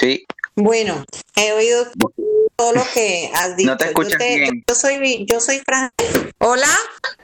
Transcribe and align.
Sí. 0.00 0.24
Bueno, 0.56 1.04
he 1.36 1.52
oído 1.52 1.84
todo 2.56 2.72
lo 2.72 2.82
que 2.94 3.30
has 3.34 3.54
dicho. 3.54 3.70
No 3.70 3.76
te 3.76 3.84
escuchas 3.84 4.12
yo, 4.12 4.18
te- 4.18 4.36
bien. 4.38 4.64
yo 4.66 4.74
soy, 4.74 5.26
yo 5.28 5.40
soy 5.40 5.58
Fran. 5.58 5.90
Hola. 6.42 6.74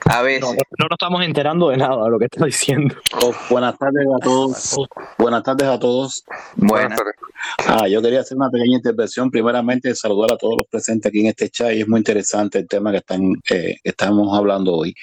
A 0.05 0.21
veces. 0.21 0.41
No, 0.41 0.51
no 0.51 0.85
nos 0.85 0.91
estamos 0.91 1.23
enterando 1.23 1.69
de 1.69 1.77
nada 1.77 2.03
de 2.03 2.11
lo 2.11 2.19
que 2.19 2.25
está 2.25 2.45
diciendo. 2.45 2.95
Oh, 3.19 3.33
buenas 3.49 3.75
tardes 3.79 4.05
a 4.15 4.19
todos. 4.23 4.77
Buenas 5.17 5.41
tardes 5.41 5.67
a 5.67 5.79
todos. 5.79 6.23
Buenas. 6.55 6.99
Ah, 7.65 7.87
yo 7.87 7.99
quería 8.01 8.19
hacer 8.19 8.37
una 8.37 8.51
pequeña 8.51 8.77
intervención. 8.77 9.31
Primeramente, 9.31 9.95
saludar 9.95 10.33
a 10.33 10.37
todos 10.37 10.57
los 10.57 10.67
presentes 10.67 11.09
aquí 11.09 11.21
en 11.21 11.27
este 11.27 11.49
chat 11.49 11.73
y 11.73 11.81
es 11.81 11.87
muy 11.87 11.97
interesante 11.97 12.59
el 12.59 12.67
tema 12.67 12.91
que 12.91 12.97
están 12.97 13.33
eh, 13.49 13.77
que 13.83 13.89
estamos 13.89 14.37
hablando 14.37 14.75
hoy. 14.75 14.93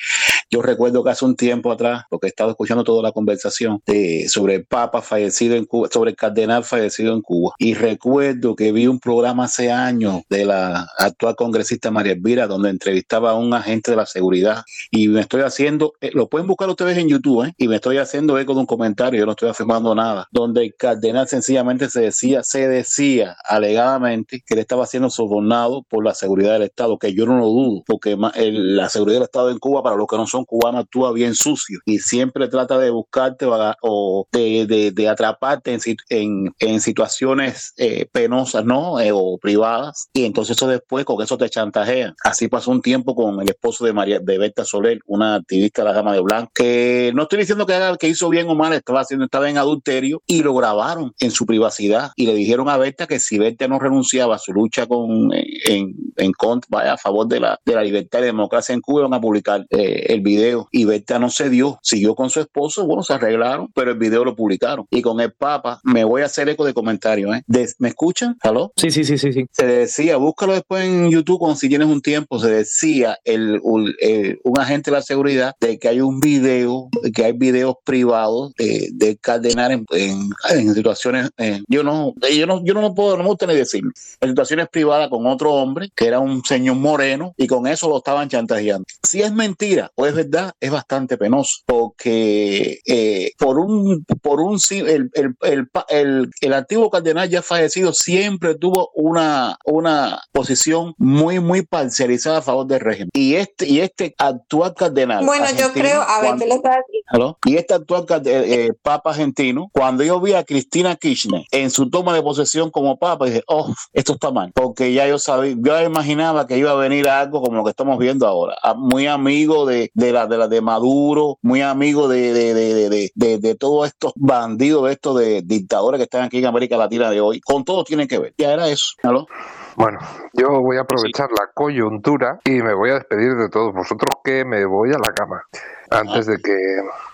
Yo 0.48 0.62
recuerdo 0.62 1.02
que 1.02 1.10
hace 1.10 1.24
un 1.24 1.34
tiempo 1.34 1.72
atrás, 1.72 2.04
porque 2.08 2.28
he 2.28 2.30
estado 2.30 2.50
escuchando 2.50 2.84
toda 2.84 3.02
la 3.02 3.10
conversación 3.10 3.82
de, 3.86 4.28
sobre 4.28 4.54
el 4.54 4.64
Papa 4.64 5.02
fallecido 5.02 5.56
en 5.56 5.64
Cuba, 5.64 5.88
sobre 5.92 6.10
el 6.10 6.16
cardenal 6.16 6.62
fallecido 6.62 7.12
en 7.14 7.22
Cuba. 7.22 7.54
Y 7.58 7.74
recuerdo 7.74 8.54
que 8.54 8.70
vi 8.70 8.86
un 8.86 9.00
programa 9.00 9.44
hace 9.44 9.72
años 9.72 10.22
de 10.28 10.44
la 10.44 10.86
actual 10.98 11.34
congresista 11.34 11.90
María 11.90 12.12
Elvira, 12.12 12.46
donde 12.46 12.70
entrevistaba 12.70 13.32
a 13.32 13.34
un 13.34 13.52
agente 13.52 13.90
de 13.90 13.96
la 13.96 14.03
seguridad. 14.06 14.62
Y 14.90 15.08
me 15.08 15.20
estoy 15.20 15.42
haciendo, 15.42 15.92
eh, 16.00 16.10
lo 16.14 16.28
pueden 16.28 16.46
buscar 16.46 16.68
ustedes 16.68 16.98
en 16.98 17.08
YouTube, 17.08 17.44
¿eh? 17.46 17.52
y 17.58 17.68
me 17.68 17.76
estoy 17.76 17.98
haciendo 17.98 18.38
eco 18.38 18.54
de 18.54 18.60
un 18.60 18.66
comentario, 18.66 19.20
yo 19.20 19.26
no 19.26 19.32
estoy 19.32 19.48
afirmando 19.48 19.94
nada, 19.94 20.26
donde 20.30 20.64
el 20.64 20.74
cardenal 20.76 21.28
sencillamente 21.28 21.88
se 21.90 22.00
decía, 22.00 22.42
se 22.42 22.68
decía 22.68 23.36
alegadamente 23.44 24.42
que 24.46 24.54
él 24.54 24.60
estaba 24.60 24.86
siendo 24.86 25.10
sobornado 25.10 25.82
por 25.88 26.04
la 26.04 26.14
seguridad 26.14 26.52
del 26.54 26.62
Estado, 26.62 26.98
que 26.98 27.14
yo 27.14 27.26
no 27.26 27.38
lo 27.38 27.46
dudo, 27.46 27.82
porque 27.86 28.16
el- 28.34 28.76
la 28.76 28.88
seguridad 28.88 29.16
del 29.16 29.24
Estado 29.24 29.50
en 29.50 29.58
Cuba, 29.58 29.82
para 29.82 29.96
los 29.96 30.06
que 30.06 30.16
no 30.16 30.26
son 30.26 30.44
cubanos, 30.44 30.82
actúa 30.84 31.12
bien 31.12 31.34
sucio 31.34 31.78
y 31.86 31.98
siempre 31.98 32.48
trata 32.48 32.78
de 32.78 32.90
buscarte 32.90 33.46
o, 33.82 34.26
de, 34.32 34.66
de- 34.66 34.90
de 34.90 35.08
atraparte 35.08 35.72
en, 35.74 35.80
en, 36.10 36.54
en 36.58 36.80
situaciones 36.80 37.72
eh, 37.76 38.06
penosas, 38.12 38.64
¿no? 38.64 39.00
Eh, 39.00 39.10
o 39.12 39.38
privadas, 39.38 40.08
y 40.12 40.24
entonces 40.24 40.56
eso 40.56 40.66
después 40.68 41.04
con 41.04 41.22
eso 41.22 41.36
te 41.38 41.48
chantajean. 41.48 42.14
Así 42.22 42.48
pasó 42.48 42.70
un 42.70 42.82
tiempo 42.82 43.14
con 43.14 43.40
el 43.40 43.48
esposo 43.48 43.84
de 43.84 43.92
María 43.94 44.18
de 44.20 44.38
Berta 44.38 44.64
Soler, 44.64 45.00
una 45.06 45.36
activista 45.36 45.82
de 45.82 45.88
la 45.88 45.94
Gama 45.94 46.12
de 46.12 46.20
Blanco, 46.20 46.50
que 46.54 47.12
no 47.14 47.22
estoy 47.22 47.38
diciendo 47.40 47.66
que 47.66 47.74
haga 47.74 47.96
que 47.96 48.08
hizo 48.08 48.28
bien 48.28 48.48
o 48.48 48.54
mal, 48.54 48.72
estaba 48.72 49.00
haciendo, 49.00 49.24
estaba 49.24 49.48
en 49.48 49.58
adulterio, 49.58 50.22
y 50.26 50.42
lo 50.42 50.54
grabaron 50.54 51.12
en 51.20 51.30
su 51.30 51.46
privacidad, 51.46 52.10
y 52.16 52.26
le 52.26 52.34
dijeron 52.34 52.68
a 52.68 52.76
Berta 52.76 53.06
que 53.06 53.18
si 53.20 53.38
Berta 53.38 53.68
no 53.68 53.78
renunciaba 53.78 54.34
a 54.36 54.38
su 54.38 54.52
lucha 54.52 54.86
con 54.86 55.30
en, 55.32 55.94
en 56.16 56.32
contra, 56.32 56.66
vaya, 56.70 56.92
a 56.94 56.98
favor 56.98 57.26
de 57.28 57.40
la, 57.40 57.58
de 57.64 57.74
la 57.74 57.82
libertad 57.82 58.20
y 58.20 58.24
democracia 58.24 58.74
en 58.74 58.80
Cuba, 58.80 59.00
iban 59.00 59.14
a 59.14 59.20
publicar 59.20 59.66
eh, 59.70 60.06
el 60.08 60.20
video, 60.20 60.68
y 60.72 60.84
Berta 60.84 61.18
no 61.18 61.30
se 61.30 61.48
dio, 61.50 61.78
siguió 61.82 62.14
con 62.14 62.30
su 62.30 62.40
esposo, 62.40 62.86
bueno, 62.86 63.02
se 63.02 63.12
arreglaron, 63.14 63.68
pero 63.74 63.92
el 63.92 63.98
video 63.98 64.24
lo 64.24 64.34
publicaron. 64.34 64.86
Y 64.90 65.02
con 65.02 65.20
el 65.20 65.32
Papa, 65.32 65.80
me 65.84 66.04
voy 66.04 66.22
a 66.22 66.26
hacer 66.26 66.48
eco 66.48 66.64
de 66.64 66.74
comentarios, 66.74 67.36
¿eh? 67.36 67.42
De- 67.46 67.64
¿Me 67.78 67.88
escuchan? 67.88 68.36
¿Aló? 68.42 68.72
Sí, 68.76 68.90
sí, 68.90 69.04
sí, 69.04 69.16
sí, 69.18 69.32
sí. 69.32 69.46
se 69.50 69.66
decía, 69.66 70.16
búscalo 70.16 70.52
después 70.52 70.84
en 70.84 71.10
YouTube 71.10 71.38
cuando 71.38 71.56
si 71.56 71.68
tienes 71.68 71.88
un 71.88 72.00
tiempo, 72.02 72.38
se 72.38 72.50
decía 72.50 73.18
el, 73.24 73.58
un, 73.62 73.83
el- 74.00 74.40
un 74.44 74.58
agente 74.60 74.90
de 74.90 74.96
la 74.96 75.02
seguridad 75.02 75.54
de 75.60 75.78
que 75.78 75.88
hay 75.88 76.00
un 76.00 76.20
video, 76.20 76.88
de 77.02 77.12
que 77.12 77.24
hay 77.24 77.32
videos 77.32 77.76
privados 77.84 78.52
de, 78.58 78.88
de 78.92 79.16
Cardenal 79.16 79.84
en, 79.90 80.74
situaciones, 80.74 81.30
eh, 81.38 81.60
yo 81.68 81.82
no, 81.82 82.12
yo 82.34 82.46
no, 82.46 82.62
yo 82.64 82.74
no 82.74 82.94
puedo, 82.94 83.16
no 83.16 83.22
me 83.22 83.28
gusta 83.28 83.46
ni 83.46 83.54
decirlo, 83.54 83.90
en 84.20 84.28
situaciones 84.28 84.68
privadas 84.70 85.08
con 85.08 85.26
otro 85.26 85.52
hombre 85.52 85.88
que 85.94 86.06
era 86.06 86.20
un 86.20 86.42
señor 86.44 86.76
moreno 86.76 87.32
y 87.36 87.46
con 87.46 87.66
eso 87.66 87.88
lo 87.88 87.98
estaban 87.98 88.28
chantajeando. 88.28 88.84
Si 89.02 89.20
es 89.22 89.32
mentira 89.32 89.90
o 89.94 90.06
es 90.06 90.14
verdad, 90.14 90.52
es 90.60 90.70
bastante 90.70 91.16
penoso 91.16 91.60
porque 91.66 92.78
eh, 92.86 93.30
por 93.38 93.58
un, 93.58 94.04
por 94.22 94.40
un, 94.40 94.58
el, 94.70 95.10
el, 95.42 96.30
el 96.40 96.52
antiguo 96.52 96.90
cardenal 96.90 97.28
ya 97.28 97.42
fallecido 97.42 97.92
siempre 97.92 98.54
tuvo 98.56 98.90
una, 98.94 99.56
una 99.64 100.20
posición 100.32 100.94
muy, 100.98 101.40
muy 101.40 101.62
parcializada 101.62 102.38
a 102.38 102.42
favor 102.42 102.66
del 102.66 102.80
régimen. 102.80 103.10
Y 103.12 103.34
este, 103.34 103.68
y 103.74 103.80
este 103.80 104.14
actual 104.18 104.74
cardenal. 104.74 105.24
Bueno, 105.24 105.46
yo 105.58 105.72
creo, 105.72 106.02
a 106.02 106.20
ver, 106.20 106.26
cuando- 106.28 106.44
¿qué 106.44 106.48
le 106.48 106.54
estás 106.54 106.76
diciendo? 106.86 107.08
¿Aló? 107.10 107.38
Y 107.44 107.56
este 107.56 107.74
actual 107.74 108.06
eh, 108.24 108.44
eh, 108.66 108.72
papa 108.82 109.10
argentino, 109.10 109.68
cuando 109.72 110.04
yo 110.04 110.20
vi 110.20 110.32
a 110.34 110.44
Cristina 110.44 110.96
Kirchner 110.96 111.44
en 111.50 111.70
su 111.70 111.90
toma 111.90 112.14
de 112.14 112.22
posesión 112.22 112.70
como 112.70 112.96
papa, 112.98 113.26
dije, 113.26 113.42
oh, 113.46 113.72
esto 113.92 114.14
está 114.14 114.30
mal, 114.30 114.52
porque 114.54 114.92
ya 114.92 115.06
yo 115.06 115.18
sabía, 115.18 115.54
yo 115.58 115.80
imaginaba 115.82 116.46
que 116.46 116.56
iba 116.58 116.70
a 116.70 116.74
venir 116.76 117.08
algo 117.08 117.42
como 117.42 117.56
lo 117.56 117.64
que 117.64 117.70
estamos 117.70 117.98
viendo 117.98 118.26
ahora, 118.26 118.56
a- 118.62 118.74
muy 118.74 119.06
amigo 119.06 119.66
de, 119.66 119.90
de 119.94 120.12
la 120.12 120.26
de 120.26 120.38
la 120.38 120.48
de 120.48 120.60
Maduro, 120.60 121.38
muy 121.42 121.60
amigo 121.62 122.08
de, 122.08 122.32
de, 122.32 122.54
de, 122.54 123.10
de, 123.14 123.38
de, 123.38 123.54
todos 123.54 123.88
estos 123.88 124.12
bandidos, 124.16 124.86
de 124.86 124.92
estos 124.92 125.18
de 125.18 125.42
dictadores 125.42 125.98
que 125.98 126.04
están 126.04 126.22
aquí 126.22 126.38
en 126.38 126.46
América 126.46 126.76
Latina 126.76 127.10
de 127.10 127.20
hoy, 127.20 127.40
con 127.40 127.64
todo 127.64 127.84
tienen 127.84 128.08
que 128.08 128.18
ver. 128.18 128.34
Ya 128.38 128.52
era 128.52 128.68
eso, 128.68 128.84
¿aló? 129.02 129.26
Bueno, 129.76 129.98
yo 130.32 130.60
voy 130.60 130.76
a 130.76 130.82
aprovechar 130.82 131.30
la 131.30 131.48
coyuntura 131.52 132.38
y 132.44 132.62
me 132.62 132.74
voy 132.74 132.90
a 132.90 132.94
despedir 132.94 133.34
de 133.34 133.48
todos 133.48 133.74
vosotros 133.74 134.08
que 134.22 134.44
me 134.44 134.64
voy 134.64 134.90
a 134.90 134.98
la 134.98 135.12
cama 135.12 135.44
antes 135.90 136.26
de 136.26 136.38
que 136.38 136.52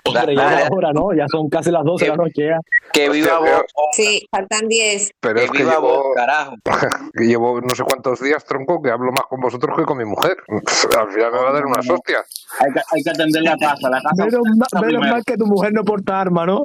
Hombre, 0.04 0.34
ya 0.34 0.50
la 0.50 0.68
hora, 0.70 0.92
¿no? 0.92 1.12
Ya 1.14 1.26
son 1.28 1.48
casi 1.50 1.70
las 1.70 1.84
12 1.84 2.04
de 2.04 2.10
la 2.10 2.16
noche 2.16 2.46
ya. 2.46 2.58
Que 2.92 3.08
viva 3.10 3.38
Hostia, 3.38 3.56
vos. 3.56 3.64
Sí, 3.92 4.26
faltan 4.30 4.68
10. 4.68 5.12
pero 5.20 5.34
Que 5.36 5.44
es 5.44 5.50
que 5.50 5.58
viva 5.58 5.78
vos, 5.78 5.92
llevo, 5.92 6.14
carajo. 6.14 6.54
que 7.14 7.24
llevo 7.24 7.60
no 7.60 7.74
sé 7.74 7.82
cuántos 7.84 8.20
días 8.20 8.44
tronco 8.44 8.80
que 8.82 8.90
hablo 8.90 9.12
más 9.12 9.24
con 9.28 9.40
vosotros 9.40 9.76
que 9.76 9.84
con 9.84 9.98
mi 9.98 10.04
mujer. 10.04 10.36
Al 10.48 11.08
final 11.12 11.32
me 11.32 11.38
va 11.38 11.50
a 11.50 11.52
dar 11.52 11.66
unas 11.66 11.88
hostias. 11.88 12.46
Hay 12.60 12.72
que, 12.72 12.80
hay 12.92 13.02
que 13.02 13.10
atender 13.10 13.42
la 13.42 13.56
casa, 13.56 13.88
la 13.90 14.00
casa. 14.00 14.24
Menos, 14.24 14.42
ma- 14.56 14.80
menos 14.80 15.02
mal 15.08 15.24
que 15.24 15.36
tu 15.36 15.46
mujer 15.46 15.72
no 15.72 15.84
porta 15.84 16.20
arma, 16.20 16.46
¿no? 16.46 16.64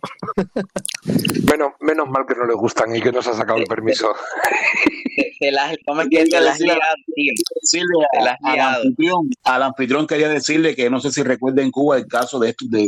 Menos, 1.52 1.74
menos 1.82 2.10
mal 2.10 2.26
que 2.28 2.36
no 2.36 2.46
le 2.46 2.54
gustan 2.54 2.96
y 2.96 3.02
que 3.02 3.12
no 3.12 3.22
se 3.22 3.32
ha 3.32 3.34
sacado 3.34 3.60
el 3.60 3.66
permiso. 3.66 4.14
Te, 5.40 5.50
te 5.50 6.38
al 6.38 6.46
liado. 8.44 8.82
anfitrión, 8.82 9.30
al 9.44 9.64
anfitrión 9.64 10.08
quería 10.08 10.30
decirle 10.30 10.76
que 10.76 10.90
no 10.90 11.00
sé 11.00 11.12
si 11.12 11.24
recuerda 11.24 11.62
en 11.62 11.72
Cuba 11.72 11.95
el 11.98 12.08
caso 12.08 12.40
de, 12.40 12.50
estos- 12.50 12.70
de, 12.70 12.88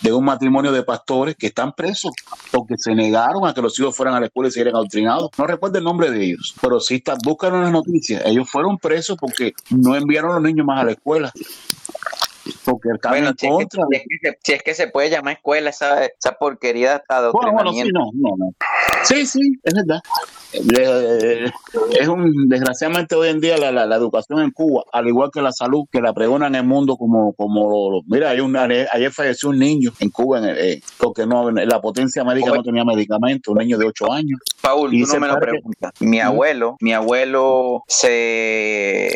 de 0.00 0.12
un 0.12 0.24
matrimonio 0.24 0.72
de 0.72 0.82
pastores 0.82 1.36
que 1.36 1.46
están 1.48 1.72
presos 1.72 2.12
porque 2.50 2.74
se 2.78 2.94
negaron 2.94 3.46
a 3.46 3.54
que 3.54 3.62
los 3.62 3.78
hijos 3.78 3.96
fueran 3.96 4.14
a 4.14 4.20
la 4.20 4.26
escuela 4.26 4.48
y 4.48 4.52
se 4.52 4.60
dieran 4.60 4.76
adoctrinados. 4.76 5.30
No 5.36 5.46
recuerdo 5.46 5.78
el 5.78 5.84
nombre 5.84 6.10
de 6.10 6.24
ellos, 6.24 6.54
pero 6.60 6.80
sí 6.80 6.96
está, 6.96 7.16
buscan 7.24 7.60
las 7.62 7.72
noticias. 7.72 8.22
Ellos 8.24 8.48
fueron 8.50 8.78
presos 8.78 9.16
porque 9.20 9.52
no 9.70 9.94
enviaron 9.96 10.30
a 10.32 10.34
los 10.34 10.42
niños 10.42 10.66
más 10.66 10.80
a 10.80 10.84
la 10.84 10.92
escuela. 10.92 11.32
Porque 12.64 12.88
estaban 12.94 13.18
Bueno, 13.18 13.30
en 13.30 13.38
si 13.38 13.46
es, 13.46 13.50
que, 13.52 13.56
contra. 13.56 13.82
si 13.90 13.96
es 13.96 14.02
que 14.02 14.18
se, 14.30 14.38
si 14.42 14.52
es 14.52 14.62
que 14.62 14.74
se 14.74 14.88
puede 14.88 15.10
llamar 15.10 15.34
escuela 15.34 15.70
esa, 15.70 16.04
esa 16.04 16.32
porquería 16.38 16.92
de 17.08 17.30
Bueno, 17.32 17.52
bueno, 17.52 17.72
sí, 17.72 17.80
adoctrinamiento. 17.80 17.98
no, 17.98 18.10
no, 18.14 18.36
no. 18.36 18.52
Sí, 19.04 19.26
sí, 19.26 19.40
es 19.62 19.74
verdad. 19.74 20.00
Le- 20.62 21.46
es 22.00 22.08
un, 22.08 22.48
desgraciadamente 22.48 23.14
hoy 23.14 23.28
en 23.28 23.40
día 23.40 23.56
la, 23.58 23.72
la, 23.72 23.86
la 23.86 23.96
educación 23.96 24.40
en 24.40 24.50
Cuba, 24.50 24.84
al 24.92 25.06
igual 25.08 25.30
que 25.32 25.42
la 25.42 25.52
salud, 25.52 25.84
que 25.90 26.00
la 26.00 26.12
pregonan 26.12 26.54
en 26.54 26.60
el 26.62 26.66
mundo 26.66 26.96
como, 26.96 27.32
como 27.34 27.68
lo- 27.68 27.90
lo- 27.96 28.02
mira, 28.06 28.30
hay 28.30 28.40
un, 28.40 28.56
ayer 28.56 29.10
falleció 29.12 29.48
un 29.50 29.58
niño 29.58 29.90
en 29.98 30.10
Cuba 30.10 30.38
en 30.38 30.44
el- 30.44 30.58
eh, 30.58 30.80
porque 30.98 31.26
no, 31.26 31.50
la 31.50 31.80
potencia 31.80 32.24
médica 32.24 32.50
no 32.54 32.62
tenía 32.62 32.84
medicamento, 32.84 33.52
un 33.52 33.58
niño 33.58 33.78
de 33.78 33.86
8 33.86 34.12
años. 34.12 34.38
Paul, 34.60 34.94
Y 34.94 35.02
tú 35.04 35.14
no 35.14 35.20
me 35.20 35.28
lo 35.28 35.38
preguntas. 35.38 35.92
Mi 36.00 36.18
Ujú. 36.20 36.26
abuelo, 36.28 36.76
mi 36.80 36.92
abuelo 36.92 37.82
se, 37.88 39.10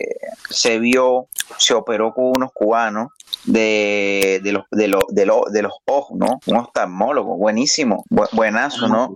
se 0.50 0.78
vio, 0.78 1.26
se 1.59 1.75
operó 1.75 2.12
con 2.12 2.32
unos 2.37 2.50
cubanos 2.53 3.09
de, 3.44 4.41
de 4.43 4.53
los 4.53 4.65
de 4.71 4.88
los 4.88 5.03
de 5.09 5.26
los 5.26 5.43
de 5.53 5.62
los 5.62 5.72
ojos, 5.87 6.19
¿no? 6.19 6.41
Un 6.47 6.56
oftalmólogo, 6.56 7.37
buenísimo, 7.37 8.04
bu- 8.10 8.28
buenazo, 8.32 8.88
¿no? 8.88 9.15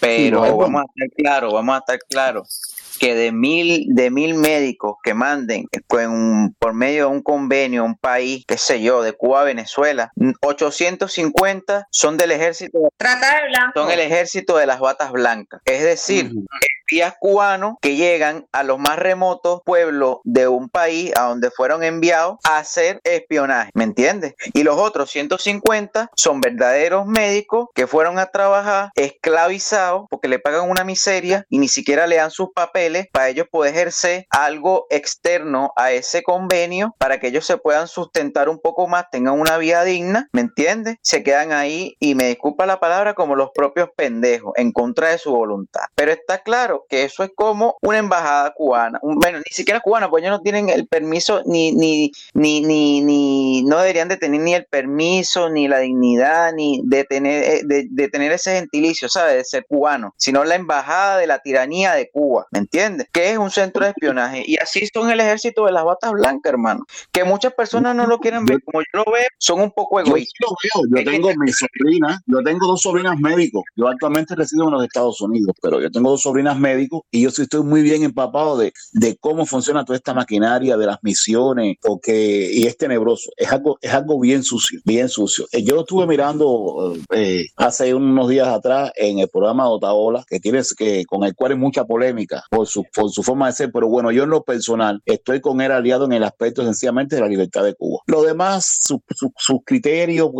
Pero 0.00 0.44
Sí, 0.44 0.50
vamos 0.58 0.82
a 0.82 0.84
estar 0.84 1.16
claros, 1.16 1.52
vamos 1.52 1.74
a 1.74 1.78
estar 1.78 1.98
claros 2.08 2.69
que 3.00 3.14
de 3.14 3.32
mil 3.32 3.86
de 3.88 4.10
mil 4.10 4.34
médicos 4.34 4.96
que 5.02 5.14
manden 5.14 5.66
con, 5.88 6.54
por 6.58 6.74
medio 6.74 7.06
de 7.06 7.10
un 7.12 7.22
convenio 7.22 7.80
a 7.82 7.84
un 7.86 7.96
país, 7.96 8.44
qué 8.46 8.58
sé 8.58 8.82
yo, 8.82 9.02
de 9.02 9.14
Cuba 9.14 9.40
a 9.40 9.44
Venezuela, 9.44 10.12
850 10.42 11.86
son 11.90 12.16
del 12.18 12.30
ejército 12.32 12.78
Trata 12.98 13.40
de 13.40 13.48
blanco. 13.48 13.80
son 13.80 13.90
el 13.90 14.00
ejército 14.00 14.56
de 14.58 14.66
las 14.66 14.80
batas 14.80 15.12
blancas. 15.12 15.60
Es 15.64 15.82
decir, 15.82 16.26
Ujú. 16.26 16.44
espías 16.84 17.14
cubanos 17.18 17.76
que 17.80 17.96
llegan 17.96 18.46
a 18.52 18.64
los 18.64 18.78
más 18.78 18.98
remotos 18.98 19.62
pueblos 19.64 20.18
de 20.24 20.48
un 20.48 20.68
país 20.68 21.12
a 21.16 21.22
donde 21.22 21.50
fueron 21.50 21.82
enviados 21.82 22.36
a 22.44 22.58
hacer 22.58 23.00
espionaje, 23.04 23.70
¿me 23.74 23.84
entiendes? 23.84 24.34
Y 24.52 24.62
los 24.62 24.76
otros 24.76 25.10
150 25.10 26.10
son 26.16 26.40
verdaderos 26.42 27.06
médicos 27.06 27.68
que 27.74 27.86
fueron 27.86 28.18
a 28.18 28.26
trabajar 28.26 28.90
esclavizados 28.94 30.06
porque 30.10 30.28
le 30.28 30.38
pagan 30.38 30.68
una 30.68 30.84
miseria 30.84 31.44
y 31.48 31.58
ni 31.58 31.68
siquiera 31.68 32.06
le 32.06 32.16
dan 32.16 32.30
sus 32.30 32.50
papeles 32.54 32.89
para 33.12 33.28
ellos 33.28 33.46
poder 33.50 33.74
ejercer 33.74 34.26
algo 34.30 34.86
externo 34.90 35.72
a 35.76 35.92
ese 35.92 36.22
convenio 36.22 36.94
para 36.98 37.18
que 37.18 37.28
ellos 37.28 37.46
se 37.46 37.56
puedan 37.56 37.88
sustentar 37.88 38.48
un 38.48 38.60
poco 38.60 38.88
más, 38.88 39.10
tengan 39.10 39.38
una 39.38 39.58
vida 39.58 39.84
digna, 39.84 40.28
¿me 40.32 40.40
entiendes? 40.40 40.96
Se 41.02 41.22
quedan 41.22 41.52
ahí 41.52 41.96
y 42.00 42.14
me 42.14 42.28
disculpa 42.28 42.66
la 42.66 42.80
palabra 42.80 43.14
como 43.14 43.36
los 43.36 43.50
propios 43.54 43.90
pendejos 43.96 44.52
en 44.56 44.72
contra 44.72 45.10
de 45.10 45.18
su 45.18 45.30
voluntad. 45.30 45.82
Pero 45.94 46.12
está 46.12 46.42
claro 46.42 46.86
que 46.88 47.04
eso 47.04 47.24
es 47.24 47.30
como 47.34 47.76
una 47.82 47.98
embajada 47.98 48.52
cubana. 48.54 48.98
Bueno, 49.02 49.38
ni 49.38 49.52
siquiera 49.54 49.80
cubana, 49.80 50.08
pues 50.08 50.22
ellos 50.22 50.36
no 50.36 50.42
tienen 50.42 50.68
el 50.68 50.86
permiso, 50.86 51.42
ni, 51.46 51.72
ni, 51.72 52.12
ni, 52.34 52.60
ni, 52.60 53.00
ni, 53.00 53.62
no 53.64 53.78
deberían 53.78 54.08
de 54.08 54.16
tener 54.16 54.40
ni 54.40 54.54
el 54.54 54.66
permiso, 54.66 55.50
ni 55.50 55.68
la 55.68 55.78
dignidad, 55.78 56.52
ni 56.52 56.82
de 56.84 57.04
tener, 57.04 57.42
eh, 57.42 57.60
de 57.64 58.08
tener 58.08 58.32
ese 58.32 58.56
gentilicio, 58.56 59.08
¿sabes? 59.08 59.34
De 59.34 59.44
ser 59.44 59.66
cubano, 59.66 60.14
sino 60.16 60.44
la 60.44 60.54
embajada 60.54 61.18
de 61.18 61.26
la 61.26 61.40
tiranía 61.40 61.92
de 61.94 62.10
Cuba, 62.10 62.46
¿me 62.50 62.58
entiendes? 62.60 62.79
Que 63.12 63.30
es 63.32 63.38
un 63.38 63.50
centro 63.50 63.84
de 63.84 63.90
espionaje. 63.90 64.42
Y 64.46 64.56
así 64.56 64.86
son 64.92 65.10
el 65.10 65.20
ejército 65.20 65.66
de 65.66 65.72
las 65.72 65.84
batas 65.84 66.12
blancas, 66.12 66.52
hermano. 66.52 66.84
Que 67.12 67.24
muchas 67.24 67.52
personas 67.54 67.94
no 67.94 68.06
lo 68.06 68.18
quieren 68.18 68.44
ver, 68.46 68.62
como 68.64 68.80
yo 68.80 69.02
lo 69.04 69.12
veo, 69.12 69.26
son 69.38 69.60
un 69.60 69.70
poco 69.70 70.00
Yo 70.00 70.06
egoístas. 70.06 70.48
lo 70.48 70.56
veo, 70.90 71.04
yo 71.04 71.10
tengo 71.10 71.28
mi 71.36 71.52
sobrina, 71.52 72.20
yo 72.26 72.38
tengo 72.42 72.66
dos 72.66 72.80
sobrinas 72.82 73.18
médicos, 73.18 73.62
yo 73.76 73.88
actualmente 73.88 74.34
resido 74.34 74.64
en 74.64 74.72
los 74.72 74.84
Estados 74.84 75.20
Unidos, 75.20 75.54
pero 75.60 75.80
yo 75.80 75.90
tengo 75.90 76.10
dos 76.10 76.22
sobrinas 76.22 76.58
médicos 76.58 77.02
y 77.10 77.22
yo 77.22 77.30
sí 77.30 77.42
estoy 77.42 77.62
muy 77.62 77.82
bien 77.82 78.02
empapado 78.02 78.56
de, 78.58 78.72
de 78.92 79.16
cómo 79.18 79.46
funciona 79.46 79.84
toda 79.84 79.96
esta 79.96 80.14
maquinaria 80.14 80.76
de 80.76 80.86
las 80.86 80.98
misiones, 81.02 81.76
porque, 81.80 82.50
y 82.52 82.66
es 82.66 82.76
tenebroso, 82.76 83.30
es 83.36 83.50
algo, 83.52 83.78
es 83.80 83.92
algo 83.92 84.18
bien 84.20 84.42
sucio, 84.42 84.80
bien 84.84 85.08
sucio. 85.08 85.46
Eh, 85.52 85.62
Yo 85.62 85.74
lo 85.74 85.80
estuve 85.82 86.06
mirando 86.06 86.94
eh, 87.12 87.46
hace 87.56 87.94
unos 87.94 88.28
días 88.28 88.48
atrás 88.48 88.92
en 88.96 89.18
el 89.18 89.28
programa 89.28 89.64
de 89.64 89.70
Otaola, 89.70 90.24
que 90.28 90.40
tienes 90.40 90.74
que, 90.74 91.04
con 91.06 91.24
el 91.24 91.34
cual 91.34 91.52
hay 91.52 91.58
mucha 91.58 91.84
polémica 91.84 92.42
por 92.50 92.66
su, 92.70 92.84
por 92.94 93.10
su 93.10 93.22
forma 93.22 93.46
de 93.48 93.52
ser, 93.52 93.70
pero 93.72 93.88
bueno, 93.88 94.10
yo 94.10 94.22
en 94.24 94.30
lo 94.30 94.42
personal 94.44 95.02
estoy 95.04 95.40
con 95.40 95.60
él 95.60 95.72
aliado 95.72 96.04
en 96.06 96.12
el 96.12 96.24
aspecto 96.24 96.64
sencillamente 96.64 97.16
de 97.16 97.22
la 97.22 97.28
libertad 97.28 97.62
de 97.64 97.74
Cuba. 97.74 98.00
Lo 98.06 98.22
demás, 98.22 98.64
su- 98.82 99.02
su- 99.14 99.32
sus 99.36 99.58
criterios, 99.66 100.30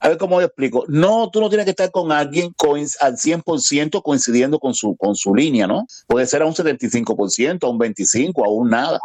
a 0.00 0.08
ver 0.08 0.18
cómo 0.18 0.40
yo 0.40 0.46
explico. 0.46 0.84
No, 0.88 1.30
tú 1.30 1.40
no 1.40 1.48
tienes 1.48 1.64
que 1.64 1.70
estar 1.70 1.90
con 1.90 2.12
alguien 2.12 2.52
coinc- 2.52 2.96
al 3.00 3.16
100% 3.16 4.02
coincidiendo 4.02 4.58
con 4.58 4.74
su, 4.74 4.96
con 4.96 5.14
su 5.14 5.34
línea, 5.34 5.66
¿no? 5.66 5.86
Puede 6.06 6.26
ser 6.26 6.42
a 6.42 6.46
un 6.46 6.54
75%, 6.54 7.66
a 7.66 7.70
un 7.70 7.78
25%, 7.78 8.44
a 8.44 8.48
un 8.48 8.68
nada. 8.70 8.98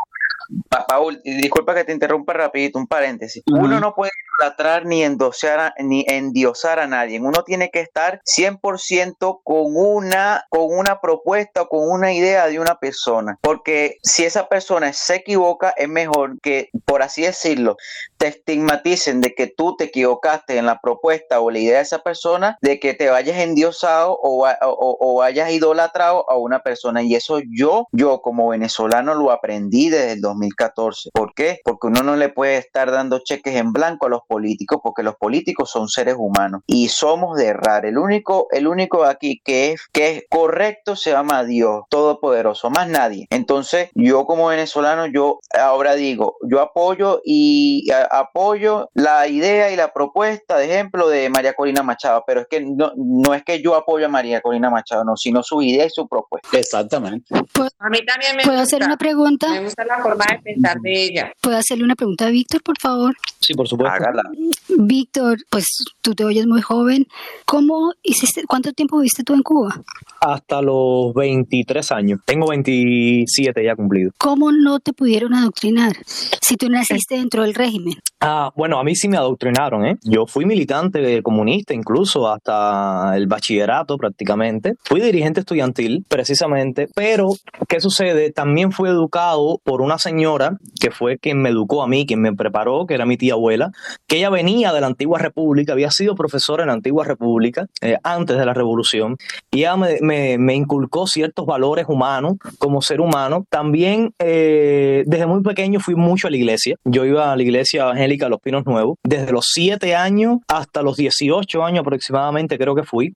Pa- 0.70 0.86
Paul, 0.88 1.22
disculpa 1.24 1.74
que 1.76 1.84
te 1.84 1.92
interrumpa 1.92 2.34
rapidito, 2.34 2.80
un 2.80 2.88
paréntesis. 2.88 3.44
Uno 3.48 3.80
no 3.80 3.94
puede 3.96 4.12
idolatrar 4.40 4.86
ni 4.86 5.04
endosar 5.04 5.60
a- 5.60 5.74
ni 5.80 6.06
endiosar 6.08 6.80
a 6.80 6.88
nadie. 6.88 7.20
Uno 7.20 7.44
tiene 7.44 7.70
que 7.72 7.82
estar 7.82 8.22
100% 8.24 9.42
con 9.44 9.76
una 9.76 10.46
con 10.50 10.68
una 10.70 11.00
propuesta 11.02 11.64
o 11.64 11.68
con 11.70 11.90
una 11.90 12.14
idea 12.14 12.48
de 12.48 12.60
una 12.60 12.76
persona, 12.80 13.38
porque 13.42 13.98
si 14.04 14.24
esa 14.26 14.48
persona 14.48 14.94
se 14.94 15.16
equivoca 15.16 15.74
es 15.76 15.90
mejor 15.90 16.40
que 16.42 16.70
por 16.86 17.02
así 17.02 17.24
decirlo, 17.24 17.78
te 18.18 18.28
estigmaticen 18.28 19.22
de 19.22 19.34
que 19.36 19.48
tú 19.48 19.76
te 19.76 19.86
equivocaste 19.86 20.58
en 20.58 20.66
la 20.66 20.80
propuesta 20.80 21.40
o 21.42 21.52
la 21.52 21.60
idea 21.60 21.78
de 21.78 21.84
esa 21.84 22.00
persona, 22.00 22.58
de 22.62 22.80
que 22.80 22.94
te 22.94 23.10
vayas 23.10 23.38
endiosado 23.40 24.14
o, 24.22 24.46
o, 24.48 24.98
o 25.00 25.16
vayas 25.18 25.52
idolatrado 25.52 26.30
a 26.30 26.38
una 26.38 26.60
persona. 26.64 27.02
Y 27.04 27.16
eso 27.16 27.40
yo, 27.50 27.88
yo 27.92 28.22
como 28.22 28.50
venezolano 28.50 29.14
lo 29.16 29.32
aprendí 29.32 29.90
desde 29.90 30.14
el 30.14 30.22
2014. 30.40 31.10
¿Por 31.14 31.34
qué? 31.34 31.60
Porque 31.64 31.88
uno 31.88 32.02
no 32.04 32.16
le 32.16 32.30
puede 32.30 32.58
estar 32.58 32.92
dando 32.92 33.20
cheques 33.20 33.56
en 33.56 33.72
blanco 33.74 34.06
a 34.06 34.10
los 34.10 34.22
políticos, 34.28 34.80
porque 34.84 35.04
los 35.04 35.16
políticos 35.16 35.70
son 35.72 35.88
seres 35.90 36.16
humanos 36.18 36.62
y 36.68 36.90
somos 36.90 37.38
de 37.38 37.48
errar. 37.48 37.86
El 37.86 37.98
único, 37.98 38.48
el 38.52 38.68
único 38.68 39.04
aquí 39.06 39.42
que 39.44 39.72
es, 39.74 39.82
que 39.92 40.18
es 40.18 40.24
correcto 40.30 40.96
se 40.96 41.12
llama 41.12 41.44
Dios 41.44 41.84
Todopoderoso, 41.90 42.70
más 42.70 42.88
nadie. 42.88 43.28
Entonces, 43.30 43.90
yo 43.94 44.26
como 44.26 44.48
venezolano, 44.48 45.06
yo 45.08 45.40
ahora 45.60 45.96
digo, 45.96 46.38
yo 46.44 46.62
apoyo 46.62 47.22
y 47.26 47.90
a- 47.92 48.20
apoyo 48.20 48.90
la 48.94 49.28
idea 49.28 49.72
y 49.72 49.76
la 49.76 49.94
propuesta, 49.94 50.58
de 50.58 50.66
ejemplo, 50.66 51.08
de 51.10 51.30
María 51.30 51.54
Corina 51.54 51.84
Machado, 51.84 52.24
pero 52.26 52.42
es 52.42 52.48
que 52.48 52.62
no, 52.62 52.92
no 52.96 53.34
es 53.34 53.44
que 53.44 53.62
yo 53.62 53.76
apoyo 53.76 54.06
a 54.06 54.10
María 54.10 54.42
Corina 54.42 54.70
Machado, 54.70 55.04
no, 55.04 55.16
sino 55.18 55.44
su 55.44 55.62
idea 55.62 55.86
y 55.86 55.90
su 55.90 56.08
propuesta. 56.08 56.48
Exactamente. 56.58 57.34
A 57.80 57.90
mí 57.90 58.00
también 58.06 58.36
me 58.36 58.44
¿Puedo 58.44 58.60
gusta. 58.60 58.76
hacer 58.78 58.84
una 58.86 58.98
pregunta? 58.98 59.50
Me 59.50 59.64
gusta 59.64 59.86
la 59.86 60.00
forma 60.00 60.26
de 60.32 60.40
pensar 60.40 60.80
de 60.82 61.04
ella. 61.04 61.32
¿Puedo 61.42 61.58
hacerle 61.58 61.84
una 61.84 61.96
pregunta 61.96 62.28
a 62.28 62.30
Víctor, 62.30 62.62
por 62.64 62.78
favor? 62.80 63.16
Sí, 63.40 63.54
por 63.54 63.68
supuesto. 63.68 63.96
Hágala. 63.96 64.24
Víctor, 64.70 65.38
pues 65.50 65.66
tú 66.02 66.16
te 66.16 66.24
oyes 66.24 66.46
muy 66.46 66.62
joven. 66.62 67.08
¿Cómo 67.46 67.94
hiciste, 68.04 68.44
cuánto 68.48 68.74
tiempo 68.74 68.98
viviste 68.98 69.24
tú 69.24 69.34
en 69.34 69.42
Cuba? 69.42 69.82
Hasta 70.20 70.62
los 70.62 71.14
23 71.14 71.92
años. 71.92 72.20
Tengo 72.26 72.48
27 72.48 73.64
ya 73.64 73.76
cumplido. 73.76 74.12
¿Cómo 74.18 74.52
no 74.52 74.80
te 74.80 74.94
pudieron 74.94 75.34
adoctrinar 75.34 75.96
si 76.06 76.56
tú 76.56 76.70
naciste 76.70 77.16
dentro 77.16 77.44
del 77.44 77.54
régimen? 77.54 77.96
Ah, 78.20 78.52
bueno, 78.56 78.80
a 78.80 78.84
mí 78.84 78.96
sí 78.96 79.08
me 79.08 79.18
adoctrinaron, 79.18 79.86
¿eh? 79.86 79.98
Yo 80.04 80.26
fui 80.26 80.46
militante 80.46 81.22
comunista 81.22 81.74
incluso 81.74 82.28
hasta 82.28 83.16
el 83.16 83.28
bachillerato 83.28 83.98
prácticamente. 83.98 84.74
Fui 84.84 85.00
dirigente 85.02 85.42
estudiantil 85.42 86.04
precisamente, 86.08 86.88
pero 86.96 87.30
¿qué 87.68 87.80
sucede? 87.80 88.32
También 88.32 88.72
fui 88.72 88.90
educado 88.90 89.60
por 89.64 89.82
una 89.82 90.00
señora 90.00 90.58
que 90.80 90.90
fue 90.90 91.18
quien 91.20 91.42
me 91.42 91.50
educó 91.50 91.84
a 91.84 91.88
mí, 91.88 92.06
quien 92.08 92.22
me 92.22 92.34
preparó, 92.34 92.86
que 92.88 92.96
era 92.96 93.06
mi 93.06 93.18
tía 93.18 93.34
abuela, 93.34 93.72
que 94.08 94.18
ella 94.18 94.30
venía 94.30 94.57
de 94.58 94.82
la 94.82 94.88
antigua 94.88 95.20
república, 95.20 95.74
había 95.74 95.92
sido 95.92 96.16
profesora 96.16 96.64
en 96.64 96.68
la 96.68 96.74
antigua 96.74 97.06
república 97.06 97.68
eh, 97.82 97.98
antes 98.04 98.38
de 98.38 98.46
la 98.46 98.54
revolución, 98.54 99.18
y 99.52 99.60
ella 99.60 99.76
me, 99.78 100.56
inculcó 100.56 101.06
ciertos 101.06 101.46
valores 101.46 101.86
humanos 101.88 102.34
como 102.58 102.82
ser 102.82 103.00
humano. 103.00 103.46
También 103.50 104.12
eh, 104.20 105.04
desde 105.06 105.28
muy 105.28 105.42
pequeño 105.44 105.80
fui 105.80 105.96
mucho 105.96 106.28
a 106.28 106.32
la 106.32 106.38
iglesia. 106.38 106.76
Yo 106.84 107.06
iba 107.06 107.32
a 107.32 107.36
la 107.36 107.44
iglesia 107.44 107.84
evangélica 107.84 108.30
Los 108.30 108.40
Pinos 108.42 108.66
Nuevos, 108.66 108.98
desde 109.04 109.32
los 109.32 109.46
7 109.54 109.96
años 109.96 110.38
hasta 110.48 110.82
los 110.82 110.98
18 110.98 111.64
años 111.64 111.82
aproximadamente 111.82 112.58
creo 112.58 112.76
que 112.76 112.84
fui. 112.84 113.14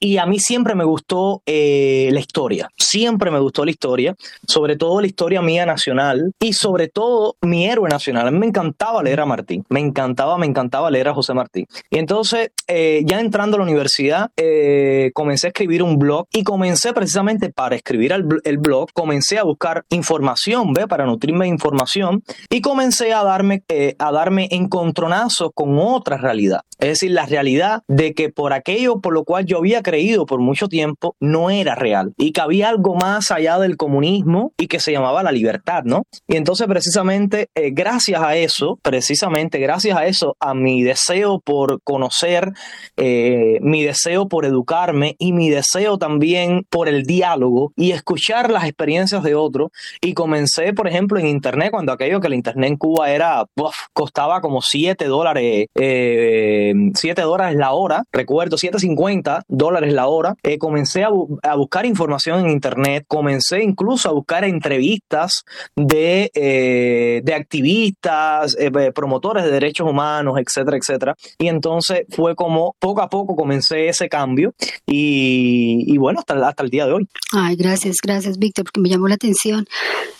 Y 0.00 0.16
a 0.18 0.26
mí 0.26 0.38
siempre 0.38 0.74
me 0.74 0.84
gustó 0.84 1.42
eh, 1.46 2.08
la 2.12 2.20
historia, 2.20 2.68
siempre 2.78 3.30
me 3.30 3.38
gustó 3.38 3.64
la 3.64 3.70
historia, 3.70 4.14
sobre 4.46 4.76
todo 4.76 5.00
la 5.00 5.06
historia 5.06 5.42
mía 5.42 5.66
nacional 5.66 6.32
y 6.40 6.52
sobre 6.54 6.88
todo 6.88 7.36
mi 7.42 7.66
héroe 7.66 7.88
nacional. 7.88 8.28
A 8.28 8.30
mí 8.30 8.38
me 8.38 8.46
encantaba 8.46 9.02
leer 9.02 9.20
a 9.20 9.26
Martín, 9.26 9.64
me 9.68 9.80
encantaba, 9.80 10.38
me 10.38 10.46
encantaba 10.46 10.90
leer 10.90 11.08
a 11.08 11.14
José 11.14 11.34
Martín. 11.34 11.66
Y 11.90 11.98
entonces, 11.98 12.50
eh, 12.68 13.02
ya 13.04 13.20
entrando 13.20 13.56
a 13.56 13.58
la 13.58 13.64
universidad, 13.64 14.30
eh, 14.36 15.10
comencé 15.14 15.48
a 15.48 15.50
escribir 15.50 15.82
un 15.82 15.98
blog 15.98 16.26
y 16.32 16.42
comencé 16.42 16.92
precisamente 16.92 17.50
para 17.50 17.76
escribir 17.76 18.12
el, 18.12 18.26
el 18.44 18.58
blog, 18.58 18.92
comencé 18.92 19.38
a 19.38 19.44
buscar 19.44 19.84
información, 19.90 20.72
¿ve? 20.72 20.86
Para 20.88 21.04
nutrirme 21.04 21.44
de 21.44 21.50
información 21.50 22.22
y 22.48 22.60
comencé 22.60 23.12
a 23.12 23.22
darme, 23.24 23.62
eh, 23.68 23.94
a 23.98 24.10
darme 24.12 24.48
encontronazos 24.50 25.50
con 25.54 25.78
otra 25.78 26.16
realidad. 26.16 26.62
Es 26.78 26.88
decir, 26.88 27.12
la 27.12 27.26
realidad 27.26 27.82
de 27.88 28.12
que 28.14 28.28
por 28.28 28.52
aquello 28.52 29.00
por 29.00 29.12
lo 29.12 29.24
cual 29.24 29.44
yo 29.44 29.58
había 29.58 29.81
creído 29.82 30.26
por 30.26 30.40
mucho 30.40 30.68
tiempo 30.68 31.16
no 31.20 31.50
era 31.50 31.74
real. 31.74 32.12
Y 32.16 32.32
que 32.32 32.40
había 32.40 32.68
algo 32.68 32.94
más 32.94 33.30
allá 33.30 33.58
del 33.58 33.76
comunismo 33.76 34.52
y 34.56 34.66
que 34.66 34.80
se 34.80 34.92
llamaba 34.92 35.22
la 35.22 35.32
libertad, 35.32 35.82
¿no? 35.84 36.04
Y 36.28 36.36
entonces 36.36 36.66
precisamente 36.66 37.48
eh, 37.54 37.70
gracias 37.72 38.22
a 38.22 38.36
eso, 38.36 38.78
precisamente 38.82 39.58
gracias 39.58 39.96
a 39.96 40.06
eso, 40.06 40.36
a 40.40 40.54
mi 40.54 40.82
deseo 40.82 41.40
por 41.40 41.80
conocer, 41.82 42.52
eh, 42.96 43.58
mi 43.60 43.82
deseo 43.82 44.28
por 44.28 44.44
educarme 44.44 45.16
y 45.18 45.32
mi 45.32 45.50
deseo 45.50 45.98
también 45.98 46.64
por 46.70 46.88
el 46.88 47.04
diálogo 47.04 47.72
y 47.76 47.92
escuchar 47.92 48.50
las 48.50 48.64
experiencias 48.64 49.22
de 49.22 49.34
otros 49.34 49.70
y 50.00 50.14
comencé, 50.14 50.72
por 50.72 50.88
ejemplo, 50.88 51.18
en 51.18 51.26
internet, 51.26 51.70
cuando 51.70 51.92
aquello 51.92 52.20
que 52.20 52.28
el 52.28 52.34
internet 52.34 52.70
en 52.70 52.76
Cuba 52.76 53.10
era, 53.10 53.44
uf, 53.56 53.74
costaba 53.92 54.40
como 54.40 54.62
7 54.62 55.06
dólares, 55.06 55.66
eh, 55.74 56.72
7 56.94 57.22
dólares 57.22 57.56
la 57.56 57.72
hora, 57.72 58.04
recuerdo, 58.12 58.56
7.50 58.56 59.42
dólares 59.48 59.71
la 59.80 60.06
hora, 60.06 60.34
eh, 60.42 60.58
comencé 60.58 61.04
a, 61.04 61.10
bu- 61.10 61.38
a 61.42 61.56
buscar 61.56 61.86
información 61.86 62.40
en 62.40 62.50
internet, 62.50 63.04
comencé 63.08 63.62
incluso 63.62 64.08
a 64.08 64.12
buscar 64.12 64.44
entrevistas 64.44 65.42
de, 65.74 66.30
eh, 66.34 67.20
de 67.24 67.34
activistas, 67.34 68.56
eh, 68.58 68.70
promotores 68.94 69.44
de 69.44 69.50
derechos 69.50 69.88
humanos, 69.88 70.34
etcétera, 70.38 70.76
etcétera. 70.76 71.14
Y 71.38 71.48
entonces 71.48 72.02
fue 72.10 72.34
como 72.34 72.74
poco 72.78 73.00
a 73.02 73.08
poco 73.08 73.34
comencé 73.34 73.88
ese 73.88 74.08
cambio 74.08 74.54
y, 74.86 75.84
y 75.86 75.96
bueno, 75.98 76.20
hasta, 76.20 76.34
hasta 76.46 76.62
el 76.62 76.70
día 76.70 76.86
de 76.86 76.92
hoy. 76.92 77.08
Ay, 77.32 77.56
gracias, 77.56 77.96
gracias, 78.02 78.38
Víctor, 78.38 78.64
porque 78.64 78.80
me 78.80 78.88
llamó 78.88 79.08
la 79.08 79.14
atención 79.14 79.66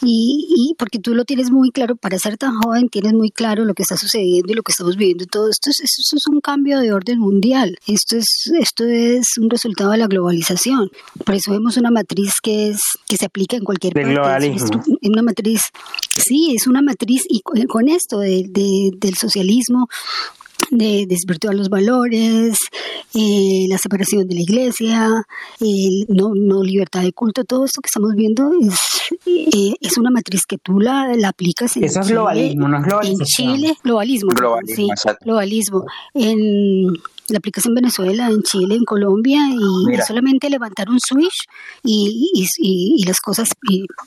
y, 0.03 0.47
y 0.57 0.75
porque 0.79 0.99
tú 0.99 1.15
lo 1.15 1.25
tienes 1.25 1.51
muy 1.51 1.71
claro, 1.71 1.97
para 1.97 2.19
ser 2.19 2.37
tan 2.37 2.57
joven 2.57 2.89
tienes 2.89 3.13
muy 3.13 3.31
claro 3.31 3.65
lo 3.65 3.75
que 3.75 3.83
está 3.83 3.97
sucediendo 3.97 4.53
y 4.53 4.57
lo 4.57 4.63
que 4.63 4.73
estamos 4.73 4.97
viviendo. 4.97 5.27
Todo 5.27 5.49
esto 5.51 5.71
es, 5.71 5.81
esto 5.81 6.17
es 6.17 6.27
un 6.27 6.41
cambio 6.41 6.81
de 6.81 6.93
orden 6.93 7.19
mundial. 7.19 7.79
Esto 7.87 8.17
es, 8.17 8.51
esto 8.59 8.85
es 8.85 9.27
un 9.43 9.51
resultado 9.51 9.91
de 9.91 9.99
la 9.99 10.07
globalización. 10.07 10.91
Por 11.25 11.35
eso 11.35 11.51
vemos 11.53 11.77
una 11.77 11.91
matriz 11.91 12.35
que 12.43 12.69
es 12.71 12.81
que 13.07 13.17
se 13.17 13.27
aplica 13.27 13.57
en 13.57 13.65
cualquier 13.65 13.93
Del 13.95 14.15
parte. 14.15 14.47
Es 14.47 14.63
una 14.63 14.71
globalismo. 14.79 14.83
una 15.03 15.23
matriz, 15.23 15.61
sí, 16.17 16.55
es 16.57 16.67
una 16.67 16.83
matriz 16.83 17.25
y 17.29 17.41
con, 17.41 17.89
esto 17.89 18.19
de- 18.21 18.47
de- 18.49 18.91
del 18.97 19.15
socialismo 19.17 19.89
de 20.71 21.05
desvirtuar 21.07 21.55
los 21.55 21.69
valores, 21.69 22.57
eh, 23.15 23.67
la 23.69 23.77
separación 23.79 24.27
de 24.29 24.37
la 24.37 24.41
iglesia, 24.41 25.27
el 25.61 26.07
no, 26.09 26.31
no 26.35 26.63
libertad 26.63 27.03
de 27.03 27.13
culto, 27.13 27.45
todo 27.45 27.65
esto 27.67 27.81
que 27.83 27.89
estamos 27.89 28.13
viendo 28.17 28.51
es, 28.61 28.75
eh, 29.27 29.75
es 29.81 29.99
una 29.99 30.11
matriz 30.11 30.43
que 30.47 30.57
tú 30.59 30.79
la, 30.81 31.15
la 31.17 31.29
aplicas 31.31 31.77
en 31.77 31.85
Eso 31.85 32.01
es 32.01 32.07
Chile, 32.07 32.15
globalismo, 32.15 32.69
no 32.69 32.77
es 32.79 32.83
en 32.85 32.89
globalización. 32.89 33.27
Chile, 33.57 33.75
globalismo, 33.83 34.31
Globalismo, 34.31 34.95
sí, 34.97 35.11
globalismo. 35.25 35.85
En, 36.15 36.39
la 37.33 37.39
aplicas 37.39 37.67
en 37.67 37.75
Venezuela, 37.75 38.29
en 38.29 38.43
Chile, 38.43 38.75
en 38.77 38.85
Colombia 38.85 39.39
y 39.51 39.87
Mira. 39.89 40.05
solamente 40.05 40.49
levantar 40.51 40.89
un 40.89 40.99
switch 41.01 41.47
y, 41.83 42.31
y, 42.35 42.43
y- 42.59 43.03
y 43.03 43.05
las 43.07 43.21
cosas 43.21 43.49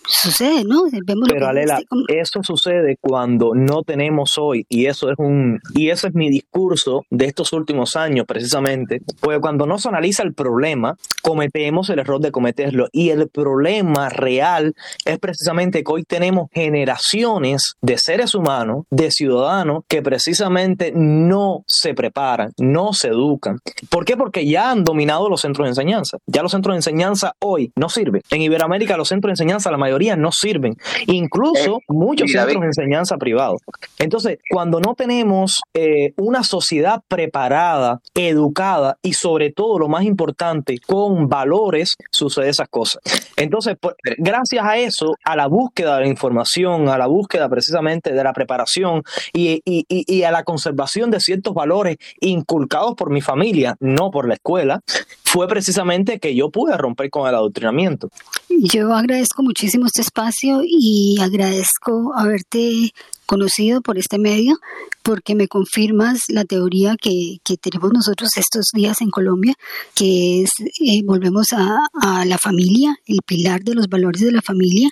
suceden, 0.08 0.68
¿no? 0.68 0.84
Vemos 1.06 1.28
Pero 1.30 1.48
Alela, 1.48 1.76
este, 1.76 1.86
como- 1.88 2.04
eso 2.08 2.42
sucede 2.44 2.98
cuando 3.02 3.54
no 3.56 3.84
tenemos 3.84 4.38
hoy, 4.38 4.66
y 4.70 4.86
eso 4.86 5.10
es 5.10 5.16
un, 5.18 5.60
y 5.74 5.90
eso 5.90 6.08
es 6.08 6.14
mi 6.14 6.30
discurso 6.30 7.02
de 7.10 7.26
estos 7.26 7.54
últimos 7.54 7.96
años, 7.96 8.26
precisamente, 8.28 9.02
porque 9.20 9.40
cuando 9.40 9.66
no 9.66 9.78
se 9.78 9.90
analiza 9.90 10.24
el 10.24 10.34
problema, 10.34 10.96
cometemos 11.22 11.90
el 11.90 12.00
error 12.00 12.20
de 12.22 12.32
cometerlo. 12.32 12.88
Y 12.92 13.10
el 13.10 13.28
problema 13.30 14.10
real 14.10 14.74
es 15.06 15.20
precisamente 15.20 15.84
que 15.84 15.92
hoy 15.92 16.04
tenemos 16.04 16.50
generaciones 16.54 17.74
de 17.82 17.98
seres 17.98 18.36
humanos, 18.36 18.86
de 18.90 19.12
ciudadanos, 19.12 19.84
que 19.88 20.02
precisamente 20.02 20.92
no 20.96 21.64
se 21.68 21.94
preparan, 21.94 22.52
no 22.60 22.94
se 22.94 23.10
educan. 23.16 23.60
¿Por 23.90 24.06
qué? 24.06 24.16
Porque 24.18 24.46
ya 24.46 24.72
han 24.72 24.84
dominado 24.84 25.30
los 25.30 25.42
centros 25.42 25.66
de 25.66 25.70
enseñanza. 25.70 26.18
Ya 26.28 26.42
los 26.44 26.52
centros 26.52 26.74
de 26.74 26.78
enseñanza 26.78 27.34
hoy 27.40 27.72
no 27.76 27.90
sirven. 27.90 28.22
En 28.30 28.42
Iberoamérica 28.42 28.98
los 28.98 29.08
centros 29.10 29.30
de 29.30 29.34
enseñanza, 29.34 29.72
la 29.72 29.78
mayoría 29.78 30.16
no 30.16 30.32
sirven. 30.32 30.76
Incluso 31.08 31.78
Eh, 31.78 31.84
muchos 31.90 32.30
centros 32.32 32.48
David- 32.54 32.60
de 32.62 32.66
enseñanza 32.68 33.18
privados. 33.18 33.62
Entonces, 34.00 34.40
cuando 34.50 34.80
no 34.80 34.94
tenemos 34.96 35.62
eh, 35.74 36.14
una 36.18 36.44
sociedad 36.44 37.02
preparada, 37.08 38.00
educada 38.14 38.98
y 39.02 39.14
sobre 39.14 39.52
todo, 39.52 39.80
lo 39.80 39.88
más 39.88 40.04
importante, 40.04 40.78
con 40.86 41.28
valores, 41.28 41.96
sucede 42.12 42.50
esas 42.50 42.68
cosas. 42.70 43.02
Entonces, 43.38 43.76
por- 43.80 43.96
gracias 44.18 44.64
a 44.66 44.78
eso, 44.78 45.16
a 45.24 45.36
la 45.36 45.48
búsqueda 45.48 45.96
de 45.96 46.02
la 46.04 46.08
información, 46.10 46.90
a 46.90 46.98
la 46.98 47.08
búsqueda 47.08 47.50
precisamente 47.50 48.14
de 48.14 48.24
la 48.24 48.34
preparación 48.34 49.04
y, 49.34 49.62
y- 49.66 49.86
y- 49.90 50.06
y 50.08 50.24
a 50.24 50.32
la 50.32 50.44
conservación 50.44 51.12
de 51.12 51.20
ciertos 51.20 51.54
valores 51.54 51.98
inculcados 52.20 52.96
por 52.96 53.05
mi 53.10 53.22
familia, 53.22 53.76
no 53.80 54.12
por 54.12 54.28
la 54.28 54.36
escuela, 54.36 54.82
fue 55.24 55.48
precisamente 55.48 56.20
que 56.20 56.36
yo 56.36 56.50
pude 56.50 56.78
romper 56.78 57.10
con 57.10 57.28
el 57.28 57.36
adoctrinamiento. 57.36 58.10
Yo 58.50 58.94
agradezco 58.94 59.44
muchísimo 59.44 59.86
este 59.86 60.02
espacio 60.02 60.62
y 60.64 61.18
agradezco 61.20 62.14
haberte 62.16 62.92
conocido 63.26 63.82
por 63.82 63.98
este 63.98 64.18
medio 64.18 64.58
porque 65.04 65.36
me 65.36 65.48
confirmas 65.48 66.20
la 66.30 66.46
teoría 66.46 66.96
que, 67.02 67.38
que 67.44 67.58
tenemos 67.58 67.92
nosotros 67.92 68.30
estos 68.38 68.68
días 68.74 69.02
en 69.02 69.10
Colombia, 69.10 69.56
que 69.94 70.44
es, 70.44 70.52
eh, 70.60 71.02
volvemos 71.04 71.48
a, 71.54 71.80
a 72.02 72.26
la 72.26 72.38
familia, 72.38 72.98
el 73.06 73.20
pilar 73.26 73.62
de 73.62 73.76
los 73.76 73.88
valores 73.88 74.22
de 74.22 74.32
la 74.32 74.42
familia, 74.42 74.90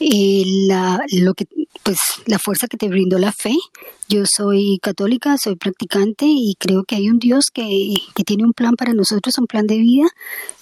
eh, 0.00 0.42
la, 0.66 1.00
lo 1.12 1.34
que, 1.34 1.46
pues, 1.82 1.98
la 2.26 2.38
fuerza 2.38 2.66
que 2.66 2.76
te 2.76 2.88
brindó 2.88 3.18
la 3.18 3.32
fe. 3.32 3.54
Yo 4.08 4.24
soy 4.26 4.78
católica, 4.82 5.36
soy 5.38 5.56
practicante 5.56 6.26
y 6.26 6.54
creo 6.58 6.82
que 6.84 6.96
hay 6.96 7.08
un 7.08 7.18
Dios 7.18 7.46
que, 7.52 7.94
que 8.14 8.24
tiene 8.24 8.44
un 8.44 8.52
plan 8.52 8.74
para 8.74 8.92
nosotros, 8.92 9.38
un 9.38 9.46
plan 9.46 9.66
de 9.66 9.78
vida 9.78 10.08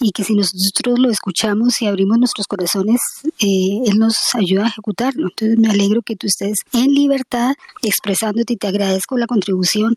y 0.01 0.13
que 0.13 0.25
si 0.25 0.35
nosotros 0.35 0.99
lo 0.99 1.11
escuchamos 1.11 1.81
y 1.81 1.87
abrimos 1.87 2.19
nuestros 2.19 2.47
corazones, 2.47 3.01
eh, 3.41 3.81
Él 3.87 3.99
nos 3.99 4.17
ayuda 4.35 4.65
a 4.65 4.69
ejecutarlo. 4.69 5.29
Entonces 5.29 5.59
me 5.59 5.69
alegro 5.69 6.03
que 6.03 6.17
tú 6.17 6.27
estés 6.27 6.59
en 6.73 6.93
libertad 6.93 7.55
expresándote 7.83 8.53
y 8.53 8.57
te 8.57 8.67
agradezco 8.67 9.17
la 9.17 9.27
contribución 9.27 9.97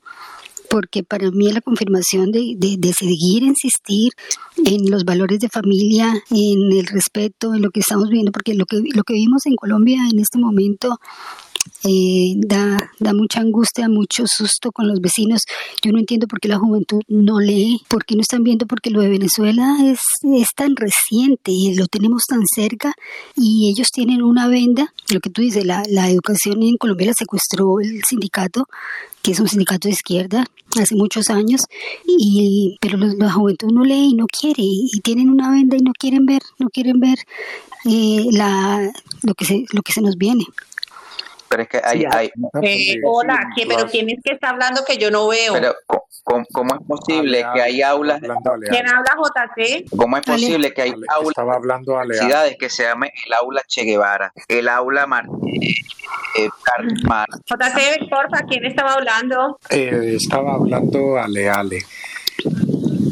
porque 0.71 1.03
para 1.03 1.29
mí 1.31 1.51
la 1.51 1.59
confirmación 1.59 2.31
de, 2.31 2.55
de, 2.57 2.77
de 2.79 2.93
seguir, 2.93 3.43
insistir 3.43 4.13
en 4.65 4.89
los 4.89 5.03
valores 5.03 5.39
de 5.39 5.49
familia, 5.49 6.13
en 6.29 6.71
el 6.71 6.87
respeto, 6.87 7.53
en 7.53 7.61
lo 7.61 7.71
que 7.71 7.81
estamos 7.81 8.09
viendo, 8.09 8.31
porque 8.31 8.53
lo 8.53 8.65
que, 8.65 8.77
lo 8.95 9.03
que 9.03 9.13
vimos 9.13 9.45
en 9.45 9.57
Colombia 9.57 9.99
en 10.09 10.19
este 10.19 10.39
momento 10.39 10.97
eh, 11.83 12.35
da, 12.37 12.77
da 12.99 13.13
mucha 13.13 13.41
angustia, 13.41 13.89
mucho 13.89 14.23
susto 14.27 14.71
con 14.71 14.87
los 14.87 15.01
vecinos. 15.01 15.41
Yo 15.83 15.91
no 15.91 15.99
entiendo 15.99 16.25
por 16.27 16.39
qué 16.39 16.47
la 16.47 16.57
juventud 16.57 17.01
no 17.09 17.41
lee, 17.41 17.81
por 17.89 18.05
qué 18.05 18.15
no 18.15 18.21
están 18.21 18.43
viendo, 18.43 18.65
porque 18.65 18.91
lo 18.91 19.01
de 19.01 19.09
Venezuela 19.09 19.77
es, 19.83 19.99
es 20.23 20.47
tan 20.55 20.77
reciente 20.77 21.51
y 21.51 21.75
lo 21.75 21.87
tenemos 21.87 22.23
tan 22.29 22.43
cerca 22.47 22.93
y 23.35 23.69
ellos 23.69 23.89
tienen 23.91 24.21
una 24.23 24.47
venda, 24.47 24.93
lo 25.11 25.19
que 25.19 25.29
tú 25.29 25.41
dices, 25.41 25.65
la, 25.65 25.83
la 25.89 26.09
educación 26.09 26.63
en 26.63 26.77
Colombia 26.77 27.07
la 27.07 27.13
secuestró 27.13 27.81
el 27.81 28.01
sindicato 28.07 28.67
que 29.21 29.31
es 29.31 29.39
un 29.39 29.47
sindicato 29.47 29.87
de 29.87 29.93
izquierda 29.93 30.45
hace 30.81 30.95
muchos 30.95 31.29
años, 31.29 31.61
y, 32.05 32.77
pero 32.81 32.97
los- 32.97 33.15
la 33.15 33.31
juventud 33.31 33.71
no 33.71 33.83
lee 33.83 34.09
y 34.11 34.13
no 34.15 34.25
quiere, 34.27 34.63
y, 34.63 34.89
tienen 35.03 35.29
una 35.29 35.51
venda 35.51 35.75
y 35.77 35.81
no 35.81 35.91
quieren 35.97 36.25
ver, 36.25 36.41
no 36.59 36.69
quieren 36.69 36.99
ver 36.99 37.19
eh, 37.85 38.27
la, 38.31 38.91
lo, 39.23 39.33
que 39.33 39.45
se, 39.45 39.65
lo 39.73 39.81
que 39.81 39.91
se 39.93 40.01
nos 40.01 40.15
viene. 40.17 40.45
Pero 41.51 41.63
es 41.63 41.67
que 41.69 41.81
hay, 41.83 41.99
Sí, 41.99 42.05
hay, 42.09 42.31
Eh, 42.63 43.01
hola, 43.05 43.37
¿qué- 43.55 43.65
pero 43.67 43.85
¿quién 43.87 44.09
es 44.09 44.19
que 44.23 44.33
está 44.35 44.51
hablando 44.51 44.83
que 44.87 44.97
yo 44.97 45.11
no 45.11 45.27
veo? 45.27 45.51
pero 45.53 45.75
co- 45.85 46.05
¿cómo, 46.53 46.73
es 46.75 46.79
posible 46.87 47.45
que 47.53 47.61
hay 47.61 47.81
aulas, 47.81 48.21
Hablando 48.23 48.53
Ale, 48.53 48.67
¿Quién 48.69 48.87
habla, 48.87 49.11
JC? 49.17 49.85
cómo 49.97 50.17
es 50.17 50.23
Ale. 50.29 50.37
posible 50.37 50.73
que 50.73 50.81
hay 50.83 50.93
aulas 51.09 51.29
Estaba 51.29 51.55
hablando 51.55 51.93
universidades 51.95 52.55
que 52.57 52.69
se 52.69 52.83
llame 52.83 53.11
el 53.25 53.33
aula 53.33 53.61
Che 53.67 53.83
Guevara, 53.83 54.31
el 54.47 54.69
aula 54.69 55.05
Mar 55.07 55.25
eh? 56.37 56.47
JC, 57.45 58.09
porfa, 58.09 58.43
¿quién 58.47 58.65
estaba 58.65 58.93
hablando? 58.93 59.59
Eh, 59.69 60.15
estaba 60.15 60.53
hablando 60.53 61.17
Ale 61.17 61.49
Ale. 61.49 61.79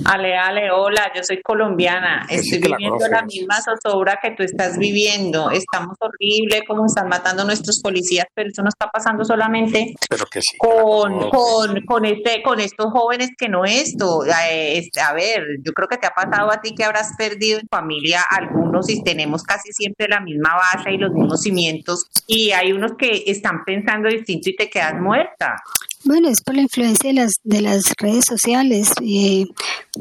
Ale, 0.06 0.38
Ale, 0.38 0.72
hola, 0.72 1.12
yo 1.16 1.24
soy 1.24 1.42
colombiana. 1.42 2.26
Que 2.28 2.36
Estoy 2.36 2.60
viviendo 2.60 3.08
la 3.10 3.24
misma 3.24 3.56
zozobra 3.62 4.20
que 4.22 4.32
tú 4.32 4.44
estás 4.44 4.78
viviendo. 4.78 5.52
Estamos 5.52 5.98
horrible 6.00 6.64
como 6.68 6.86
están 6.86 7.08
matando 7.08 7.44
nuestros 7.44 7.80
policías, 7.82 8.26
pero 8.34 8.50
eso 8.50 8.62
no 8.62 8.70
está 8.70 8.90
pasando 8.90 9.24
solamente 9.26 9.94
Pero 10.10 10.26
que 10.26 10.42
sí. 10.42 10.58
con, 10.58 11.30
con, 11.30 11.86
con, 11.86 12.06
este, 12.06 12.42
con 12.44 12.60
estos 12.60 12.88
jóvenes 12.92 13.30
que 13.38 13.50
no 13.50 13.66
esto. 13.66 14.24
Eh, 14.26 14.90
a 15.04 15.14
ver, 15.14 15.44
yo 15.64 15.74
creo 15.74 15.88
que 15.88 15.98
te 15.98 16.08
ha 16.08 16.12
pasado 16.12 16.52
a 16.52 16.62
ti 16.62 16.74
que 16.74 16.84
habrás 16.84 17.14
perdido 17.18 17.60
en 17.60 17.68
familia 17.68 18.22
algunos 18.30 18.90
y 18.90 19.04
tenemos 19.04 19.44
casi 19.44 19.72
siempre 19.72 20.08
la 20.08 20.20
misma 20.20 20.56
base 20.56 20.92
y 20.92 20.98
los 20.98 21.12
mismos 21.12 21.42
cimientos 21.42 22.06
y 22.28 22.52
hay 22.52 22.72
unos 22.72 22.94
que 22.98 23.24
están 23.28 23.64
pensando 23.66 24.10
distinto 24.10 24.50
y 24.50 24.56
te 24.56 24.70
quedas 24.70 25.00
muerta. 25.00 25.56
Bueno, 26.06 26.30
es 26.30 26.42
por 26.42 26.56
la 26.56 26.62
influencia 26.62 27.10
de 27.10 27.14
las, 27.14 27.34
de 27.44 27.62
las 27.62 27.84
redes 27.98 28.24
sociales. 28.28 28.92
eh, 29.02 29.46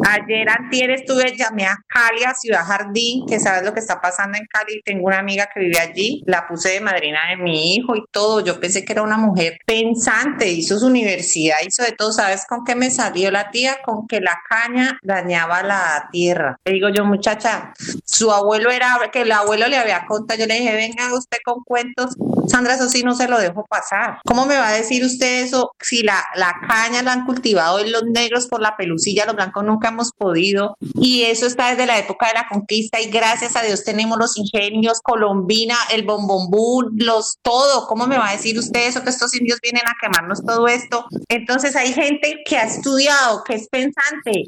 Ayer, 0.07 0.49
antier, 0.49 0.91
estuve, 0.91 1.37
llamé 1.37 1.67
a 1.67 1.77
Cali, 1.89 2.23
a 2.23 2.35
Ciudad 2.35 2.65
Jardín, 2.65 3.27
que 3.27 3.41
sabes 3.41 3.65
lo 3.65 3.75
que 3.75 3.81
está 3.81 4.01
pasando 4.01 4.39
en 4.39 4.47
Cali. 4.47 4.81
Tengo 4.85 5.07
una 5.07 5.19
amiga 5.19 5.49
que 5.53 5.59
vive 5.61 5.79
allí, 5.81 6.23
la 6.27 6.47
puse 6.47 6.71
de 6.71 6.81
madrina 6.81 7.19
de 7.31 7.37
mi 7.43 7.75
hijo 7.75 7.97
y 7.97 8.05
todo. 8.13 8.41
Yo 8.45 8.61
pensé 8.61 8.85
que 8.85 8.93
era 8.93 9.03
una 9.03 9.17
mujer 9.19 9.59
pensante, 9.67 10.49
hizo 10.49 10.79
su 10.79 10.87
universidad, 10.87 11.57
hizo 11.67 11.83
de 11.83 11.93
todo. 11.93 12.13
¿Sabes 12.13 12.45
con 12.49 12.65
qué 12.65 12.77
me 12.77 12.91
salió 12.91 13.31
la 13.33 13.51
tía? 13.51 13.79
Con 13.85 14.07
que 14.07 14.21
la 14.21 14.39
caña 14.49 14.99
dañaba 15.03 15.65
la 15.65 16.09
tierra. 16.13 16.61
Le 16.65 16.75
digo 16.75 16.91
yo, 16.91 17.05
muchacha, 17.05 17.73
su 18.05 18.31
abuelo 18.31 18.71
era, 18.71 18.99
que 19.13 19.23
el 19.23 19.33
abuelo 19.33 19.67
le 19.67 19.77
había 19.77 20.07
contado. 20.07 20.39
Yo 20.39 20.47
le 20.47 20.55
dije, 20.61 20.75
venga 20.77 21.13
usted 21.13 21.39
con 21.45 21.65
cuentos. 21.65 22.15
Sandra, 22.47 22.75
eso 22.75 22.89
sí 22.89 23.03
no 23.03 23.15
se 23.15 23.27
lo 23.29 23.39
dejo 23.39 23.65
pasar. 23.69 24.21
¿Cómo 24.25 24.47
me 24.47 24.57
va 24.57 24.69
a 24.69 24.73
decir 24.73 25.05
usted 25.05 25.43
eso 25.43 25.73
si 25.89 26.03
la, 26.03 26.25
la 26.35 26.55
caña 26.67 27.03
la 27.03 27.13
han 27.13 27.25
cultivado 27.25 27.79
los 27.85 28.05
negros 28.05 28.47
por 28.47 28.61
la 28.61 28.77
pelucilla, 28.77 29.27
los 29.27 29.37
blancos 29.37 29.65
nunca 29.65 29.89
hemos 29.89 30.13
podido? 30.13 30.77
Y 30.95 31.23
eso 31.23 31.47
está 31.47 31.71
desde 31.71 31.87
la 31.87 31.99
época 31.99 32.29
de 32.29 32.35
la 32.35 32.49
conquista 32.49 33.01
y 33.01 33.11
gracias 33.11 33.57
a 33.57 33.63
Dios 33.63 33.85
tenemos 33.85 34.19
los 34.19 34.37
ingenios, 34.37 35.01
Colombina, 35.03 35.77
el 35.93 36.05
bombombú, 36.05 36.91
los 36.97 37.39
todo. 37.43 37.87
¿Cómo 37.87 38.07
me 38.07 38.19
va 38.19 38.29
a 38.29 38.33
decir 38.33 38.59
usted 38.59 38.87
eso 38.87 39.03
que 39.03 39.11
estos 39.11 39.35
indios 39.35 39.61
vienen 39.63 39.83
a 39.87 39.95
quemarnos 40.01 40.45
todo 40.45 40.69
esto? 40.69 41.07
Entonces 41.29 41.77
hay 41.77 41.93
gente 41.93 42.43
que 42.45 42.57
ha 42.57 42.65
estudiado, 42.65 43.43
que 43.45 43.55
es 43.55 43.69
pensante 43.69 44.45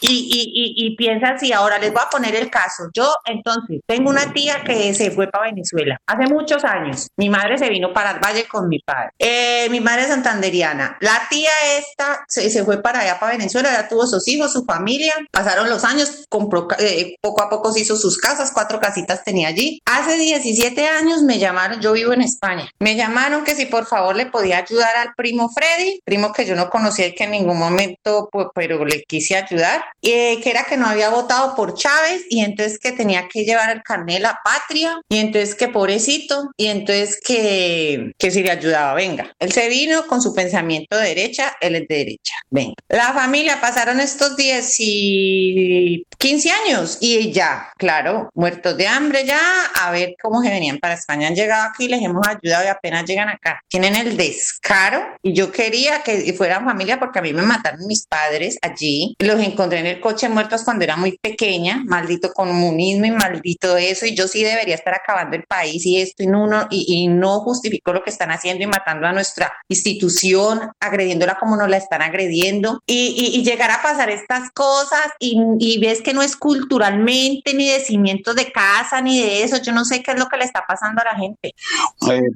y, 0.00 0.74
y 0.76 0.96
piensa 0.96 1.30
así. 1.30 1.52
Ahora 1.52 1.78
les 1.78 1.92
voy 1.92 2.02
a 2.04 2.10
poner 2.10 2.34
el 2.34 2.50
caso. 2.50 2.84
Yo 2.94 3.12
entonces 3.26 3.80
tengo 3.86 4.10
una 4.10 4.32
tía 4.32 4.62
que 4.64 4.94
se 4.94 5.10
fue 5.10 5.28
para 5.28 5.50
Venezuela 5.50 5.98
hace 6.06 6.32
muchos 6.32 6.64
años. 6.64 7.08
Mi 7.16 7.28
madre 7.28 7.58
se 7.58 7.68
vino 7.68 7.92
para 7.92 8.12
el 8.12 8.20
Valle 8.20 8.46
con 8.46 8.68
mi 8.68 8.78
padre. 8.80 9.10
Eh, 9.18 9.68
mi 9.70 9.80
madre 9.80 10.02
es 10.02 10.08
santanderiana. 10.08 10.79
La 11.00 11.26
tía 11.28 11.50
esta 11.78 12.24
se, 12.28 12.50
se 12.50 12.64
fue 12.64 12.82
para 12.82 13.00
allá, 13.00 13.18
para 13.18 13.32
Venezuela, 13.32 13.72
ya 13.72 13.88
tuvo 13.88 14.06
sus 14.06 14.26
hijos, 14.28 14.52
su 14.52 14.64
familia. 14.64 15.14
Pasaron 15.30 15.68
los 15.68 15.84
años, 15.84 16.26
compró, 16.28 16.68
eh, 16.78 17.16
poco 17.20 17.42
a 17.42 17.50
poco 17.50 17.72
se 17.72 17.80
hizo 17.80 17.96
sus 17.96 18.18
casas, 18.18 18.50
cuatro 18.52 18.80
casitas 18.80 19.24
tenía 19.24 19.48
allí. 19.48 19.80
Hace 19.84 20.16
17 20.16 20.86
años 20.86 21.22
me 21.22 21.38
llamaron, 21.38 21.80
yo 21.80 21.92
vivo 21.92 22.12
en 22.12 22.22
España, 22.22 22.70
me 22.78 22.96
llamaron 22.96 23.44
que 23.44 23.54
si 23.54 23.66
por 23.66 23.86
favor 23.86 24.16
le 24.16 24.26
podía 24.26 24.58
ayudar 24.58 24.96
al 24.96 25.14
primo 25.14 25.50
Freddy, 25.50 26.00
primo 26.04 26.32
que 26.32 26.46
yo 26.46 26.56
no 26.56 26.70
conocía 26.70 27.06
y 27.06 27.14
que 27.14 27.24
en 27.24 27.32
ningún 27.32 27.58
momento, 27.58 28.28
pues, 28.30 28.48
pero 28.54 28.84
le 28.84 29.02
quise 29.02 29.36
ayudar, 29.36 29.84
eh, 30.02 30.40
que 30.40 30.50
era 30.50 30.64
que 30.64 30.76
no 30.76 30.86
había 30.86 31.10
votado 31.10 31.54
por 31.54 31.74
Chávez 31.74 32.24
y 32.28 32.40
entonces 32.40 32.78
que 32.78 32.92
tenía 32.92 33.28
que 33.28 33.44
llevar 33.44 33.70
el 33.70 33.82
carnet 33.82 34.16
de 34.16 34.20
la 34.20 34.38
patria 34.44 35.00
y 35.08 35.18
entonces 35.18 35.54
que 35.54 35.68
pobrecito 35.68 36.50
y 36.56 36.66
entonces 36.66 37.20
que, 37.24 38.12
que 38.18 38.30
si 38.30 38.42
le 38.42 38.50
ayudaba, 38.50 38.94
venga. 38.94 39.32
Él 39.38 39.52
se 39.52 39.68
vino 39.68 40.06
con 40.06 40.20
su 40.22 40.34
pensamiento 40.34 40.69
de 40.70 40.96
derecha, 40.96 41.56
él 41.60 41.76
es 41.76 41.88
de 41.88 41.94
derecha. 41.96 42.34
Ven, 42.50 42.74
la 42.88 43.12
familia 43.12 43.60
pasaron 43.60 44.00
estos 44.00 44.36
10 44.36 44.74
y 44.78 46.06
15 46.18 46.50
años 46.50 46.98
y 47.00 47.32
ya, 47.32 47.72
claro, 47.76 48.30
muertos 48.34 48.76
de 48.76 48.86
hambre 48.86 49.24
ya, 49.24 49.40
a 49.74 49.90
ver 49.90 50.14
cómo 50.20 50.42
se 50.42 50.50
venían 50.50 50.78
para 50.78 50.94
España. 50.94 51.28
Han 51.28 51.34
llegado 51.34 51.68
aquí, 51.68 51.88
les 51.88 52.02
hemos 52.02 52.26
ayudado 52.26 52.64
y 52.64 52.68
apenas 52.68 53.04
llegan 53.04 53.28
acá. 53.28 53.60
Tienen 53.68 53.96
el 53.96 54.16
descaro 54.16 55.02
y 55.22 55.32
yo 55.32 55.50
quería 55.50 56.02
que 56.02 56.32
fueran 56.34 56.64
familia 56.64 56.98
porque 56.98 57.18
a 57.18 57.22
mí 57.22 57.32
me 57.32 57.42
mataron 57.42 57.86
mis 57.86 58.06
padres 58.06 58.58
allí. 58.62 59.14
Los 59.18 59.40
encontré 59.40 59.80
en 59.80 59.86
el 59.86 60.00
coche 60.00 60.28
muertos 60.28 60.64
cuando 60.64 60.84
era 60.84 60.96
muy 60.96 61.18
pequeña, 61.18 61.82
maldito 61.86 62.32
comunismo 62.32 63.06
y 63.06 63.10
maldito 63.10 63.76
eso. 63.76 64.06
Y 64.06 64.14
yo 64.14 64.28
sí 64.28 64.42
debería 64.42 64.74
estar 64.74 64.94
acabando 64.94 65.36
el 65.36 65.44
país 65.44 65.84
y 65.86 66.00
esto 66.00 66.22
y 66.22 66.26
no, 66.26 66.66
y, 66.70 66.84
y 66.88 67.08
no 67.08 67.40
justifico 67.40 67.92
lo 67.92 68.02
que 68.02 68.10
están 68.10 68.30
haciendo 68.30 68.64
y 68.64 68.66
matando 68.66 69.06
a 69.06 69.12
nuestra 69.12 69.52
institución, 69.68 70.59
agrediéndola 70.80 71.36
como 71.38 71.56
nos 71.56 71.68
la 71.68 71.76
están 71.76 72.02
agrediendo. 72.02 72.82
Y, 72.86 73.14
y- 73.16 73.38
y 73.40 73.44
llegar 73.44 73.70
a 73.70 73.82
pasar 73.82 74.10
estas 74.10 74.50
cosas 74.52 75.00
y, 75.18 75.38
y 75.58 75.78
ves 75.78 76.02
que 76.02 76.12
no 76.14 76.22
es 76.22 76.36
culturalmente 76.36 77.54
ni 77.54 77.68
de 77.68 77.80
cimientos 77.80 78.34
de 78.36 78.50
casa 78.52 79.00
ni 79.00 79.20
de 79.20 79.42
eso. 79.44 79.56
Yo 79.62 79.72
no 79.72 79.84
sé 79.84 80.02
qué 80.02 80.12
es 80.12 80.18
lo 80.18 80.28
que 80.28 80.36
le 80.36 80.44
está 80.44 80.64
pasando 80.66 81.00
a 81.02 81.04
la 81.12 81.18
gente. 81.18 81.54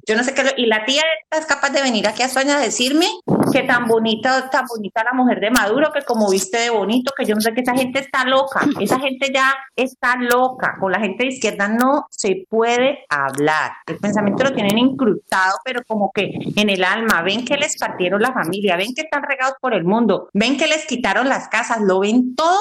Yo 0.06 0.16
no 0.16 0.24
sé 0.24 0.34
qué. 0.34 0.44
lo- 0.44 0.50
Y 0.56 0.66
la 0.66 0.84
tía 0.84 1.02
es 1.30 1.46
capaz 1.46 1.70
de 1.70 1.82
venir 1.82 2.06
aquí 2.06 2.22
a 2.22 2.26
España 2.26 2.56
a 2.56 2.60
decirme 2.60 3.06
que 3.54 3.62
tan 3.66 3.86
bonita, 3.86 4.50
tan 4.50 4.66
bonita 4.66 5.02
la 5.04 5.12
mujer 5.12 5.38
de 5.40 5.50
Maduro, 5.50 5.90
que 5.92 6.02
como 6.02 6.28
viste 6.30 6.58
de 6.58 6.70
bonito, 6.70 7.12
que 7.16 7.24
yo 7.24 7.34
no 7.34 7.40
sé 7.40 7.52
que 7.54 7.60
esa 7.62 7.74
gente 7.74 8.00
está 8.00 8.24
loca. 8.24 8.66
Esa 8.80 8.98
gente 8.98 9.30
ya 9.32 9.54
está 9.76 10.16
loca. 10.16 10.76
Con 10.80 10.92
la 10.92 10.98
gente 11.00 11.24
de 11.24 11.30
izquierda 11.30 11.68
no 11.68 12.06
se 12.10 12.44
puede 12.48 12.98
hablar. 13.08 13.70
El 13.86 13.98
pensamiento 13.98 14.44
lo 14.44 14.52
tienen 14.52 14.76
incrustado, 14.78 15.58
pero 15.64 15.82
como 15.86 16.10
que 16.14 16.30
en 16.56 16.68
el 16.68 16.82
alma. 16.84 17.22
Ven 17.22 17.44
que 17.44 17.56
les 17.56 17.76
partieron 17.78 18.20
la 18.20 18.32
familia, 18.32 18.76
ven 18.76 18.92
que 18.94 19.02
están 19.02 19.22
regados 19.22 19.54
por 19.60 19.72
el 19.74 19.84
mundo, 19.84 20.28
ven 20.32 20.56
que 20.56 20.66
les 20.66 20.84
quitaron 20.86 21.28
las 21.28 21.48
casas, 21.48 21.78
lo 21.80 22.00
ven 22.00 22.34
todo 22.34 22.60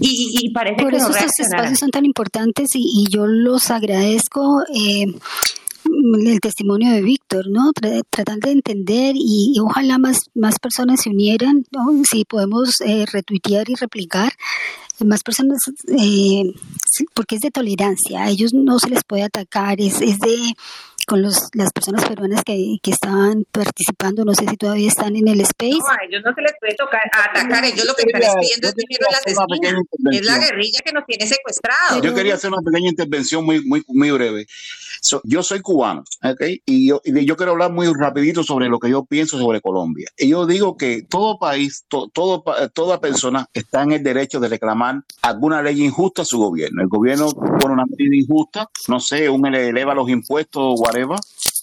y, 0.00 0.38
y- 0.42 0.52
parece 0.52 0.82
Por 0.82 0.90
que 0.90 0.96
eso 0.96 1.08
no 1.10 1.14
estos 1.16 1.30
espacios 1.38 1.78
son 1.78 1.90
tan 1.90 2.04
importantes 2.04 2.68
y, 2.74 2.82
y 2.84 3.10
yo 3.10 3.26
los 3.26 3.70
agradezco. 3.70 4.62
eh, 4.74 5.06
el 6.26 6.40
testimonio 6.40 6.92
de 6.92 7.02
Víctor, 7.02 7.46
¿no? 7.48 7.72
Tra- 7.72 8.02
tratando 8.10 8.48
de 8.48 8.54
entender 8.54 9.14
y, 9.16 9.52
y 9.54 9.60
ojalá 9.60 9.98
más, 9.98 10.18
más 10.34 10.58
personas 10.58 11.00
se 11.02 11.10
unieran, 11.10 11.64
¿no? 11.70 12.02
Si 12.10 12.24
podemos 12.24 12.80
eh, 12.80 13.04
retuitear 13.10 13.68
y 13.68 13.74
replicar, 13.74 14.32
más 15.04 15.22
personas, 15.22 15.58
eh, 15.98 16.44
porque 17.12 17.36
es 17.36 17.42
de 17.42 17.50
tolerancia, 17.50 18.24
a 18.24 18.30
ellos 18.30 18.54
no 18.54 18.78
se 18.78 18.88
les 18.88 19.04
puede 19.04 19.24
atacar, 19.24 19.80
es, 19.80 20.00
es 20.00 20.18
de 20.18 20.54
con 21.06 21.22
los, 21.22 21.50
las 21.52 21.70
personas 21.70 22.04
peruanas 22.04 22.42
que, 22.42 22.78
que 22.82 22.90
estaban 22.90 23.44
participando, 23.52 24.24
no 24.24 24.34
sé 24.34 24.44
si 24.48 24.56
todavía 24.56 24.88
están 24.88 25.14
en 25.14 25.28
el 25.28 25.40
space. 25.42 25.78
No, 25.78 25.86
a 25.88 26.04
ellos 26.08 26.20
no 26.24 26.34
se 26.34 26.42
les 26.42 26.52
puede 26.58 26.74
tocar, 26.74 27.02
atacar, 27.12 27.64
ellos 27.64 27.84
lo 27.84 27.94
que 27.94 28.02
están 28.06 28.22
es 28.22 28.34
pidiendo 28.40 28.68
es 28.68 28.74
dinero 28.74 29.06
en 29.06 29.12
las 29.12 29.26
esquinas. 29.26 29.74
Es 30.12 30.26
la 30.26 30.38
guerrilla 30.38 30.80
que 30.84 30.92
nos 30.92 31.06
tiene 31.06 31.26
secuestrados. 31.28 32.02
Yo 32.02 32.12
quería 32.12 32.34
hacer 32.34 32.50
una 32.50 32.60
pequeña 32.60 32.88
intervención 32.88 33.44
muy, 33.44 33.64
muy, 33.64 33.84
muy 33.86 34.10
breve. 34.10 34.46
So, 35.08 35.20
yo 35.22 35.40
soy 35.44 35.60
cubano, 35.60 36.02
¿ok? 36.24 36.40
Y 36.66 36.88
yo, 36.88 37.00
y 37.04 37.24
yo 37.24 37.36
quiero 37.36 37.52
hablar 37.52 37.70
muy 37.72 37.86
rapidito 37.96 38.42
sobre 38.42 38.68
lo 38.68 38.80
que 38.80 38.90
yo 38.90 39.04
pienso 39.04 39.38
sobre 39.38 39.60
Colombia. 39.60 40.08
Y 40.18 40.30
yo 40.30 40.46
digo 40.46 40.76
que 40.76 41.02
todo 41.08 41.38
país, 41.38 41.84
to- 41.86 42.08
todo, 42.12 42.42
toda 42.74 43.00
persona 43.00 43.46
está 43.52 43.84
en 43.84 43.92
el 43.92 44.02
derecho 44.02 44.40
de 44.40 44.48
reclamar 44.48 45.02
alguna 45.22 45.62
ley 45.62 45.84
injusta 45.84 46.22
a 46.22 46.24
su 46.24 46.38
gobierno. 46.38 46.82
El 46.82 46.88
gobierno 46.88 47.30
pone 47.30 47.74
una 47.74 47.84
medida 47.86 48.16
injusta, 48.16 48.68
no 48.88 48.98
sé, 48.98 49.30
un 49.30 49.46
ele- 49.46 49.68
eleva 49.68 49.94
los 49.94 50.08
impuestos, 50.10 50.74
whatever, 50.80 51.16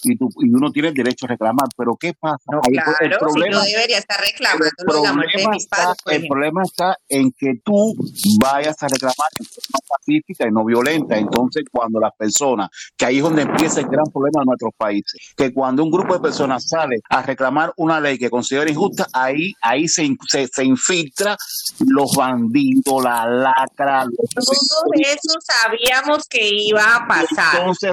y, 0.03 0.17
tú- 0.17 0.29
y 0.41 0.49
uno 0.49 0.71
tiene 0.71 0.89
el 0.89 0.93
derecho 0.93 1.25
a 1.25 1.29
reclamar. 1.29 1.67
Pero 1.77 1.95
¿qué 1.99 2.13
pasa? 2.13 2.37
No, 2.51 2.61
Ahí, 2.65 2.73
claro, 2.73 2.91
el 3.01 3.11
si 3.13 3.17
problema, 3.19 3.57
yo 3.57 3.63
debería 3.63 3.97
estar 3.97 4.19
reclamando 4.19 4.65
problema, 4.85 5.55
está, 5.57 5.75
padres, 5.77 6.21
el 6.21 6.27
problema 6.27 6.63
está 6.63 6.97
en 7.09 7.31
que 7.31 7.53
tú 7.63 7.95
vayas 8.39 8.81
a 8.83 8.87
reclamar 8.87 9.15
de 9.39 9.45
forma 9.45 9.79
pacífica 9.89 10.47
y 10.47 10.51
no 10.51 10.63
violenta. 10.65 11.17
Entonces, 11.17 11.63
cuando 11.71 11.99
las 11.99 12.11
personas, 12.17 12.69
que 12.97 13.05
ahí 13.05 13.17
es 13.17 13.23
donde 13.23 13.43
empieza 13.43 13.79
el 13.81 13.87
gran 13.87 14.05
problema 14.05 14.41
de 14.41 14.45
nuestros 14.45 14.71
países, 14.77 15.33
que 15.35 15.53
cuando 15.53 15.83
un 15.83 15.91
grupo 15.91 16.13
de 16.13 16.19
personas 16.19 16.67
sale 16.67 16.97
a 17.09 17.21
reclamar 17.21 17.71
una 17.77 17.99
ley 17.99 18.17
que 18.17 18.29
considera 18.29 18.69
injusta, 18.69 19.07
ahí, 19.13 19.53
ahí 19.61 19.87
se, 19.87 20.07
se, 20.27 20.47
se 20.47 20.63
infiltra 20.63 21.35
los 21.79 22.15
bandidos, 22.15 23.03
la 23.03 23.25
lacra, 23.25 24.05
los 24.05 24.15
Todo 24.33 24.53
eso 25.01 25.39
sabíamos 25.41 26.27
que 26.27 26.47
iba 26.51 26.95
a 26.95 27.07
pasar. 27.07 27.55
entonces 27.59 27.91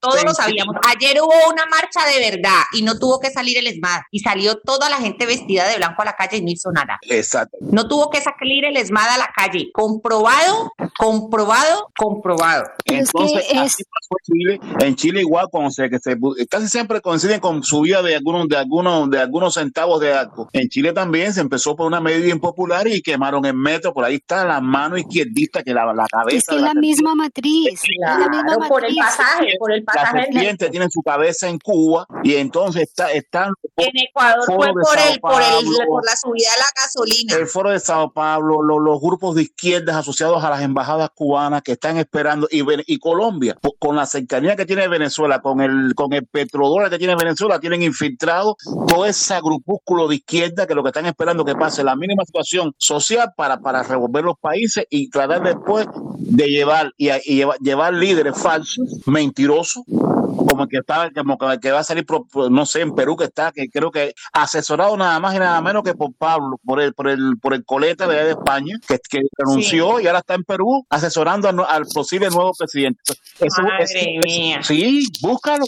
Todos 0.00 0.24
lo 0.24 0.34
sabíamos. 0.34 0.76
Ayer 0.88 1.20
hubo 1.20 1.32
una 1.52 1.66
marcha 1.66 2.00
de 2.06 2.30
verdad 2.30 2.62
y 2.72 2.82
no 2.82 2.98
tuvo 2.98 3.20
que 3.20 3.30
salir 3.30 3.58
el 3.58 3.66
ESMAD. 3.66 4.00
Y 4.10 4.20
salió 4.20 4.58
toda 4.58 4.88
la 4.90 4.96
gente 4.96 5.26
vestida 5.26 5.66
de 5.68 5.76
blanco 5.76 6.02
a 6.02 6.06
la 6.06 6.16
calle 6.16 6.38
y 6.38 6.42
no 6.42 6.50
hizo 6.50 6.70
nada. 6.72 6.98
Exacto. 7.02 7.56
No 7.60 7.86
tuvo 7.88 8.10
que 8.10 8.20
salir 8.20 8.64
el 8.64 8.76
ESMAD 8.76 9.08
a 9.08 9.18
la 9.18 9.30
calle. 9.34 9.70
Comprobado, 9.72 10.72
comprobado, 10.98 11.90
comprobado. 11.96 12.64
Pero 12.84 13.02
es 13.02 13.10
que 13.12 13.18
Entonces, 13.22 13.46
es- 13.50 13.58
así 13.58 13.84
pasó 13.84 14.16
en 14.18 14.34
Chile. 14.34 14.60
En 14.86 14.96
Chile 14.96 15.20
igual, 15.20 15.46
cuando 15.50 15.70
se, 15.70 15.88
que 15.90 15.98
se 15.98 16.16
casi 16.48 16.68
siempre 16.68 17.00
coinciden 17.00 17.40
con 17.40 17.62
subida 17.62 18.02
de 18.02 18.16
algunos, 18.16 18.48
de 18.48 18.56
algunos, 18.56 19.10
de 19.10 19.20
algunos 19.20 19.54
centavos 19.54 20.00
de 20.00 20.12
algo. 20.12 20.48
En 20.52 20.68
Chile 20.68 20.92
también 20.92 21.32
se 21.32 21.40
empezó 21.40 21.76
por 21.76 21.86
una 21.86 22.00
medida 22.00 22.28
impopular 22.32 22.86
y 22.88 23.02
quemaron 23.02 23.44
el 23.44 23.54
metro. 23.54 23.92
Por 23.92 24.04
ahí 24.04 24.16
está 24.16 24.44
la 24.44 24.60
mano 24.60 24.96
izquierdista 24.96 25.62
que 25.62 25.72
la, 25.74 25.92
la 25.92 26.06
cabeza 26.10 26.36
es 26.38 26.44
que 26.48 26.56
es 26.56 26.60
la 26.62 26.68
la 26.72 26.80
misma 26.80 27.14
matriz, 27.14 27.72
es 27.74 27.82
la 28.00 28.16
misma 28.18 28.42
Claro, 28.44 28.68
por 28.68 28.84
el 28.84 28.94
matriz. 28.96 29.16
pasaje, 29.16 29.54
por 29.58 29.72
el 29.72 29.84
la 29.86 29.92
pasaje. 29.92 30.16
del- 30.18 30.32
serpiente 30.32 30.70
tiene 30.70 30.86
su 30.90 31.02
cabeza 31.02 31.41
en 31.42 31.58
Cuba 31.58 32.06
y 32.22 32.36
entonces 32.36 32.82
está, 32.84 33.10
están 33.12 33.52
En 33.76 33.88
Ecuador 34.08 34.44
fue 34.46 34.56
por 34.56 34.68
el, 34.68 35.20
por 35.20 35.40
el, 35.42 35.86
por 35.88 36.04
la 36.04 36.16
subida 36.16 36.48
de 36.54 36.58
la 36.60 36.66
gasolina. 36.82 37.36
el 37.36 37.46
foro 37.46 37.70
de 37.70 37.80
Sao 37.80 38.12
Paulo, 38.12 38.62
lo- 38.62 38.78
los 38.78 39.00
grupos 39.00 39.34
de 39.34 39.42
izquierdas 39.42 39.96
asociados 39.96 40.42
a 40.44 40.50
las 40.50 40.62
embajadas 40.62 41.10
cubanas 41.14 41.62
que 41.62 41.72
están 41.72 41.96
esperando 41.98 42.48
y, 42.50 42.98
Colombia, 42.98 43.56
con 43.78 43.96
la 43.96 44.06
cercanía 44.06 44.56
que 44.56 44.66
tiene 44.66 44.86
Venezuela, 44.88 45.40
con 45.40 45.60
el 45.60 45.94
con 45.94 46.12
el 46.12 46.26
petrodólar 46.26 46.90
que 46.90 46.98
tiene 46.98 47.16
Venezuela, 47.16 47.58
tienen 47.60 47.82
infiltrado 47.82 48.56
todo 48.88 49.06
ese 49.06 49.38
grupúsculo 49.40 50.08
de 50.08 50.16
izquierda 50.16 50.66
que 50.66 50.74
lo 50.74 50.82
que 50.82 50.88
están 50.90 51.06
esperando 51.06 51.44
que 51.44 51.54
pase 51.54 51.82
la 51.84 51.96
mínima 51.96 52.24
situación 52.24 52.72
social 52.78 53.32
para, 53.36 53.58
para 53.60 53.82
revolver 53.82 54.24
los 54.24 54.38
países 54.38 54.84
y 54.90 55.08
tratar 55.10 55.42
después 55.42 55.86
de 56.18 56.46
llevar 56.48 56.92
y 56.96 57.10
llevar, 57.10 57.58
llevar 57.58 57.94
líderes 57.94 58.36
falsos, 58.38 58.78
mentirosos, 59.06 59.82
como 59.86 60.64
el 60.64 60.68
que 60.68 60.78
estaba, 60.78 61.10
como 61.10 61.31
que, 61.38 61.58
que 61.60 61.70
va 61.72 61.80
a 61.80 61.84
salir, 61.84 62.04
no 62.50 62.66
sé, 62.66 62.80
en 62.80 62.94
Perú 62.94 63.16
que 63.16 63.24
está, 63.24 63.52
que 63.52 63.68
creo 63.68 63.90
que 63.90 64.14
asesorado 64.32 64.96
nada 64.96 65.18
más 65.20 65.34
y 65.34 65.38
nada 65.38 65.60
menos 65.60 65.82
que 65.82 65.94
por 65.94 66.12
Pablo, 66.14 66.58
por 66.64 66.80
el, 66.80 66.94
por 66.94 67.08
el, 67.08 67.36
por 67.40 67.54
el 67.54 67.64
coleta 67.64 68.06
de, 68.06 68.30
España, 68.30 68.76
que, 68.86 68.98
que 69.08 69.20
renunció 69.36 70.00
y 70.00 70.06
ahora 70.06 70.20
está 70.20 70.34
en 70.34 70.44
Perú 70.44 70.84
asesorando 70.90 71.48
al, 71.48 71.60
al 71.68 71.84
posible 71.92 72.28
nuevo 72.30 72.52
presidente. 72.56 73.00
Eso- 73.38 73.62
Madre 73.62 73.84
eso- 73.84 73.96
eso- 73.98 74.20
mía. 74.26 74.62
sí, 74.62 75.06
búscalo. 75.20 75.64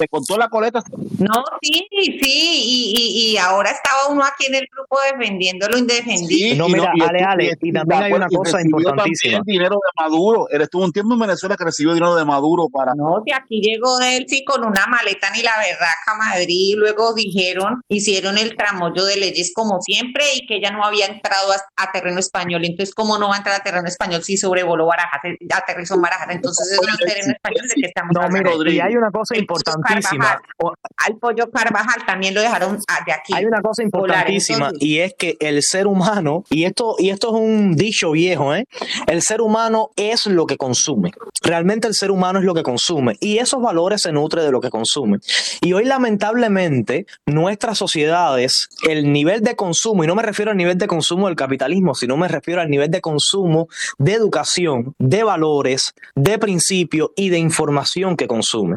Te 0.00 0.08
contó 0.08 0.38
la 0.38 0.48
coleta. 0.48 0.82
No, 1.18 1.44
sí, 1.60 1.86
sí, 1.92 2.22
y, 2.24 2.94
y, 2.96 3.32
y 3.32 3.36
ahora 3.36 3.70
estaba 3.70 4.06
uno 4.08 4.24
aquí 4.24 4.46
en 4.48 4.54
el 4.54 4.66
grupo 4.74 4.96
defendiendo 5.12 5.68
lo 5.68 5.76
indefendible. 5.76 6.52
Sí, 6.52 6.56
No, 6.56 6.70
mira, 6.70 6.90
y 6.94 7.02
Ale, 7.02 7.22
Ale, 7.22 7.58
y 7.60 7.70
también 7.70 8.02
hay 8.04 8.12
una 8.14 8.28
cosa 8.28 8.62
importantísima. 8.62 9.36
también 9.36 9.58
dinero 9.58 9.74
de 9.76 10.02
Maduro. 10.02 10.48
Él 10.48 10.62
estuvo 10.62 10.84
un 10.84 10.92
tiempo 10.92 11.12
en 11.12 11.20
Venezuela 11.20 11.54
que 11.54 11.64
recibió 11.64 11.92
dinero 11.92 12.14
de 12.14 12.24
Maduro 12.24 12.68
para. 12.72 12.94
No, 12.94 13.22
si 13.26 13.32
aquí 13.34 13.60
llegó 13.60 14.00
él 14.00 14.24
sí 14.26 14.42
con 14.42 14.64
una 14.64 14.86
maleta 14.86 15.28
ni 15.36 15.42
la 15.42 15.52
berraca 15.58 16.12
a 16.12 16.14
Madrid, 16.16 16.46
y 16.72 16.74
luego 16.76 17.12
dijeron, 17.12 17.82
hicieron 17.88 18.38
el 18.38 18.56
tramollo 18.56 19.04
de 19.04 19.18
leyes 19.18 19.52
como 19.54 19.82
siempre 19.82 20.24
y 20.34 20.46
que 20.46 20.56
ella 20.56 20.70
no 20.70 20.82
había 20.82 21.04
entrado 21.08 21.52
a, 21.52 21.56
a 21.84 21.92
terreno 21.92 22.20
español. 22.20 22.64
Entonces, 22.64 22.94
¿cómo 22.94 23.18
no 23.18 23.28
va 23.28 23.34
a 23.34 23.38
entrar 23.38 23.60
a 23.60 23.62
terreno 23.62 23.86
español 23.86 24.22
si 24.22 24.38
sobrevoló 24.38 24.86
Barajas, 24.86 25.20
eh, 25.24 25.36
aterrizó 25.54 25.96
en 25.96 26.00
Barajas? 26.00 26.28
Entonces, 26.30 26.72
es 26.72 26.80
no 26.88 26.96
terreno 26.96 27.32
español 27.34 27.68
de 27.68 27.74
que 27.74 27.86
estamos 27.86 28.12
No, 28.14 28.22
hablando. 28.22 28.58
mire, 28.60 28.72
y 28.72 28.80
hay 28.80 28.96
una 28.96 29.10
cosa 29.10 29.34
El 29.34 29.44
pollo 29.44 29.60
importantísima. 29.96 30.24
Carvajal. 30.24 30.50
O- 30.58 30.74
Al 30.96 31.16
pollo 31.16 31.50
Carvajal 31.50 32.04
también 32.06 32.34
lo 32.34 32.40
dejaron 32.40 32.78
ah, 32.88 32.98
de 33.06 33.12
aquí. 33.12 33.32
Hay 33.34 33.44
una 33.44 33.60
cosa 33.62 33.82
importantísima 33.82 34.66
Entonces, 34.66 34.88
y 34.88 34.98
es 34.98 35.14
que 35.18 35.36
el 35.40 35.62
ser 35.62 35.86
humano, 35.86 36.44
y 36.50 36.64
esto, 36.64 36.96
y 36.98 37.10
esto 37.10 37.28
es 37.28 37.34
un 37.34 37.74
dicho 37.74 38.10
viejo, 38.12 38.54
¿eh? 38.54 38.64
el 39.06 39.22
ser 39.22 39.40
humano 39.40 39.90
es 39.96 40.26
lo 40.26 40.46
que 40.46 40.56
consume. 40.56 41.12
Realmente 41.42 41.88
el 41.88 41.94
ser 41.94 42.10
humano 42.10 42.38
es 42.38 42.44
lo 42.44 42.54
que 42.54 42.62
consume 42.62 43.16
y 43.20 43.38
esos 43.38 43.60
valores 43.62 44.02
se 44.02 44.12
nutren 44.12 44.44
de 44.44 44.52
lo 44.52 44.60
que 44.60 44.70
consume. 44.70 45.18
Y 45.62 45.72
hoy 45.72 45.84
lamentablemente 45.84 47.06
nuestras 47.26 47.78
sociedades, 47.78 48.68
el 48.88 49.12
nivel 49.12 49.40
de 49.42 49.56
consumo, 49.56 50.04
y 50.04 50.06
no 50.06 50.14
me 50.14 50.22
refiero 50.22 50.50
al 50.50 50.56
nivel 50.56 50.78
de 50.78 50.86
consumo 50.86 51.26
del 51.26 51.36
capitalismo, 51.36 51.94
sino 51.94 52.16
me 52.16 52.28
refiero 52.28 52.60
al 52.60 52.68
nivel 52.68 52.90
de 52.90 53.00
consumo 53.00 53.68
de 53.98 54.12
educación, 54.14 54.94
de 54.98 55.24
valores, 55.24 55.92
de 56.14 56.38
principios 56.38 57.10
y 57.16 57.30
de 57.30 57.38
información 57.38 58.16
que 58.16 58.26
consume. 58.26 58.76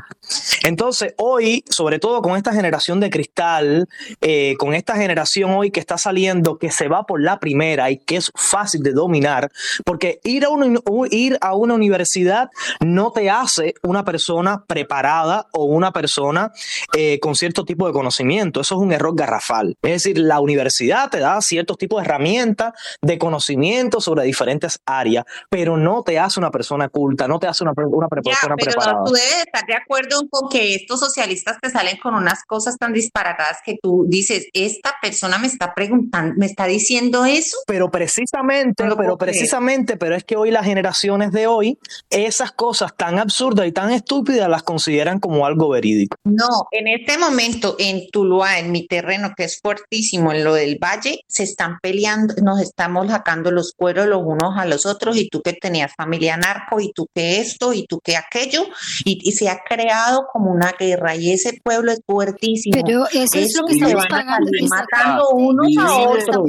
Entonces, 0.64 1.03
Entonces, 1.04 1.16
hoy, 1.18 1.64
sobre 1.70 2.00
todo 2.00 2.22
con 2.22 2.38
esta 2.38 2.54
generación 2.54 3.00
de 3.00 3.10
cristal, 3.10 3.88
eh, 4.22 4.56
con 4.58 4.74
esta 4.74 4.96
generación 4.96 5.52
hoy 5.52 5.70
que 5.72 5.80
está 5.80 5.98
saliendo, 5.98 6.58
que 6.58 6.72
se 6.72 6.88
va 6.88 7.04
por 7.04 7.22
la 7.22 7.40
primera 7.40 7.92
y 7.92 7.98
que 7.98 8.18
es 8.18 8.32
fácil 8.36 8.82
de 8.84 8.94
dominar, 8.94 9.52
porque 9.86 10.20
ir 10.24 10.46
a 10.46 10.50
una, 10.50 10.80
ir 11.12 11.38
a 11.42 11.56
una 11.56 11.74
universidad 11.74 12.50
no 12.80 13.12
te 13.12 13.30
hace 13.30 13.74
una 13.84 14.06
persona 14.06 14.64
preparada 14.66 15.48
o 15.52 15.66
una 15.66 15.92
persona 15.92 16.52
eh, 16.96 17.20
con 17.20 17.36
cierto 17.36 17.66
tipo 17.66 17.86
de 17.88 17.94
conocimiento. 17.94 18.62
Eso 18.62 18.76
es 18.76 18.82
un 18.82 18.94
error 18.94 19.14
garrafal. 19.16 19.76
Es 19.82 20.04
decir, 20.04 20.18
la 20.18 20.40
universidad 20.40 21.10
te 21.10 21.20
da 21.20 21.42
ciertos 21.42 21.78
tipos 21.78 22.02
de 22.02 22.06
herramientas 22.06 22.74
de 23.02 23.18
conocimiento 23.18 24.00
sobre 24.00 24.24
diferentes 24.24 24.80
áreas, 24.86 25.26
pero 25.50 25.76
no 25.78 26.04
te 26.04 26.18
hace 26.18 26.40
una 26.40 26.52
persona 26.52 26.88
culta, 26.88 27.28
no 27.28 27.40
te 27.40 27.48
hace 27.48 27.64
una, 27.64 27.74
una 27.76 28.08
Ya, 28.08 28.22
persona 28.22 28.56
pero 28.56 28.72
preparada. 28.72 29.04
tú 29.06 29.12
debes 29.12 29.44
estar 29.46 29.66
de 29.66 29.76
acuerdo 29.76 30.22
con 30.30 30.50
que 30.50 30.86
estos 30.94 31.08
socialistas 31.08 31.58
te 31.62 31.70
salen 31.70 31.98
con 31.98 32.14
unas 32.14 32.44
cosas 32.44 32.78
tan 32.78 32.94
disparatadas 32.94 33.58
que 33.66 33.78
tú 33.82 34.06
dices, 34.08 34.48
esta 34.54 34.94
persona 35.02 35.38
me 35.38 35.48
está 35.48 35.74
preguntando, 35.74 36.36
me 36.38 36.46
está 36.46 36.66
diciendo 36.66 37.26
eso. 37.26 37.58
Pero 37.68 37.90
precisamente, 37.90 38.84
No 38.86 38.96
pero 38.96 39.18
precisamente, 39.18 39.98
pero 39.98 40.16
es 40.16 40.24
que 40.24 40.36
hoy 40.36 40.52
las 40.52 40.66
generaciones 40.66 41.32
de 41.32 41.48
hoy, 41.48 41.80
esas 42.10 42.52
cosas 42.52 42.96
tan 42.96 43.20
absurdas 43.20 43.68
y 43.68 43.72
tan 43.72 43.92
estúpidas 43.92 44.50
las 44.50 44.64
consideran 44.64 45.20
como 45.20 45.46
algo 45.46 45.70
verídico. 45.70 46.18
No, 46.24 46.68
en 46.72 46.88
este 46.88 47.18
momento 47.18 47.76
en 47.80 48.08
Tuluá, 48.12 48.60
en 48.60 48.72
mi 48.72 48.88
terreno 48.88 49.34
que 49.36 49.46
es 49.46 49.60
fuertísimo, 49.62 50.32
en 50.32 50.44
lo 50.44 50.54
del 50.54 50.78
valle, 50.78 51.22
se 51.28 51.44
están 51.44 51.80
peleando, 51.82 52.36
nos 52.44 52.62
estamos 52.62 53.08
sacando 53.08 53.52
los 53.52 53.74
cueros 53.76 54.08
los 54.08 54.22
unos 54.24 54.58
a 54.58 54.66
los 54.66 54.86
otros 54.86 55.18
y 55.18 55.28
tú 55.30 55.42
que 55.42 55.54
tenías 55.54 55.94
familia 55.96 56.38
narco 56.38 56.80
y 56.80 56.92
tú 56.94 57.08
que 57.14 57.40
esto 57.40 57.74
y 57.74 57.86
tú 57.88 58.00
que 58.00 58.18
aquello 58.18 58.66
y, 59.06 59.20
y 59.24 59.32
se 59.32 59.50
ha 59.50 59.60
creado 59.68 60.28
como 60.32 60.52
una 60.52 60.73
guerra 60.80 61.16
y 61.16 61.32
ese 61.32 61.60
pueblo 61.64 61.92
es 61.92 62.02
fuertísimo. 62.06 62.82
Pero 62.84 63.06
eso 63.08 63.40
es 63.40 63.58
lo 63.60 63.68
que 63.68 63.74
estamos 63.74 64.06
a 64.06 64.08
pagando. 64.08 64.52
matando 64.70 65.30
unos 65.34 65.68
a 65.78 65.98
otros. 65.98 66.48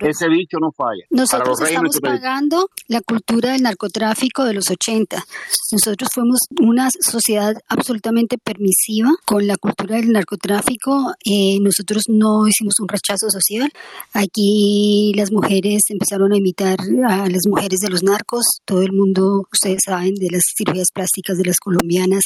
ese 0.00 0.28
bicho 0.28 0.58
no 0.60 0.70
falla. 0.72 1.04
Nosotros 1.10 1.60
estamos 1.60 2.00
pagando 2.00 2.68
la 2.88 3.00
cultura 3.00 3.52
del 3.52 3.62
narcotráfico 3.62 4.44
de 4.44 4.54
los 4.54 4.70
80. 4.70 5.24
Nosotros 5.72 6.08
fuimos 6.12 6.40
una 6.60 6.88
sociedad 7.00 7.54
absolutamente 7.68 8.38
permisiva 8.38 9.10
con 9.24 9.46
la 9.46 9.56
cultura 9.56 9.96
del 9.96 10.12
narcotráfico. 10.12 11.14
Eh, 11.24 11.58
nosotros 11.60 12.04
no 12.08 12.46
hicimos 12.46 12.74
un 12.80 12.88
rechazo 12.88 13.30
social. 13.30 13.70
Aquí 14.12 15.12
las 15.16 15.32
mujeres 15.32 15.82
empezaron 15.88 16.32
a 16.32 16.36
imitar 16.36 16.78
a 17.08 17.28
las 17.28 17.46
mujeres 17.48 17.80
de 17.80 17.90
los 17.90 18.02
narcos. 18.02 18.44
Todo 18.64 18.82
el 18.82 18.92
mundo, 18.92 19.46
ustedes 19.52 19.82
saben, 19.84 20.14
de 20.14 20.30
las 20.30 20.42
cirugías 20.56 20.88
plásticas 20.92 21.38
de 21.38 21.44
las 21.44 21.56
colombianas, 21.58 22.24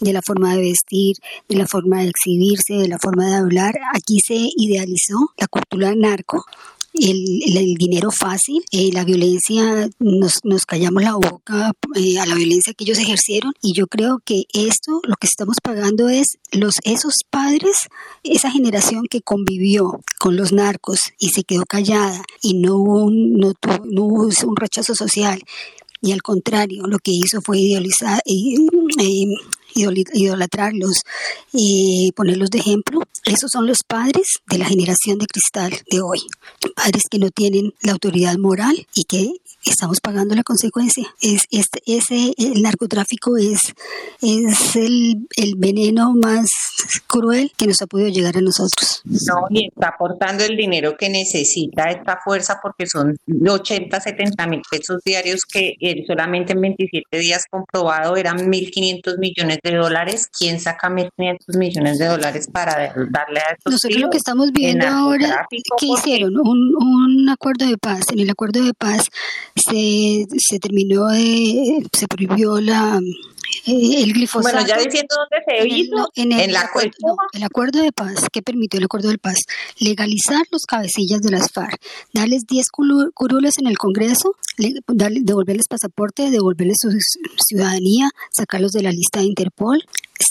de 0.00 0.12
la 0.12 0.20
forma 0.32 0.54
de 0.54 0.60
vestir, 0.62 1.16
de 1.48 1.56
la 1.56 1.66
forma 1.66 2.02
de 2.02 2.08
exhibirse, 2.08 2.74
de 2.74 2.88
la 2.88 2.98
forma 2.98 3.26
de 3.28 3.36
hablar. 3.36 3.74
Aquí 3.94 4.18
se 4.26 4.36
idealizó 4.56 5.16
la 5.38 5.46
cultura 5.46 5.94
narco 5.94 6.44
el, 6.94 7.40
el- 7.56 7.74
dinero 7.76 8.10
fácil, 8.10 8.62
eh, 8.70 8.90
la 8.92 9.02
violencia, 9.04 9.88
nos, 9.98 10.40
nos 10.44 10.66
callamos 10.66 11.02
la 11.02 11.14
boca 11.14 11.72
eh, 11.94 12.18
a 12.18 12.26
la 12.26 12.34
violencia 12.34 12.74
que 12.74 12.84
ellos 12.84 12.98
ejercieron 12.98 13.54
y 13.62 13.72
yo 13.72 13.86
creo 13.86 14.18
que 14.22 14.44
esto 14.52 15.00
lo 15.04 15.14
que 15.18 15.26
estamos 15.26 15.56
pagando 15.62 16.10
es 16.10 16.36
los 16.52 16.74
esos 16.84 17.14
padres, 17.30 17.88
esa 18.24 18.50
generación 18.50 19.06
que 19.08 19.22
convivió 19.22 20.00
con 20.20 20.36
los 20.36 20.52
narcos 20.52 21.00
y 21.18 21.30
se 21.30 21.44
quedó 21.44 21.64
callada 21.66 22.22
y 22.42 22.58
no 22.60 22.76
hubo 22.76 23.04
un, 23.04 23.32
no 23.38 23.54
tuvo- 23.54 23.86
no 23.90 24.02
hubo 24.04 24.28
un 24.46 24.56
rechazo 24.56 24.94
social 24.94 25.40
y 26.02 26.12
al 26.12 26.20
contrario 26.20 26.82
lo 26.86 26.98
que 26.98 27.12
hizo 27.12 27.40
fue 27.40 27.58
idealizar 27.58 28.20
eh, 28.26 29.24
idolatrarlos 29.74 31.00
y 31.52 32.12
ponerlos 32.16 32.50
de 32.50 32.58
ejemplo. 32.58 33.00
Esos 33.24 33.50
son 33.52 33.66
los 33.66 33.78
padres 33.86 34.38
de 34.48 34.58
la 34.58 34.64
generación 34.66 35.18
de 35.18 35.26
cristal 35.26 35.72
de 35.90 36.00
hoy. 36.00 36.20
Padres 36.74 37.02
que 37.10 37.18
no 37.18 37.30
tienen 37.30 37.72
la 37.82 37.92
autoridad 37.92 38.36
moral 38.38 38.86
y 38.94 39.04
que 39.04 39.30
estamos 39.64 39.98
pagando 40.00 40.34
la 40.34 40.42
consecuencia. 40.42 41.06
Es, 41.20 41.42
es- 41.50 41.68
ese, 41.86 42.32
el 42.36 42.62
narcotráfico 42.62 43.36
es, 43.36 43.60
es 44.20 44.76
el, 44.76 45.26
el 45.36 45.54
veneno 45.56 46.12
más 46.14 46.48
cruel 47.06 47.52
que 47.56 47.66
nos 47.66 47.80
ha 47.82 47.86
podido 47.86 48.08
llegar 48.08 48.36
a 48.36 48.40
nosotros. 48.40 49.02
No, 49.04 49.46
y 49.50 49.68
está 49.68 49.88
aportando 49.88 50.44
el 50.44 50.56
dinero 50.56 50.96
que 50.98 51.08
necesita 51.08 51.90
esta 51.90 52.18
fuerza 52.24 52.58
porque 52.62 52.86
son 52.86 53.16
80, 53.48 54.00
70 54.00 54.46
mil 54.48 54.62
pesos 54.68 54.98
diarios 55.04 55.40
que 55.50 55.74
solamente 56.06 56.52
en 56.54 56.60
27 56.60 57.18
días 57.18 57.44
comprobado 57.50 58.16
eran 58.16 58.38
1.500 58.50 59.18
millones 59.18 59.58
de 59.62 59.76
dólares. 59.76 60.28
¿Quién 60.36 60.60
saca 60.60 60.88
1.500 60.88 61.56
millones 61.56 61.98
de 61.98 62.06
dólares 62.06 62.48
para 62.50 62.92
darle 63.10 63.40
a 63.40 63.52
estos 63.52 63.72
Nosotros 63.72 64.00
lo 64.00 64.10
que 64.10 64.18
estamos 64.18 64.52
viendo 64.52 64.86
en 64.86 64.92
ahora, 64.92 65.46
¿qué 65.50 65.86
hicieron? 65.86 66.36
Un, 66.38 66.74
un 66.76 67.28
acuerdo 67.28 67.66
de 67.66 67.78
paz. 67.78 68.06
En 68.12 68.18
el 68.18 68.30
acuerdo 68.30 68.62
de 68.62 68.74
paz 68.74 69.06
se, 69.54 70.26
se 70.38 70.58
terminó 70.58 71.08
de, 71.08 71.86
se 71.92 72.08
prohibió 72.08 72.60
la, 72.60 73.00
eh, 73.66 74.02
el 74.02 74.12
glifosato. 74.12 74.54
Bueno, 74.56 74.66
ya 74.68 74.76
diciendo 74.78 75.14
dónde 75.16 75.44
se 75.46 75.62
En 75.62 75.76
hizo, 75.76 76.08
en 76.14 76.32
el, 76.32 76.40
en 76.40 76.52
la 76.52 76.60
acuerdo, 76.62 76.90
no, 77.02 77.16
el 77.32 77.42
acuerdo 77.42 77.80
de 77.82 77.92
paz, 77.92 78.26
¿qué 78.32 78.42
permitió 78.42 78.78
el 78.78 78.84
acuerdo 78.84 79.08
de 79.08 79.18
paz? 79.18 79.38
Legalizar 79.78 80.42
los 80.50 80.62
cabecillas 80.62 81.20
de 81.20 81.30
las 81.30 81.50
FARC, 81.52 81.78
darles 82.12 82.42
10 82.48 82.66
culu- 82.70 83.10
curules 83.14 83.58
en 83.58 83.66
el 83.66 83.78
Congreso, 83.78 84.34
le- 84.58 84.74
darle- 84.88 85.20
devolverles 85.22 85.66
pasaporte, 85.68 86.30
devolverles 86.30 86.78
su 86.80 86.90
ciudadanía, 87.46 88.10
sacarlos 88.30 88.72
de 88.72 88.82
la 88.82 88.90
lista 88.90 89.20
de 89.20 89.26
Interpol. 89.26 89.82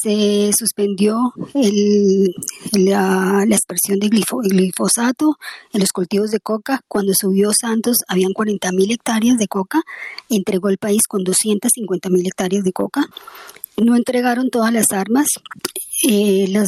Se 0.01 0.51
suspendió 0.57 1.33
el- 1.53 2.33
la, 2.73 3.43
la 3.47 3.55
expresión 3.55 3.99
de 3.99 4.07
glifo- 4.07 4.41
glifosato 4.43 5.37
en 5.73 5.81
los 5.81 5.89
cultivos 5.89 6.31
de 6.31 6.39
coca. 6.39 6.81
Cuando 6.87 7.13
subió 7.19 7.51
Santos, 7.59 7.97
habían 8.07 8.33
40 8.33 8.71
mil 8.71 8.91
hectáreas 8.91 9.37
de 9.37 9.47
coca. 9.47 9.81
Entregó 10.29 10.69
el 10.69 10.77
país 10.77 11.01
con 11.07 11.23
250 11.23 12.09
mil 12.09 12.25
hectáreas 12.25 12.63
de 12.63 12.71
coca 12.73 13.05
no 13.77 13.95
entregaron 13.95 14.49
todas 14.51 14.71
las 14.71 14.91
armas. 14.91 15.27
Eh, 16.07 16.45
eh, 16.45 16.65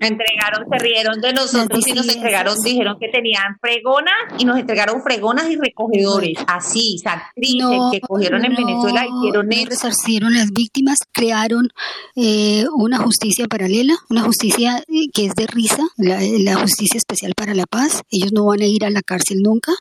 Entregaron, 0.00 0.66
se 0.70 0.78
rieron 0.78 1.20
de 1.20 1.32
nosotros 1.32 1.86
y 1.86 1.92
nos 1.92 2.08
entregaron, 2.08 2.54
dijeron 2.62 2.96
que 3.00 3.08
tenían 3.08 3.56
fregonas 3.60 4.14
y 4.38 4.44
nos 4.44 4.58
entregaron 4.58 5.02
fregonas 5.02 5.50
y 5.50 5.56
recogedores, 5.56 6.38
así, 6.46 6.96
actrices 7.04 7.60
no, 7.62 7.90
que 7.90 8.00
cogieron 8.00 8.44
en 8.44 8.52
no- 8.52 8.66
Venezuela, 8.66 9.06
hicieron 9.06 9.48
no 9.48 9.56
resarcieron 9.70 10.34
las 10.34 10.52
víctimas, 10.52 10.98
crearon 11.12 11.68
eh, 12.16 12.64
una 12.74 12.98
justicia 12.98 13.46
paralela, 13.46 13.94
una 14.10 14.22
justicia 14.22 14.78
eh, 14.88 15.08
que 15.12 15.26
es 15.26 15.34
de 15.34 15.46
risa, 15.46 15.82
la, 15.96 16.18
la 16.20 16.56
justicia 16.56 16.98
especial 16.98 17.32
para 17.36 17.54
la 17.54 17.66
paz. 17.66 18.02
Ellos 18.10 18.32
no 18.32 18.44
van 18.44 18.60
a 18.60 18.66
ir 18.66 18.84
a 18.84 18.90
la 18.90 19.02
cárcel 19.02 19.38
nunca, 19.42 19.72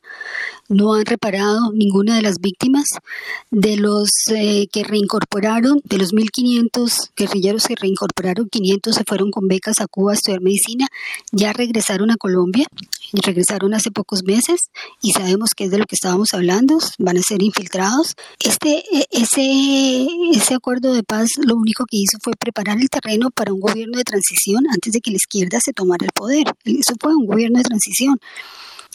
no 0.69 0.93
han 0.93 1.05
reparado 1.05 1.71
ninguna 1.73 2.15
de 2.15 2.21
las 2.21 2.35
víctimas. 2.39 2.85
De 3.51 3.77
los 3.77 4.09
eh, 4.33 4.67
que 4.71 4.83
reincorporaron, 4.83 5.81
de 5.83 5.97
los 5.97 6.13
1.500 6.13 7.11
guerrilleros 7.15 7.65
que 7.65 7.75
reincorporaron, 7.75 8.49
500 8.49 8.95
se 8.95 9.03
fueron 9.05 9.31
con 9.31 9.47
becas 9.47 9.79
a 9.79 9.87
Cuba 9.87 10.11
a 10.11 10.15
estudiar 10.15 10.41
medicina, 10.41 10.87
ya 11.31 11.53
regresaron 11.53 12.11
a 12.11 12.17
Colombia, 12.17 12.67
y 13.11 13.21
regresaron 13.21 13.73
hace 13.73 13.91
pocos 13.91 14.23
meses 14.23 14.69
y 15.01 15.11
sabemos 15.11 15.51
que 15.55 15.65
es 15.65 15.71
de 15.71 15.77
lo 15.77 15.85
que 15.85 15.95
estábamos 15.95 16.33
hablando, 16.33 16.77
van 16.97 17.17
a 17.17 17.21
ser 17.21 17.41
infiltrados. 17.41 18.15
Este, 18.39 18.83
e- 18.91 19.07
ese, 19.11 20.07
ese 20.33 20.53
acuerdo 20.53 20.93
de 20.93 21.03
paz 21.03 21.29
lo 21.37 21.55
único 21.55 21.85
que 21.85 21.97
hizo 21.97 22.17
fue 22.21 22.33
preparar 22.37 22.77
el 22.79 22.89
terreno 22.89 23.29
para 23.31 23.53
un 23.53 23.59
gobierno 23.59 23.97
de 23.97 24.03
transición 24.03 24.65
antes 24.71 24.93
de 24.93 25.01
que 25.01 25.11
la 25.11 25.17
izquierda 25.17 25.59
se 25.63 25.73
tomara 25.73 26.05
el 26.05 26.11
poder. 26.11 26.45
Eso 26.65 26.93
fue 26.99 27.15
un 27.15 27.25
gobierno 27.25 27.59
de 27.59 27.63
transición. 27.63 28.19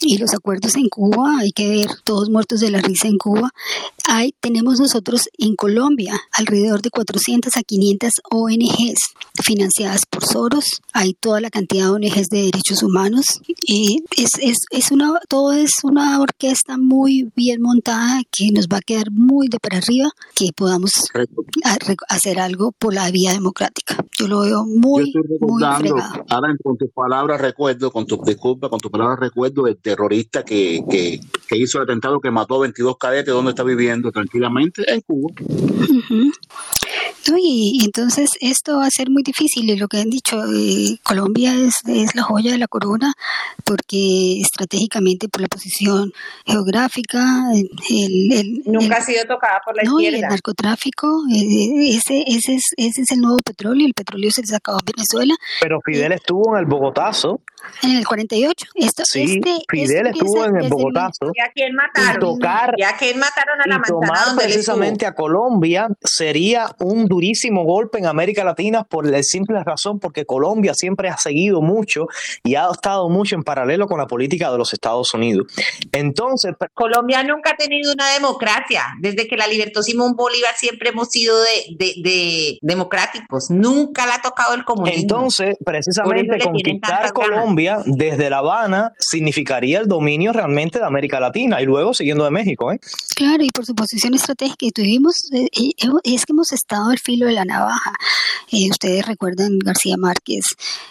Y 0.03 0.17
los 0.17 0.33
acuerdos 0.33 0.75
en 0.77 0.89
Cuba, 0.89 1.37
hay 1.39 1.51
que 1.51 1.69
ver, 1.69 1.87
todos 2.03 2.29
muertos 2.29 2.59
de 2.59 2.71
la 2.71 2.81
risa 2.81 3.07
en 3.07 3.17
Cuba. 3.17 3.51
Hay, 4.07 4.33
tenemos 4.39 4.79
nosotros 4.79 5.29
en 5.37 5.55
Colombia 5.55 6.19
alrededor 6.31 6.81
de 6.81 6.89
400 6.89 7.55
a 7.55 7.63
500 7.63 8.09
ONGs 8.29 8.99
financiadas 9.43 10.01
por 10.09 10.25
Soros. 10.25 10.65
Hay 10.93 11.13
toda 11.13 11.39
la 11.39 11.49
cantidad 11.49 11.85
de 11.85 11.91
ONGs 11.91 12.27
de 12.29 12.43
derechos 12.43 12.83
humanos. 12.83 13.25
Y 13.65 14.03
es, 14.17 14.31
es, 14.41 14.57
es 14.71 14.91
una, 14.91 15.13
todo 15.29 15.53
es 15.53 15.71
una 15.83 16.19
orquesta 16.19 16.77
muy 16.77 17.31
bien 17.35 17.61
montada 17.61 18.21
que 18.31 18.51
nos 18.51 18.67
va 18.67 18.77
a 18.77 18.81
quedar 18.81 19.11
muy 19.11 19.47
de 19.47 19.59
para 19.59 19.77
arriba 19.77 20.09
que 20.35 20.49
podamos 20.55 20.91
a- 21.63 21.77
hacer 22.09 22.39
algo 22.39 22.71
por 22.73 22.93
la 22.93 23.09
vía 23.11 23.31
democrática. 23.33 24.03
Yo 24.19 24.27
lo 24.27 24.41
veo 24.41 24.65
muy, 24.65 25.13
muy 25.39 25.63
fregado. 25.77 26.25
ahora 26.29 26.55
con 26.63 26.77
tus 26.77 26.89
palabras 26.91 27.39
recuerdo, 27.39 27.91
con 27.91 28.05
tus 28.05 28.21
disculpas, 28.23 28.69
con 28.69 28.79
tus 28.79 28.91
palabras 28.91 29.19
recuerdo 29.19 29.67
el 29.67 29.77
terrorista 29.77 30.43
que, 30.43 30.83
que, 30.89 31.19
que 31.47 31.57
hizo 31.57 31.77
el 31.77 31.85
atentado 31.85 32.19
que 32.19 32.29
mató 32.31 32.55
a 32.55 32.61
22 32.61 32.97
cadetes, 32.97 33.33
donde 33.33 33.51
está 33.51 33.63
viviendo 33.63 33.90
tranquilamente 34.11 34.83
en 34.91 35.01
Cuba. 35.01 35.33
No, 37.29 37.37
y 37.37 37.41
Sí, 37.41 37.79
entonces 37.85 38.29
esto 38.41 38.77
va 38.77 38.85
a 38.85 38.89
ser 38.89 39.09
muy 39.09 39.23
difícil 39.23 39.69
y 39.69 39.75
lo 39.75 39.87
que 39.87 39.97
han 39.99 40.09
dicho, 40.09 40.37
eh, 40.45 40.97
Colombia 41.03 41.53
es, 41.53 41.75
es 41.87 42.15
la 42.15 42.23
joya 42.23 42.51
de 42.51 42.57
la 42.57 42.67
corona 42.67 43.13
porque 43.65 44.39
estratégicamente 44.41 45.27
por 45.29 45.41
la 45.41 45.47
posición 45.47 46.11
geográfica, 46.45 47.23
el, 47.53 48.31
el- 48.31 48.61
Nunca 48.65 48.85
el- 48.97 49.01
ha 49.01 49.05
sido 49.05 49.23
tocada 49.25 49.59
por 49.65 49.75
la 49.75 49.83
no, 49.83 49.99
y 49.99 50.05
el 50.07 50.13
izquierda. 50.15 50.29
narcotráfico, 50.35 51.07
eh, 51.33 51.95
ese, 51.95 52.23
ese, 52.27 52.55
es, 52.55 52.63
ese 52.77 53.01
es 53.01 53.11
el 53.11 53.19
nuevo 53.19 53.37
petróleo, 53.43 53.85
el 53.87 53.93
petróleo 53.93 54.31
se 54.31 54.41
les 54.41 54.53
acabó 54.53 54.79
en 54.79 54.93
Venezuela 54.95 55.35
Pero 55.61 55.79
Fidel 55.85 56.11
estuvo 56.13 56.55
en 56.55 56.59
el 56.61 56.65
Bogotazo. 56.65 57.41
en 57.83 57.97
el 57.97 58.05
48. 58.07 58.65
Esto, 58.75 59.03
Sí, 59.05 59.23
este, 59.23 59.59
Fidel 59.69 60.07
esto 60.07 60.25
estuvo 60.25 60.45
en 60.45 60.55
el 60.57 60.69
Bogotazo. 60.69 61.31
¿Y 61.33 61.39
a 61.41 61.51
quién 61.53 61.71
Y 61.71 61.75
mataron? 61.75 62.19
tocar 62.19 62.73
¿Y 62.77 62.83
a 62.83 62.95
quién 62.97 63.19
mataron 63.19 63.61
a 63.61 63.67
la 63.67 63.75
y 63.77 63.81
tomar 63.87 64.35
precisamente 64.35 65.05
a 65.05 65.13
Colombia 65.13 65.87
sería 66.03 66.75
un 66.79 67.05
durísimo 67.11 67.63
golpe 67.63 67.99
en 67.99 68.05
América 68.07 68.43
Latina 68.43 68.83
por 68.83 69.05
la 69.05 69.21
simple 69.21 69.63
razón 69.63 69.99
porque 69.99 70.25
Colombia 70.25 70.73
siempre 70.73 71.09
ha 71.09 71.17
seguido 71.17 71.61
mucho 71.61 72.07
y 72.43 72.55
ha 72.55 72.67
estado 72.71 73.09
mucho 73.09 73.35
en 73.35 73.43
paralelo 73.43 73.85
con 73.87 73.99
la 73.99 74.07
política 74.07 74.51
de 74.51 74.57
los 74.57 74.73
Estados 74.73 75.13
Unidos. 75.13 75.45
Entonces, 75.91 76.53
Colombia 76.73 77.23
nunca 77.23 77.51
ha 77.51 77.55
tenido 77.57 77.91
una 77.93 78.09
democracia. 78.13 78.83
Desde 78.99 79.27
que 79.27 79.35
la 79.37 79.47
libertó 79.47 79.83
Simón 79.83 80.13
Bolívar 80.15 80.53
siempre 80.57 80.89
hemos 80.89 81.09
sido 81.09 81.35
de, 81.41 81.75
de- 81.77 81.93
de 82.01 82.57
democráticos. 82.61 83.49
Nunca 83.49 84.05
la 84.05 84.15
ha 84.15 84.21
tocado 84.21 84.53
el 84.55 84.63
comunismo. 84.63 85.01
entonces 85.01 85.55
precisamente 85.65 86.39
conquistar 86.39 86.91
ganas. 86.91 87.11
Colombia 87.11 87.79
desde 87.85 88.29
La 88.29 88.37
Habana 88.39 88.91
significaría 88.99 89.79
el 89.79 89.87
dominio 89.87 90.31
realmente 90.33 90.79
de 90.79 90.85
América 90.85 91.19
Latina 91.19 91.61
y 91.61 91.65
luego 91.65 91.93
siguiendo 91.93 92.23
de 92.23 92.31
México, 92.31 92.71
¿eh? 92.71 92.79
Claro, 93.15 93.43
y 93.43 93.49
por 93.49 93.65
su 93.65 93.75
posición 93.75 94.13
estratégica, 94.13 94.65
y 94.65 94.71
tuvimos, 94.71 95.29
eh, 95.33 95.47
eh, 95.53 95.69
es 96.05 96.25
que 96.25 96.31
hemos 96.33 96.51
estado 96.51 96.89
al 96.89 96.97
filo 97.03 97.25
de 97.27 97.33
la 97.33 97.45
navaja. 97.45 97.93
Eh, 98.51 98.69
ustedes 98.69 99.05
recuerdan 99.05 99.57
García 99.59 99.95
Márquez, 99.97 100.43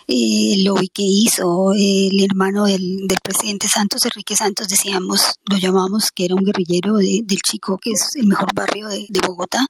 eh, 0.08 0.56
lobby 0.64 0.88
que 0.88 1.02
hizo, 1.04 1.72
el 1.74 2.22
hermano 2.22 2.64
del, 2.64 3.06
presidente 3.22 3.68
Santos, 3.68 4.04
Enrique 4.04 4.34
Santos, 4.34 4.68
decíamos, 4.68 5.34
lo 5.48 5.56
llamamos 5.58 6.10
que 6.14 6.24
era 6.24 6.34
un 6.34 6.44
guerrillero 6.44 6.96
de- 6.96 7.20
del 7.24 7.38
Chico, 7.42 7.78
que 7.80 7.90
es 7.92 8.16
el 8.16 8.26
mejor 8.26 8.52
barrio 8.54 8.88
de, 8.88 9.06
Bogotá. 9.26 9.66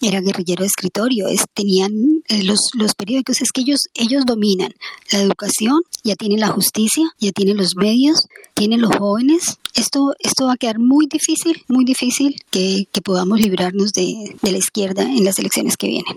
Era 0.00 0.20
guerrillero 0.22 0.62
de 0.62 0.68
escritorio, 0.68 1.28
es, 1.28 1.44
tenían 1.52 1.92
eh, 2.28 2.42
los, 2.42 2.70
los 2.72 2.94
periódicos, 2.94 3.42
es 3.42 3.52
que 3.52 3.60
ellos, 3.60 3.80
ellos 3.94 4.24
dominan 4.26 4.72
la 5.12 5.20
educación, 5.20 5.82
ya 6.02 6.14
tienen 6.16 6.40
la 6.40 6.48
justicia, 6.48 7.04
ya 7.18 7.32
tienen 7.32 7.58
los 7.58 7.76
medios, 7.76 8.24
tienen 8.54 8.80
los 8.80 8.96
jóvenes. 8.96 9.58
Esto, 9.74 10.14
esto 10.18 10.46
va 10.46 10.54
a 10.54 10.56
quedar 10.56 10.78
muy 10.78 11.06
difícil, 11.06 11.62
muy 11.68 11.84
difícil 11.84 12.36
que, 12.50 12.86
que 12.92 13.00
podamos 13.00 13.40
librarnos 13.40 13.92
de, 13.92 14.34
de 14.42 14.52
la 14.52 14.58
izquierda 14.58 15.02
en 15.02 15.24
las 15.24 15.38
elecciones 15.38 15.76
que 15.76 15.86
vienen. 15.88 16.16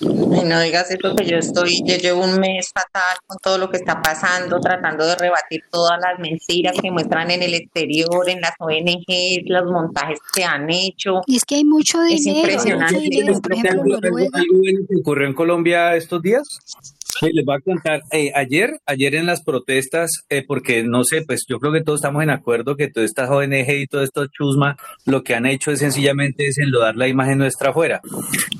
Ay, 0.00 0.44
no 0.44 0.60
digas 0.60 0.88
eso 0.92 1.16
que 1.16 1.26
yo 1.26 1.38
estoy, 1.38 1.82
yo 1.84 1.96
llevo 1.96 2.22
un 2.22 2.38
mes 2.38 2.70
fatal 2.72 3.16
con 3.26 3.36
todo 3.42 3.58
lo 3.58 3.68
que 3.68 3.78
está 3.78 4.00
pasando, 4.00 4.60
tratando 4.60 5.04
de 5.04 5.16
rebatir 5.16 5.62
todas 5.72 5.98
las 6.00 6.18
mentiras 6.20 6.76
que 6.80 6.90
muestran 6.92 7.32
en 7.32 7.42
el 7.42 7.54
exterior, 7.54 8.28
en 8.28 8.40
las 8.40 8.52
ONGs, 8.60 9.42
los 9.46 9.64
montajes 9.70 10.20
que 10.32 10.44
han 10.44 10.70
hecho. 10.70 11.22
Y 11.26 11.36
es 11.36 11.44
que 11.44 11.56
hay 11.56 11.64
mucho 11.64 12.00
Es 12.04 12.22
dinero, 12.22 12.38
hay 12.38 12.44
impresionante. 12.44 12.94
mucho 12.94 13.02
dinero. 13.10 13.40
Por 13.40 13.52
ejemplo, 13.52 13.70
algo, 13.72 13.82
algo- 13.94 14.00
Noruega. 14.08 14.38
algo 14.38 14.58
bueno 14.58 14.78
que 14.88 14.96
ocurrió 15.00 15.26
en 15.26 15.34
Colombia 15.34 15.96
estos 15.96 16.22
días. 16.22 16.42
Sí, 17.20 17.30
les 17.32 17.44
voy 17.44 17.56
a 17.56 17.60
contar. 17.60 18.02
Eh, 18.12 18.30
ayer, 18.34 18.80
ayer 18.86 19.14
en 19.14 19.26
las 19.26 19.42
protestas, 19.42 20.10
eh, 20.28 20.44
porque 20.46 20.84
no 20.84 21.04
sé, 21.04 21.22
pues 21.22 21.44
yo 21.48 21.58
creo 21.58 21.72
que 21.72 21.82
todos 21.82 21.98
estamos 21.98 22.22
en 22.22 22.30
acuerdo 22.30 22.76
que 22.76 22.88
todas 22.88 23.10
estas 23.10 23.30
ONG 23.30 23.68
y 23.70 23.86
todo 23.86 24.02
esto 24.02 24.26
chusma, 24.26 24.76
lo 25.04 25.22
que 25.24 25.34
han 25.34 25.46
hecho 25.46 25.72
es 25.72 25.80
sencillamente 25.80 26.46
es 26.46 26.58
enlodar 26.58 26.96
la 26.96 27.08
imagen 27.08 27.38
nuestra 27.38 27.70
afuera. 27.70 28.00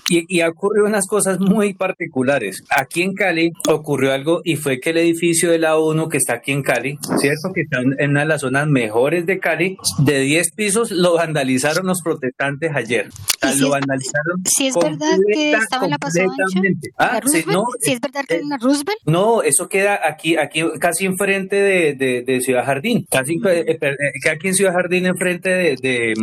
Y, 0.08 0.24
y 0.28 0.40
ha 0.40 0.48
ocurrido 0.48 0.86
unas 0.86 1.06
cosas 1.06 1.38
muy 1.38 1.74
particulares. 1.74 2.64
Aquí 2.70 3.02
en 3.02 3.14
Cali 3.14 3.52
ocurrió 3.68 4.12
algo 4.12 4.40
y 4.44 4.56
fue 4.56 4.80
que 4.80 4.90
el 4.90 4.98
edificio 4.98 5.50
de 5.50 5.58
la 5.58 5.76
ONU 5.76 6.08
que 6.08 6.16
está 6.18 6.34
aquí 6.34 6.52
en 6.52 6.62
Cali, 6.62 6.98
¿cierto? 7.18 7.52
Que 7.54 7.62
está 7.62 7.80
en 7.80 8.10
una 8.10 8.20
de 8.20 8.26
las 8.26 8.40
zonas 8.40 8.66
mejores 8.66 9.26
de 9.26 9.38
Cali, 9.38 9.76
de 9.98 10.20
10 10.20 10.52
pisos, 10.52 10.90
lo 10.90 11.14
vandalizaron 11.14 11.86
los 11.86 12.00
protestantes 12.02 12.72
ayer. 12.74 13.08
O 13.08 13.38
sea, 13.40 13.50
¿Y 13.50 13.54
si 13.54 13.60
lo 13.60 13.70
vandalizaron 13.70 14.42
Si 14.44 14.66
es 14.66 14.74
verdad 14.74 15.16
que 15.32 15.52
estaba 15.52 15.84
en 15.84 15.90
la 15.90 15.98
en 16.14 16.80
Ah, 16.96 17.20
la 17.22 17.30
sí, 17.30 17.44
no, 17.46 17.64
si 17.80 17.92
es 17.92 18.00
verdad 18.00 18.24
que 18.26 18.40
eh, 18.52 18.56
Roosevelt, 18.60 18.98
no, 19.06 19.42
eso 19.42 19.68
queda 19.68 20.00
aquí, 20.04 20.36
aquí 20.36 20.62
casi 20.80 21.06
enfrente 21.06 21.56
de, 21.56 21.94
de, 22.24 22.40
Ciudad 22.40 22.64
Jardín, 22.64 23.06
casi 23.10 23.34
eh, 23.34 23.64
eh, 23.66 23.78
queda 24.22 24.32
aquí 24.34 24.48
en 24.48 24.54
Ciudad 24.54 24.72
Jardín 24.72 25.06
enfrente 25.06 25.48
de, 25.50 26.14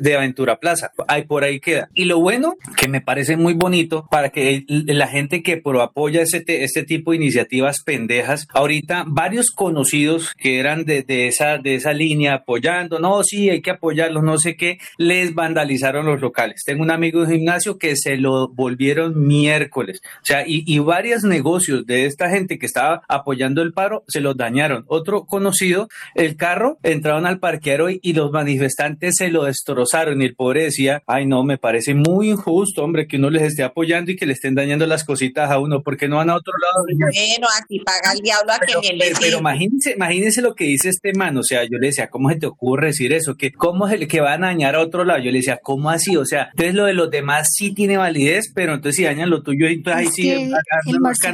de, 0.00 0.16
Aventura 0.16 0.56
Plaza, 0.58 0.92
ahí 1.08 1.24
por 1.24 1.44
ahí 1.44 1.60
queda. 1.60 1.88
Y 1.94 2.04
lo 2.04 2.20
bueno, 2.20 2.54
que 2.76 2.88
me 2.88 3.00
parece 3.00 3.36
muy 3.36 3.54
bonito 3.54 4.06
para 4.10 4.30
que 4.30 4.64
la 4.68 5.06
gente 5.08 5.42
que 5.42 5.56
pro 5.56 5.82
apoya 5.82 6.22
ese 6.22 6.40
te- 6.40 6.64
este 6.64 6.84
tipo 6.84 7.10
de 7.10 7.18
iniciativas 7.18 7.82
pendejas, 7.82 8.46
ahorita 8.52 9.04
varios 9.06 9.50
conocidos 9.50 10.34
que 10.38 10.58
eran 10.58 10.84
de, 10.84 11.02
de 11.02 11.26
esa, 11.26 11.58
de 11.58 11.74
esa 11.74 11.92
línea 11.92 12.34
apoyando, 12.34 12.98
no, 12.98 13.22
sí, 13.22 13.50
hay 13.50 13.60
que 13.62 13.70
apoyarlos, 13.72 14.22
no 14.22 14.38
sé 14.38 14.56
qué, 14.56 14.78
les 14.98 15.34
vandalizaron 15.34 16.06
los 16.06 16.20
locales. 16.20 16.62
Tengo 16.64 16.82
un 16.82 16.90
amigo 16.90 17.24
de 17.24 17.34
gimnasio 17.36 17.78
que 17.78 17.96
se 17.96 18.16
lo 18.16 18.48
volvieron 18.48 19.26
miércoles. 19.26 20.00
O 20.22 20.24
sea, 20.24 20.44
y, 20.46 20.64
y 20.66 20.78
varios 20.78 21.24
negocios 21.44 21.84
de 21.84 22.06
esta 22.06 22.30
gente 22.30 22.58
que 22.58 22.64
estaba 22.64 23.02
apoyando 23.06 23.60
el 23.60 23.74
paro 23.74 24.02
se 24.08 24.20
los 24.20 24.34
dañaron. 24.34 24.84
Otro 24.88 25.26
conocido, 25.26 25.88
el 26.14 26.36
carro, 26.36 26.78
entraron 26.82 27.26
al 27.26 27.38
parqueadero 27.38 27.90
y, 27.90 28.00
y 28.02 28.14
los 28.14 28.32
manifestantes 28.32 29.16
se 29.18 29.28
lo 29.28 29.44
destrozaron. 29.44 30.22
Y 30.22 30.24
el 30.24 30.34
pobre 30.34 30.64
decía, 30.64 31.02
ay 31.06 31.26
no, 31.26 31.44
me 31.44 31.58
parece 31.58 31.94
muy 31.94 32.30
injusto, 32.30 32.82
hombre, 32.82 33.06
que 33.06 33.18
uno 33.18 33.28
les 33.28 33.42
esté 33.42 33.62
apoyando 33.62 34.10
y 34.10 34.16
que 34.16 34.24
le 34.24 34.32
estén 34.32 34.54
dañando 34.54 34.86
las 34.86 35.04
cositas 35.04 35.50
a 35.50 35.58
uno, 35.58 35.82
porque 35.82 36.08
no 36.08 36.16
van 36.16 36.30
a 36.30 36.36
otro 36.36 36.54
lado. 36.58 36.86
Bueno, 36.88 37.46
así 37.60 37.78
paga 37.80 38.14
el 38.14 38.20
diablo 38.20 38.52
a 38.52 38.58
Pero, 38.66 38.80
quien 38.80 38.96
le 38.96 39.04
pero, 39.06 39.18
pero 39.20 39.38
imagínense, 39.40 39.92
imagínense 39.92 40.40
lo 40.40 40.54
que 40.54 40.64
dice 40.64 40.88
este 40.88 41.12
man, 41.12 41.36
o 41.36 41.42
sea, 41.42 41.64
yo 41.64 41.76
le 41.78 41.88
decía, 41.88 42.08
¿cómo 42.08 42.30
se 42.30 42.36
te 42.36 42.46
ocurre 42.46 42.88
decir 42.88 43.12
eso? 43.12 43.36
que 43.36 43.52
¿Cómo 43.52 43.86
es 43.86 43.92
el 43.92 44.08
que 44.08 44.20
van 44.20 44.44
a 44.44 44.46
dañar 44.48 44.76
a 44.76 44.80
otro 44.80 45.04
lado? 45.04 45.20
Yo 45.20 45.30
le 45.30 45.38
decía, 45.38 45.58
¿cómo 45.62 45.90
así? 45.90 46.16
O 46.16 46.24
sea, 46.24 46.48
entonces 46.52 46.74
lo 46.74 46.86
de 46.86 46.94
los 46.94 47.10
demás 47.10 47.48
sí 47.52 47.74
tiene 47.74 47.98
validez, 47.98 48.50
pero 48.54 48.74
entonces 48.74 48.96
si 48.96 49.04
dañan 49.04 49.28
lo 49.28 49.42
tuyo, 49.42 49.66
entonces 49.66 50.00
ahí 50.00 50.08
sí 50.14 50.30
el. 50.30 50.54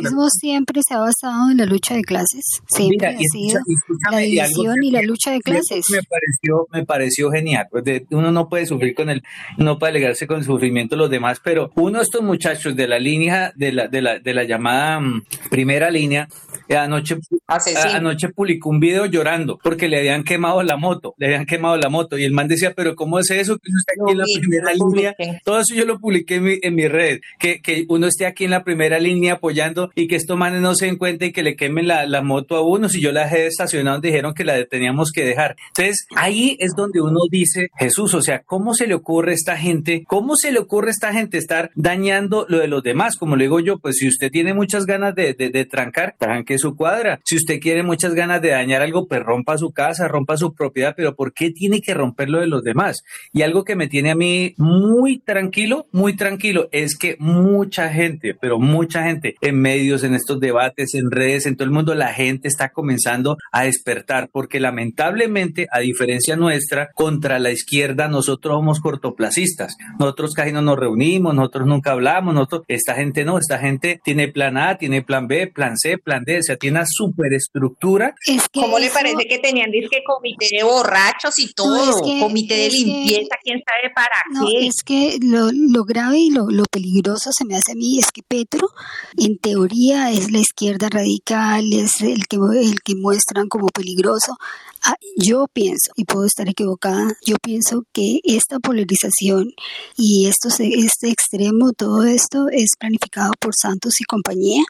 Marxismo 0.02 0.28
siempre 0.30 0.80
se 0.86 0.94
ha 0.94 0.98
basado 0.98 1.50
en 1.50 1.56
la 1.58 1.66
lucha 1.66 1.94
de 1.94 2.02
clases, 2.02 2.44
siempre 2.68 3.08
Mira, 3.08 3.18
ha 3.18 3.22
y 3.22 3.24
sido 3.26 3.60
escucha- 3.66 4.10
la 4.10 4.18
división 4.18 4.82
y 4.82 4.90
la 4.90 5.02
lucha 5.02 5.30
de 5.32 5.40
clases. 5.40 5.84
Me 5.90 6.02
pareció, 6.02 6.66
me 6.72 6.84
pareció 6.84 7.30
genial. 7.30 7.66
Pues 7.70 7.84
uno 8.10 8.30
no 8.32 8.48
puede 8.48 8.66
sufrir 8.66 8.94
con 8.94 9.10
el, 9.10 9.22
no 9.58 9.78
puede 9.78 9.90
alegrarse 9.90 10.26
con 10.26 10.38
el 10.38 10.44
sufrimiento 10.44 10.96
de 10.96 11.00
los 11.00 11.10
demás, 11.10 11.40
pero 11.42 11.70
uno 11.76 11.98
de 11.98 12.04
estos 12.04 12.22
muchachos 12.22 12.74
de 12.76 12.88
la 12.88 12.98
línea, 12.98 13.52
de 13.56 13.72
la, 13.72 13.88
de 13.88 14.02
la, 14.02 14.18
de 14.18 14.34
la 14.34 14.44
llamada 14.44 15.00
mm, 15.00 15.22
primera 15.50 15.90
línea, 15.90 16.28
anoche, 16.76 17.16
Asesino. 17.46 17.94
anoche 17.94 18.28
publicó 18.28 18.70
un 18.70 18.80
video 18.80 19.06
llorando 19.06 19.58
porque 19.62 19.88
le 19.88 19.98
habían 19.98 20.22
quemado 20.24 20.62
la 20.62 20.76
moto, 20.76 21.14
le 21.18 21.26
habían 21.26 21.46
quemado 21.46 21.76
la 21.76 21.88
moto 21.88 22.16
y 22.16 22.24
el 22.24 22.32
man 22.32 22.48
decía, 22.48 22.72
pero 22.74 22.94
¿cómo 22.94 23.18
es 23.18 23.30
eso 23.30 23.58
que 23.58 23.70
uno 23.70 23.78
está 23.78 23.92
aquí 24.00 24.12
en 24.12 24.18
la 24.18 24.24
primera 24.40 24.72
línea? 24.74 25.16
Todo 25.44 25.60
eso 25.60 25.74
yo 25.74 25.84
lo 25.84 25.98
publiqué 25.98 26.36
en 26.36 26.44
mi, 26.44 26.58
en 26.62 26.74
mi 26.74 26.86
red, 26.88 27.20
que, 27.38 27.60
que 27.60 27.84
uno 27.88 28.06
esté 28.06 28.26
aquí 28.26 28.44
en 28.44 28.50
la 28.50 28.62
primera 28.64 28.98
línea 28.98 29.34
apoyando 29.34 29.89
y 29.94 30.08
que 30.08 30.16
estos 30.16 30.36
manes 30.36 30.60
no 30.60 30.74
se 30.74 30.86
den 30.86 30.96
cuenta 30.96 31.26
y 31.26 31.32
que 31.32 31.42
le 31.42 31.56
quemen 31.56 31.88
la, 31.88 32.06
la 32.06 32.22
moto 32.22 32.56
a 32.56 32.66
uno. 32.66 32.88
Si 32.88 33.00
yo 33.00 33.12
la 33.12 33.24
dejé 33.24 33.46
estacionada, 33.46 33.96
donde 33.96 34.08
dijeron 34.08 34.34
que 34.34 34.44
la 34.44 34.64
teníamos 34.66 35.10
que 35.12 35.24
dejar. 35.24 35.56
Entonces, 35.68 36.06
ahí 36.16 36.56
es 36.60 36.72
donde 36.76 37.00
uno 37.00 37.20
dice, 37.30 37.70
Jesús, 37.78 38.14
o 38.14 38.22
sea, 38.22 38.42
¿cómo 38.44 38.74
se 38.74 38.86
le 38.86 38.94
ocurre 38.94 39.32
a 39.32 39.34
esta 39.34 39.56
gente? 39.56 40.04
¿Cómo 40.06 40.36
se 40.36 40.52
le 40.52 40.58
ocurre 40.58 40.88
a 40.88 40.90
esta 40.90 41.12
gente 41.12 41.38
estar 41.38 41.70
dañando 41.74 42.46
lo 42.48 42.58
de 42.58 42.68
los 42.68 42.82
demás? 42.82 43.16
Como 43.16 43.36
le 43.36 43.44
digo 43.44 43.60
yo, 43.60 43.78
pues 43.78 43.96
si 43.96 44.08
usted 44.08 44.30
tiene 44.30 44.54
muchas 44.54 44.86
ganas 44.86 45.14
de, 45.14 45.34
de, 45.34 45.50
de 45.50 45.64
trancar, 45.64 46.16
tranque 46.18 46.58
su 46.58 46.76
cuadra. 46.76 47.20
Si 47.24 47.36
usted 47.36 47.60
quiere 47.60 47.82
muchas 47.82 48.14
ganas 48.14 48.42
de 48.42 48.50
dañar 48.50 48.82
algo, 48.82 49.06
pues 49.06 49.22
rompa 49.22 49.58
su 49.58 49.72
casa, 49.72 50.08
rompa 50.08 50.36
su 50.36 50.54
propiedad, 50.54 50.94
pero 50.96 51.14
¿por 51.14 51.32
qué 51.32 51.50
tiene 51.50 51.80
que 51.80 51.94
romper 51.94 52.30
lo 52.30 52.40
de 52.40 52.46
los 52.46 52.62
demás? 52.62 53.02
Y 53.32 53.42
algo 53.42 53.64
que 53.64 53.76
me 53.76 53.88
tiene 53.88 54.10
a 54.10 54.14
mí 54.14 54.54
muy 54.56 55.18
tranquilo, 55.18 55.86
muy 55.92 56.16
tranquilo, 56.16 56.68
es 56.72 56.96
que 56.96 57.16
mucha 57.18 57.88
gente, 57.88 58.34
pero 58.34 58.58
mucha 58.58 59.04
gente 59.04 59.36
en 59.40 59.60
medios, 59.80 60.04
en 60.04 60.14
estos 60.14 60.38
debates, 60.40 60.94
en 60.94 61.10
redes, 61.10 61.46
en 61.46 61.56
todo 61.56 61.64
el 61.64 61.70
mundo, 61.70 61.94
la 61.94 62.12
gente 62.12 62.48
está 62.48 62.70
comenzando 62.70 63.36
a 63.52 63.64
despertar, 63.64 64.28
porque 64.32 64.60
lamentablemente, 64.60 65.66
a 65.72 65.80
diferencia 65.80 66.36
nuestra, 66.36 66.88
contra 66.94 67.38
la 67.38 67.50
izquierda, 67.50 68.08
nosotros 68.08 68.54
somos 68.56 68.80
cortoplacistas. 68.80 69.76
Nosotros 69.98 70.32
casi 70.34 70.52
no 70.52 70.62
nos 70.62 70.78
reunimos, 70.78 71.34
nosotros 71.34 71.66
nunca 71.66 71.92
hablamos, 71.92 72.34
nosotros, 72.34 72.62
esta 72.68 72.94
gente 72.94 73.24
no, 73.24 73.38
esta 73.38 73.58
gente 73.58 74.00
tiene 74.04 74.28
plan 74.28 74.56
A, 74.56 74.76
tiene 74.76 75.02
plan 75.02 75.26
B, 75.26 75.46
plan 75.48 75.76
C, 75.76 75.98
plan 75.98 76.22
D, 76.24 76.38
o 76.38 76.42
sea, 76.42 76.56
tiene 76.56 76.78
una 76.78 76.86
superestructura 76.86 78.14
Es 78.26 78.48
que 78.48 78.60
¿Cómo 78.60 78.78
le 78.78 78.90
parece 78.90 79.26
que 79.28 79.38
tenían 79.38 79.70
disque 79.70 79.98
comité 80.06 80.48
de 80.56 80.62
borrachos 80.64 81.38
y 81.38 81.52
todo? 81.52 81.90
es 81.90 81.96
que- 82.04 82.20
comité 82.20 82.54
de 82.54 82.66
es 82.66 82.74
que- 82.74 82.84
limpieza, 82.84 83.36
quién 83.42 83.60
sabe 83.66 83.92
para 83.94 84.16
No, 84.32 84.46
qué. 84.46 84.66
es 84.66 84.82
que 84.84 85.18
lo, 85.22 85.50
lo 85.52 85.84
grave 85.84 86.18
y 86.18 86.30
lo, 86.30 86.48
lo 86.50 86.64
peligroso 86.70 87.30
se 87.32 87.44
me 87.44 87.56
hace 87.56 87.72
a 87.72 87.74
mí 87.74 87.98
es 87.98 88.10
que 88.12 88.22
Petro, 88.26 88.68
en 89.16 89.38
teoría, 89.38 89.69
es 89.72 90.30
la 90.30 90.38
izquierda 90.38 90.88
radical, 90.88 91.72
es 91.72 92.00
el 92.00 92.26
que, 92.26 92.36
el 92.36 92.80
que 92.82 92.94
muestran 92.94 93.48
como 93.48 93.68
peligroso. 93.68 94.36
Ah, 94.84 94.96
yo 95.16 95.46
pienso, 95.52 95.92
y 95.96 96.04
puedo 96.04 96.24
estar 96.24 96.48
equivocada, 96.48 97.12
yo 97.24 97.36
pienso 97.42 97.84
que 97.92 98.20
esta 98.24 98.58
polarización 98.58 99.52
y 99.96 100.26
esto, 100.26 100.48
este 100.48 101.10
extremo, 101.10 101.72
todo 101.72 102.04
esto 102.04 102.46
es 102.50 102.70
planificado 102.78 103.32
por 103.38 103.52
Santos 103.54 104.00
y 104.00 104.04
compañía 104.04 104.64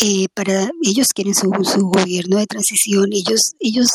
eh, 0.00 0.28
para 0.32 0.70
ellos 0.82 1.08
quieren 1.12 1.34
su, 1.34 1.50
su, 1.64 1.86
gobierno 1.86 2.36
de 2.38 2.46
transición, 2.46 3.08
ellos 3.12 3.40
ellos 3.58 3.88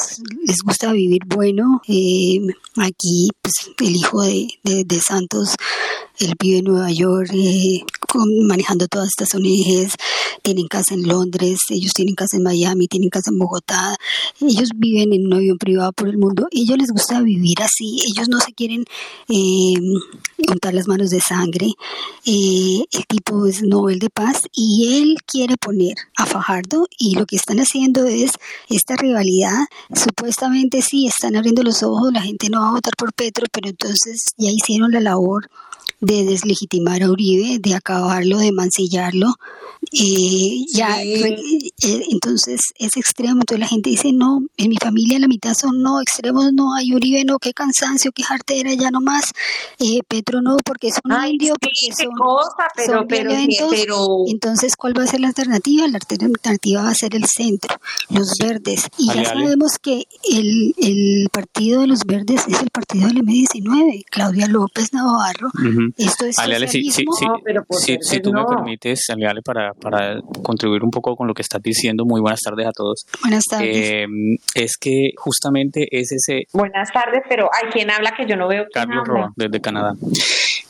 les 0.46 0.58
gusta 0.62 0.92
vivir 0.92 1.22
bueno. 1.26 1.82
Eh, 1.88 2.40
aquí, 2.76 3.30
pues, 3.42 3.54
el 3.80 3.96
hijo 3.96 4.22
de, 4.22 4.50
de, 4.64 5.00
Santos, 5.00 5.56
él 6.24 6.34
vive 6.40 6.60
en 6.60 6.66
Nueva 6.66 6.92
York, 6.92 7.30
eh, 7.34 7.82
manejando 8.44 8.88
todas 8.88 9.10
estas 9.10 9.34
ONGs, 9.36 9.96
tienen 10.42 10.68
casa 10.68 10.94
en 10.94 11.08
Londres, 11.08 11.60
ellos 11.70 11.94
tienen 11.94 12.16
casa 12.16 12.38
en 12.38 12.44
Miami, 12.44 12.88
tienen 12.88 13.10
casa 13.10 13.32
en 13.32 13.40
Bogotá, 13.40 13.96
ellos 14.40 14.70
viven 14.76 15.14
en 15.14 15.26
un 15.26 15.34
avión 15.34 15.58
privado 15.58 15.92
por 15.94 16.08
el 16.08 16.18
mundo, 16.18 16.48
ellos 16.52 16.78
les 16.78 16.92
gusta 16.92 17.22
vivir 17.22 17.62
así, 17.62 18.02
ellos 18.08 18.30
no 18.30 18.40
se 18.40 18.54
quieren 18.54 18.86
eh, 19.30 19.74
untar 20.50 20.74
las 20.74 20.88
manos 20.88 21.10
de 21.10 21.22
sangre. 21.22 21.68
el 22.26 23.06
tipo 23.08 23.46
es 23.48 23.64
Nobel 23.64 24.00
de 24.00 24.10
Paz 24.10 24.44
y 24.54 24.98
él 24.98 25.18
quiere 25.26 25.56
poner 25.58 25.96
a 26.18 26.26
Fajardo 26.26 26.88
y 26.98 27.16
lo 27.16 27.26
que 27.26 27.36
están 27.36 27.58
haciendo 27.60 28.06
es 28.06 28.32
esta 28.70 28.96
rivalidad. 28.96 29.66
Supuestamente 29.94 30.82
sí, 30.82 31.08
están 31.08 31.36
abriendo 31.36 31.64
los 31.64 31.84
ojos, 31.84 32.12
la 32.14 32.22
gente 32.22 32.50
no 32.50 32.62
va 32.62 32.70
a 32.70 32.74
votar 32.74 32.94
por 32.98 33.14
Petro, 33.14 33.46
pero 33.52 33.70
entonces 33.70 34.34
ya 34.38 34.52
hicieron 34.52 34.92
la 34.92 35.00
labor 35.00 35.50
de 36.00 36.26
deslegitimar 36.26 37.04
a 37.04 37.10
Uribe, 37.10 37.60
de 37.60 37.76
acabarlo, 37.76 38.40
de 38.40 38.52
mancillarlo. 38.52 39.36
Eh, 39.94 40.66
ya, 40.74 41.02
eh, 41.04 41.38
entonces 42.10 42.60
es 42.78 42.98
extremo. 42.98 43.42
Entonces 43.42 43.60
la 43.60 43.68
gente 43.68 43.90
dice, 43.90 44.12
no, 44.12 44.42
en 44.58 44.70
mi 44.70 44.78
familia 44.78 45.20
la 45.20 45.28
mitad 45.28 45.54
son 45.54 45.82
no, 45.82 46.02
extremos 46.02 46.52
no, 46.54 46.76
hay 46.76 46.94
Uribe 46.94 47.24
no, 47.26 47.38
qué 47.40 47.54
cansancio, 47.54 48.12
qué 48.12 48.24
jartera, 48.24 48.74
ya 48.74 48.92
no 48.92 49.02
más. 49.02 49.32
Eh, 49.80 50.02
Petro 50.08 50.42
no, 50.42 50.58
porque 50.66 50.92
son 50.92 51.12
un 51.12 51.26
indio, 51.26 51.54
porque 51.60 51.94
son, 51.96 52.14
cosa, 52.16 52.68
pero, 52.76 53.06
pero, 53.08 53.36
Entonces, 54.28 54.76
¿cuál 54.76 54.98
va 54.98 55.04
a 55.04 55.08
ser 55.08 55.20
la 55.20 55.28
alternativa? 55.28 55.88
La 55.88 55.98
alternativa 55.98 56.84
va 56.84 56.90
a 56.90 56.96
ser 56.96 57.16
el 57.16 57.26
centro, 57.26 57.76
los 58.10 58.34
verdes. 58.40 58.88
Y 58.98 59.08
ya 59.08 59.26
sabemos 59.26 59.78
que 59.82 60.08
el, 60.30 60.74
el 60.78 61.30
partido 61.32 61.82
de 61.82 61.88
los 61.88 62.00
verdes 62.06 62.42
es 62.48 62.62
el 62.62 62.70
partido 62.70 63.08
del 63.08 63.18
M19. 63.18 64.06
Claudia 64.10 64.48
López 64.48 64.94
Navarro 64.94 65.52
esto 65.98 66.26
es 66.26 66.40
Ale, 66.40 66.68
sí, 66.68 66.90
sí, 66.92 67.06
sí, 67.80 67.98
si 68.02 68.20
tú 68.20 68.32
me 68.34 68.44
permites, 68.46 69.10
Ale, 69.10 69.42
para, 69.42 69.74
para 69.84 70.22
contribuir 70.42 70.84
un 70.84 70.90
poco 70.90 71.16
con 71.16 71.28
lo 71.28 71.34
que 71.34 71.42
estás 71.42 71.62
diciendo, 71.62 72.06
muy 72.06 72.22
buenas 72.22 72.40
tardes 72.40 72.66
a 72.66 72.72
todos. 72.72 73.06
Buenas 73.22 73.44
tardes. 73.44 73.76
Eh, 73.76 74.06
es 74.56 74.78
que 74.78 75.12
justamente 75.18 75.88
es 75.92 76.12
ese... 76.14 76.48
Buenas 76.54 76.92
tardes, 76.92 77.22
pero 77.28 77.50
hay 77.54 77.70
quien 77.70 77.92
habla 77.92 78.14
que 78.16 78.26
yo 78.26 78.38
no 78.38 78.48
veo. 78.48 78.66
Carlos 78.74 79.06
Roa, 79.06 79.34
desde 79.36 79.60
Canadá. 79.60 79.94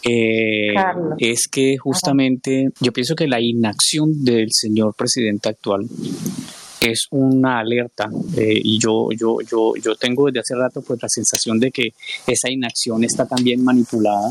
Eh, 0.04 0.74
es 1.20 1.48
que 1.50 1.78
justamente 1.78 2.70
yo 2.82 2.92
pienso 2.92 3.16
que 3.16 3.28
la 3.28 3.40
inacción 3.40 4.24
del 4.24 4.48
señor 4.52 4.96
presidente 4.96 5.50
actual 5.50 5.88
es 6.82 7.08
una 7.12 7.60
alerta 7.60 8.10
eh, 8.36 8.60
y 8.62 8.78
yo, 8.80 9.08
yo, 9.18 9.38
yo, 9.50 9.74
yo 9.82 9.96
tengo 9.96 10.26
desde 10.26 10.42
hace 10.42 10.56
rato 10.56 10.82
pues 10.82 11.02
la 11.02 11.08
sensación 11.08 11.58
de 11.60 11.72
que 11.72 11.94
esa 12.28 12.50
inacción 12.50 13.06
está 13.06 13.26
también 13.26 13.64
manipulada 13.64 14.30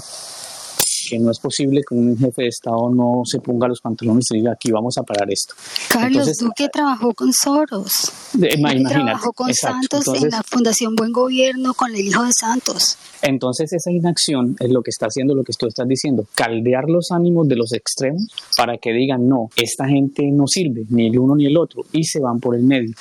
que 1.08 1.18
no 1.18 1.30
es 1.30 1.38
posible 1.38 1.82
que 1.88 1.94
un 1.94 2.16
jefe 2.16 2.42
de 2.42 2.48
Estado 2.48 2.90
no 2.90 3.22
se 3.24 3.40
ponga 3.40 3.68
los 3.68 3.80
pantalones 3.80 4.26
y 4.30 4.38
diga 4.38 4.52
aquí 4.52 4.70
vamos 4.70 4.96
a 4.98 5.02
parar 5.02 5.30
esto. 5.30 5.54
Carlos, 5.88 6.36
tú 6.38 6.50
que 6.56 6.68
trabajó 6.68 7.12
con 7.14 7.32
Soros, 7.32 7.92
de, 8.34 8.48
trabajó 8.88 9.32
con 9.32 9.52
Santos 9.54 10.06
en 10.08 10.30
la 10.30 10.42
Fundación 10.42 10.94
Buen 10.96 11.12
Gobierno 11.12 11.74
con 11.74 11.94
el 11.94 12.00
hijo 12.00 12.22
de 12.24 12.32
Santos. 12.32 12.96
Entonces 13.22 13.72
esa 13.72 13.90
inacción 13.90 14.56
es 14.58 14.70
lo 14.70 14.82
que 14.82 14.90
está 14.90 15.06
haciendo 15.06 15.34
lo 15.34 15.44
que 15.44 15.52
tú 15.58 15.66
estás 15.66 15.86
diciendo, 15.86 16.26
caldear 16.34 16.88
los 16.88 17.10
ánimos 17.12 17.48
de 17.48 17.56
los 17.56 17.72
extremos 17.72 18.26
para 18.56 18.78
que 18.78 18.92
digan 18.92 19.28
no, 19.28 19.48
esta 19.56 19.86
gente 19.86 20.24
no 20.32 20.46
sirve, 20.46 20.84
ni 20.88 21.06
el 21.06 21.18
uno 21.18 21.36
ni 21.36 21.46
el 21.46 21.56
otro, 21.56 21.84
y 21.92 22.04
se 22.04 22.20
van 22.20 22.40
por 22.40 22.56
el 22.56 22.62
medio. 22.62 22.94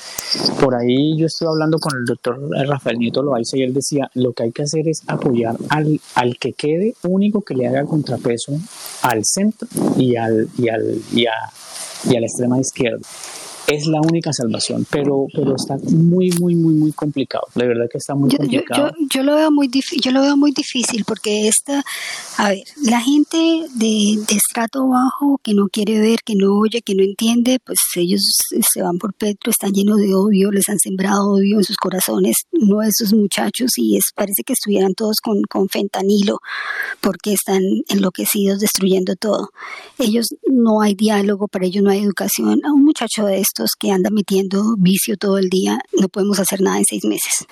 Por 0.59 0.75
ahí 0.75 1.17
yo 1.17 1.25
estuve 1.25 1.49
hablando 1.49 1.77
con 1.79 1.97
el 1.97 2.05
doctor 2.05 2.39
Rafael 2.67 2.99
Nieto 2.99 3.23
Loaiza 3.23 3.57
y 3.57 3.63
él 3.63 3.73
decía, 3.73 4.09
lo 4.13 4.33
que 4.33 4.43
hay 4.43 4.51
que 4.51 4.63
hacer 4.63 4.87
es 4.87 5.01
apoyar 5.07 5.55
al, 5.69 5.99
al 6.15 6.37
que 6.37 6.53
quede 6.53 6.93
único 7.03 7.41
que 7.41 7.53
le 7.53 7.67
haga 7.67 7.85
contrapeso 7.91 8.57
al 9.01 9.25
centro 9.25 9.67
y, 9.97 10.15
al, 10.15 10.47
y, 10.57 10.69
al, 10.69 11.01
y, 11.11 11.25
a, 11.25 11.33
y 12.09 12.15
a 12.15 12.19
la 12.21 12.25
extrema 12.25 12.57
izquierda 12.57 13.05
es 13.71 13.87
la 13.87 14.01
única 14.01 14.33
salvación, 14.33 14.85
pero, 14.89 15.27
pero 15.33 15.55
está 15.55 15.77
muy, 15.77 16.29
muy, 16.39 16.55
muy, 16.55 16.73
muy 16.73 16.91
complicado. 16.91 17.43
La 17.55 17.65
verdad 17.65 17.85
que 17.89 17.97
está 17.97 18.15
muy 18.15 18.29
complicado. 18.35 18.91
Yo, 19.09 19.23
lo 19.23 19.35
veo 19.35 19.51
muy 19.51 19.69
yo 20.01 20.11
lo 20.11 20.21
veo 20.21 20.35
muy 20.35 20.51
difícil 20.51 21.05
porque 21.05 21.47
esta, 21.47 21.83
a 22.37 22.49
ver, 22.49 22.63
la 22.83 22.99
gente 22.99 23.37
de, 23.37 24.19
de, 24.27 24.35
estrato 24.35 24.87
bajo 24.87 25.39
que 25.43 25.53
no 25.53 25.67
quiere 25.71 25.99
ver, 25.99 26.19
que 26.25 26.35
no 26.35 26.59
oye, 26.59 26.81
que 26.81 26.95
no 26.95 27.03
entiende, 27.03 27.59
pues 27.63 27.79
ellos 27.95 28.21
se 28.49 28.81
van 28.81 28.97
por 28.97 29.13
Petro, 29.13 29.51
están 29.51 29.71
llenos 29.71 29.97
de 29.97 30.13
odio, 30.13 30.51
les 30.51 30.67
han 30.67 30.79
sembrado 30.79 31.31
odio 31.31 31.57
en 31.57 31.63
sus 31.63 31.77
corazones, 31.77 32.43
uno 32.51 32.79
de 32.79 32.89
esos 32.89 33.13
muchachos 33.13 33.71
y 33.77 33.97
es, 33.97 34.05
parece 34.15 34.43
que 34.45 34.53
estuvieran 34.53 34.93
todos 34.93 35.17
con, 35.23 35.41
con 35.43 35.69
fentanilo 35.69 36.39
porque 36.99 37.33
están 37.33 37.61
enloquecidos 37.87 38.59
destruyendo 38.59 39.15
todo. 39.15 39.49
Ellos 39.97 40.27
no 40.47 40.81
hay 40.81 40.93
diálogo, 40.93 41.47
para 41.47 41.65
ellos 41.65 41.83
no 41.83 41.91
hay 41.91 41.99
educación. 41.99 42.59
A 42.65 42.73
un 42.73 42.83
muchacho 42.83 43.25
de 43.25 43.39
esto 43.39 43.60
que 43.77 43.91
andan 43.91 44.13
metiendo 44.13 44.75
vicio 44.77 45.17
todo 45.17 45.37
el 45.37 45.49
día, 45.49 45.79
no 45.97 46.09
podemos 46.09 46.39
hacer 46.39 46.61
nada 46.61 46.77
en 46.77 46.85
seis 46.85 47.05
meses. 47.05 47.45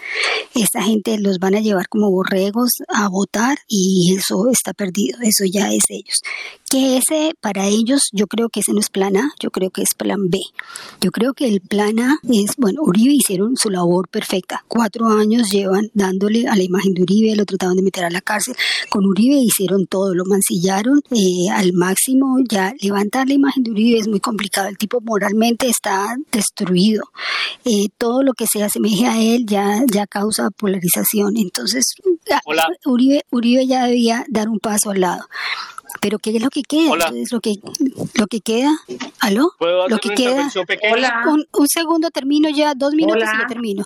Esta 0.55 0.81
gente 0.83 1.17
los 1.19 1.37
van 1.39 1.55
a 1.55 1.61
llevar 1.61 1.87
como 1.87 2.11
borregos 2.11 2.71
a 2.87 3.07
votar 3.07 3.59
y 3.67 4.15
eso 4.15 4.49
está 4.51 4.73
perdido, 4.73 5.19
eso 5.21 5.43
ya 5.45 5.71
es 5.71 5.83
ellos. 5.89 6.21
Que 6.69 6.97
ese, 6.97 7.33
para 7.41 7.67
ellos, 7.67 8.09
yo 8.11 8.27
creo 8.27 8.49
que 8.49 8.59
ese 8.59 8.73
no 8.73 8.79
es 8.79 8.89
plan 8.89 9.17
A, 9.17 9.31
yo 9.39 9.49
creo 9.49 9.71
que 9.71 9.81
es 9.81 9.95
plan 9.95 10.29
B. 10.29 10.39
Yo 11.01 11.09
creo 11.11 11.33
que 11.33 11.47
el 11.47 11.61
plan 11.61 11.99
A 11.99 12.19
es, 12.31 12.55
bueno, 12.57 12.81
Uribe 12.83 13.13
hicieron 13.13 13.55
su 13.57 13.71
labor 13.71 14.07
perfecta. 14.07 14.63
Cuatro 14.67 15.07
años 15.07 15.49
llevan 15.49 15.89
dándole 15.93 16.47
a 16.47 16.55
la 16.55 16.63
imagen 16.63 16.93
de 16.93 17.01
Uribe, 17.03 17.35
lo 17.35 17.45
trataban 17.45 17.75
de 17.75 17.81
meter 17.81 18.05
a 18.05 18.11
la 18.11 18.21
cárcel. 18.21 18.55
Con 18.89 19.05
Uribe 19.05 19.37
hicieron 19.37 19.87
todo, 19.87 20.13
lo 20.13 20.25
mancillaron 20.25 21.01
eh, 21.11 21.49
al 21.51 21.73
máximo. 21.73 22.37
Ya 22.47 22.73
levantar 22.81 23.27
la 23.27 23.33
imagen 23.33 23.63
de 23.63 23.71
Uribe 23.71 23.99
es 23.99 24.07
muy 24.07 24.19
complicado. 24.19 24.67
El 24.67 24.77
tipo 24.77 25.01
moralmente 25.01 25.67
está 25.67 25.88
destruido. 26.32 27.04
Eh, 27.65 27.88
todo 27.97 28.23
lo 28.23 28.34
que 28.34 28.47
se 28.47 28.63
asemeje 28.63 29.06
a 29.08 29.19
él 29.19 29.45
ya, 29.45 29.82
ya 29.91 30.08
causa 30.08 30.49
polarización. 30.52 31.38
Entonces, 31.38 31.86
Uribe, 32.86 33.23
Uribe 33.32 33.67
ya 33.67 33.86
debía 33.86 34.25
dar 34.30 34.49
un 34.49 34.60
paso 34.60 34.91
al 34.91 35.02
lado. 35.02 35.25
Pero 36.02 36.19
¿qué 36.19 36.32
es 36.36 36.41
lo 36.41 36.49
que 36.49 36.62
queda? 36.62 36.93
Entonces, 36.93 37.32
lo 37.32 37.39
que 37.39 37.56
lo 38.15 38.28
que 38.28 38.41
queda, 38.41 38.71
¿aló? 39.19 39.52
lo 39.60 39.97
que 39.97 40.10
queda, 40.10 40.49
un, 41.28 41.45
un, 41.52 41.67
segundo 41.67 42.10
termino 42.10 42.49
ya, 42.49 42.73
dos 42.75 42.93
minutos 42.93 43.23
y 43.23 43.41
ya 43.41 43.47
termino. 43.47 43.86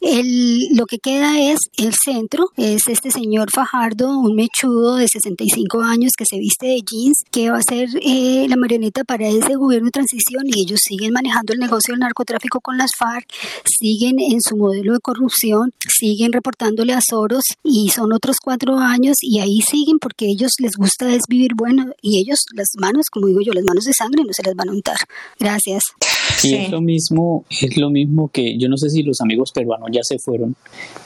El, 0.00 0.76
lo 0.76 0.86
que 0.86 0.98
queda 0.98 1.40
es 1.40 1.58
el 1.76 1.94
centro, 1.94 2.50
es 2.56 2.86
este 2.86 3.10
señor 3.10 3.50
Fajardo, 3.52 4.18
un 4.18 4.36
mechudo 4.36 4.96
de 4.96 5.08
65 5.08 5.80
años 5.82 6.12
que 6.16 6.24
se 6.24 6.38
viste 6.38 6.66
de 6.66 6.82
jeans, 6.82 7.24
que 7.30 7.50
va 7.50 7.58
a 7.58 7.62
ser 7.62 7.88
eh, 8.02 8.46
la 8.48 8.56
marioneta 8.56 9.04
para 9.04 9.26
ese 9.28 9.56
gobierno 9.56 9.86
de 9.86 9.92
transición 9.92 10.44
y 10.44 10.62
ellos 10.62 10.80
siguen 10.82 11.12
manejando 11.12 11.52
el 11.52 11.58
negocio 11.58 11.92
del 11.92 12.00
narcotráfico 12.00 12.60
con 12.60 12.78
las 12.78 12.90
FARC, 12.96 13.26
siguen 13.64 14.20
en 14.20 14.40
su 14.40 14.56
modelo 14.56 14.92
de 14.92 15.00
corrupción, 15.00 15.72
siguen 15.88 16.32
reportándole 16.32 16.92
a 16.92 17.00
Soros 17.00 17.44
y 17.62 17.90
son 17.90 18.12
otros 18.12 18.36
cuatro 18.42 18.78
años 18.78 19.16
y 19.20 19.40
ahí 19.40 19.60
siguen 19.60 19.98
porque 19.98 20.26
ellos 20.26 20.52
les 20.58 20.72
gusta 20.76 21.12
es 21.12 21.22
vivir 21.38 21.54
bueno 21.54 21.92
y 22.02 22.20
ellos 22.20 22.46
las 22.52 22.70
manos, 22.76 23.06
como 23.10 23.28
digo 23.28 23.40
yo, 23.40 23.52
las 23.52 23.64
manos 23.64 23.84
de 23.84 23.92
sangre 23.92 24.24
no 24.24 24.32
se 24.32 24.42
las 24.42 24.54
van 24.54 24.68
a 24.68 24.72
untar. 24.72 24.98
Gracias. 25.38 25.82
Y 26.42 26.54
es 26.54 26.70
lo 26.70 26.80
mismo, 26.80 27.44
es 27.50 27.76
lo 27.76 27.90
mismo 27.90 28.28
que, 28.28 28.56
yo 28.58 28.68
no 28.68 28.76
sé 28.76 28.90
si 28.90 29.02
los 29.02 29.20
amigos 29.20 29.50
peruanos 29.52 29.88
ya 29.92 30.02
se 30.02 30.18
fueron, 30.18 30.54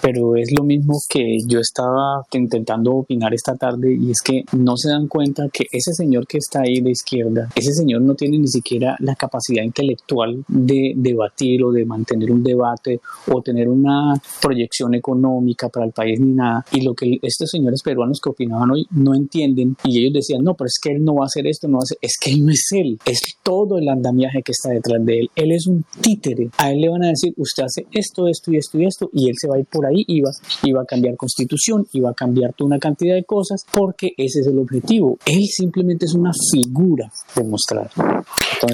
pero 0.00 0.36
es 0.36 0.52
lo 0.56 0.64
mismo 0.64 0.94
que 1.08 1.38
yo 1.46 1.60
estaba 1.60 2.26
intentando 2.32 2.92
opinar 2.92 3.32
esta 3.32 3.54
tarde 3.54 3.96
y 3.98 4.10
es 4.10 4.20
que 4.22 4.44
no 4.52 4.76
se 4.76 4.90
dan 4.90 5.08
cuenta 5.08 5.48
que 5.52 5.64
ese 5.70 5.92
señor 5.92 6.26
que 6.26 6.38
está 6.38 6.62
ahí 6.62 6.80
de 6.80 6.90
izquierda, 6.90 7.48
ese 7.54 7.72
señor 7.72 8.02
no 8.02 8.14
tiene 8.14 8.38
ni 8.38 8.48
siquiera 8.48 8.96
la 9.00 9.14
capacidad 9.14 9.62
intelectual 9.62 10.44
de 10.48 10.92
debatir 10.96 11.64
o 11.64 11.72
de 11.72 11.84
mantener 11.84 12.30
un 12.30 12.42
debate 12.42 13.00
o 13.32 13.40
tener 13.42 13.68
una 13.68 14.14
proyección 14.40 14.94
económica 14.94 15.68
para 15.68 15.86
el 15.86 15.92
país 15.92 16.20
ni 16.20 16.32
nada. 16.32 16.64
Y 16.72 16.82
lo 16.82 16.94
que 16.94 17.18
estos 17.22 17.50
señores 17.50 17.82
peruanos 17.82 18.20
que 18.20 18.30
opinaban 18.30 18.70
hoy 18.70 18.86
no 18.90 19.14
entienden 19.14 19.76
y 19.84 20.00
ellos 20.00 20.14
decían, 20.14 20.42
no, 20.42 20.54
pero 20.54 20.66
es 20.66 20.78
que 20.82 20.92
él 20.92 21.04
no 21.04 21.14
va 21.14 21.24
a 21.24 21.26
hacer 21.26 21.46
esto, 21.46 21.68
no 21.68 21.78
va 21.78 21.82
a 21.82 21.84
hacer, 21.84 21.98
es 22.00 22.16
que 22.20 22.32
él 22.32 22.44
no 22.44 22.52
es 22.52 22.66
él, 22.72 22.98
es 23.06 23.36
todo 23.42 23.78
el 23.78 23.88
andamiaje 23.88 24.42
que 24.42 24.52
está 24.52 24.70
detrás 24.70 25.04
de 25.04 25.20
él 25.20 25.21
él. 25.34 25.52
es 25.52 25.66
un 25.66 25.84
títere. 26.00 26.48
A 26.58 26.70
él 26.70 26.80
le 26.80 26.88
van 26.88 27.04
a 27.04 27.08
decir, 27.08 27.32
usted 27.36 27.64
hace 27.64 27.86
esto, 27.92 28.28
esto 28.28 28.52
y 28.52 28.56
esto 28.56 28.78
y 28.78 28.86
esto, 28.86 29.10
y 29.12 29.28
él 29.28 29.34
se 29.38 29.48
va 29.48 29.56
a 29.56 29.58
ir 29.58 29.66
por 29.66 29.86
ahí 29.86 30.04
y 30.06 30.20
va, 30.20 30.30
y 30.62 30.72
va 30.72 30.82
a 30.82 30.86
cambiar 30.86 31.16
constitución, 31.16 31.86
y 31.92 32.00
va 32.00 32.10
a 32.10 32.14
cambiar 32.14 32.52
toda 32.54 32.68
una 32.68 32.78
cantidad 32.78 33.14
de 33.14 33.24
cosas, 33.24 33.64
porque 33.72 34.12
ese 34.16 34.40
es 34.40 34.46
el 34.46 34.58
objetivo. 34.58 35.18
Él 35.26 35.44
simplemente 35.46 36.06
es 36.06 36.14
una 36.14 36.32
figura 36.52 37.10
de 37.34 37.44
mostrar. 37.44 37.90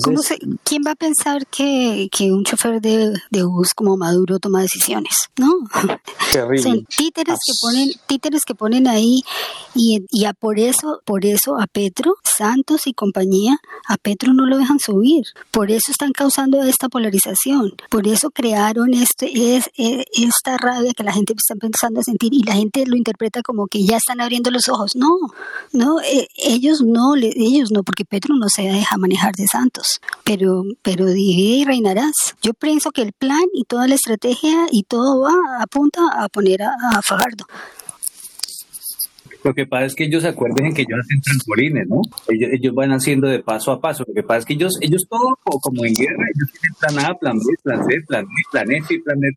¿Cómo 0.03 0.19
se- 0.23 0.39
¿Quién 0.65 0.83
va 0.87 0.93
a 0.93 0.97
pensar 0.97 1.47
que, 1.47 2.09
que 2.11 2.31
un 2.33 2.45
chofer 2.45 2.81
de, 2.81 3.15
de 3.31 3.43
bus 3.45 3.69
como 3.75 3.97
Maduro 3.97 4.39
toma 4.39 4.61
decisiones? 4.63 5.15
No. 5.39 5.53
Terrible. 6.33 6.63
Son 6.63 6.85
títeres 6.85 7.39
que 7.45 7.53
ponen, 7.61 7.91
títeres 8.07 8.43
que 8.45 8.55
ponen 8.55 8.87
ahí 8.89 9.23
y, 9.75 10.05
y 10.11 10.25
a 10.25 10.33
por 10.35 10.59
eso, 10.59 11.01
por 11.05 11.25
eso 11.25 11.59
a 11.61 11.67
Petro, 11.67 12.17
Santos 12.25 12.87
y 12.87 12.93
compañía, 12.93 13.59
a 13.89 13.97
Petro 13.97 14.35
no 14.35 14.47
lo 14.47 14.59
dejan 14.59 14.79
subir. 14.79 15.25
Por 15.51 15.71
eso 15.71 15.91
están 15.91 16.13
causando 16.13 16.63
esta 16.63 16.89
polarización. 16.89 17.73
Por 17.91 18.07
eso 18.07 18.31
crearon 18.31 18.95
este, 18.95 19.57
es, 19.57 19.71
esta 19.77 20.57
rabia 20.59 20.93
que 20.95 21.03
la 21.03 21.13
gente 21.13 21.35
está 21.37 21.55
empezando 21.55 22.01
a 22.01 22.03
sentir 22.05 22.33
y 22.35 22.43
la 22.43 22.55
gente 22.55 22.85
lo 22.87 22.97
interpreta 22.97 23.43
como 23.43 23.67
que 23.67 23.85
ya 23.85 23.97
están 23.97 24.21
abriendo 24.21 24.51
los 24.51 24.69
ojos. 24.69 24.97
No, 24.97 25.09
no, 25.73 26.01
eh, 26.01 26.29
ellos 26.37 26.83
no, 26.85 27.17
le- 27.17 27.33
ellos 27.37 27.71
no, 27.71 27.83
porque 27.83 28.05
Petro 28.05 28.35
no 28.37 28.49
se 28.49 28.63
deja 28.63 28.97
manejar 28.99 29.35
de 29.35 29.47
Santos. 29.47 29.78
Pero, 30.25 30.63
pero 30.83 31.07
divide 31.07 31.59
y 31.59 31.65
reinarás. 31.65 32.35
Yo 32.43 32.55
pienso 32.55 32.91
que 32.91 33.03
el 33.03 33.13
plan 33.13 33.45
y 33.53 33.65
toda 33.65 33.87
la 33.87 33.95
estrategia 33.95 34.67
y 34.71 34.85
todo 34.85 35.21
va 35.23 35.63
apunta 35.63 36.01
a 36.13 36.29
poner 36.29 36.63
a, 36.63 36.73
a 36.95 37.03
Fajardo. 37.03 37.47
Lo 39.45 39.55
que 39.55 39.67
pasa 39.67 39.85
es 39.87 39.95
que 39.95 40.05
ellos 40.05 40.25
acuerden 40.25 40.75
que 40.75 40.83
ellos 40.83 40.99
hacen 41.01 41.21
trampolines, 41.21 41.87
¿no? 41.89 42.01
Ellos, 42.29 42.51
ellos 42.53 42.75
van 42.75 42.91
haciendo 42.91 43.29
de 43.29 43.39
paso 43.41 43.71
a 43.73 43.81
paso. 43.81 44.05
Lo 44.07 44.15
que 44.15 44.23
pasa 44.23 44.39
es 44.41 44.45
que 44.47 44.55
ellos, 44.55 44.79
ellos 44.81 45.07
todo 45.09 45.39
co- 45.45 45.61
como 45.61 45.85
en 45.85 45.95
guerra, 45.95 46.25
ellos 46.35 46.51
tienen 46.53 46.75
plan 46.81 47.11
A, 47.11 47.15
plan 47.19 47.39
B, 47.39 47.45
plan 47.63 47.85
C, 47.87 48.01
plan 48.07 48.25
D, 48.25 48.31
plan 48.51 48.73
F 48.73 48.95
y 48.95 48.99
plan 49.01 49.21
D. 49.21 49.29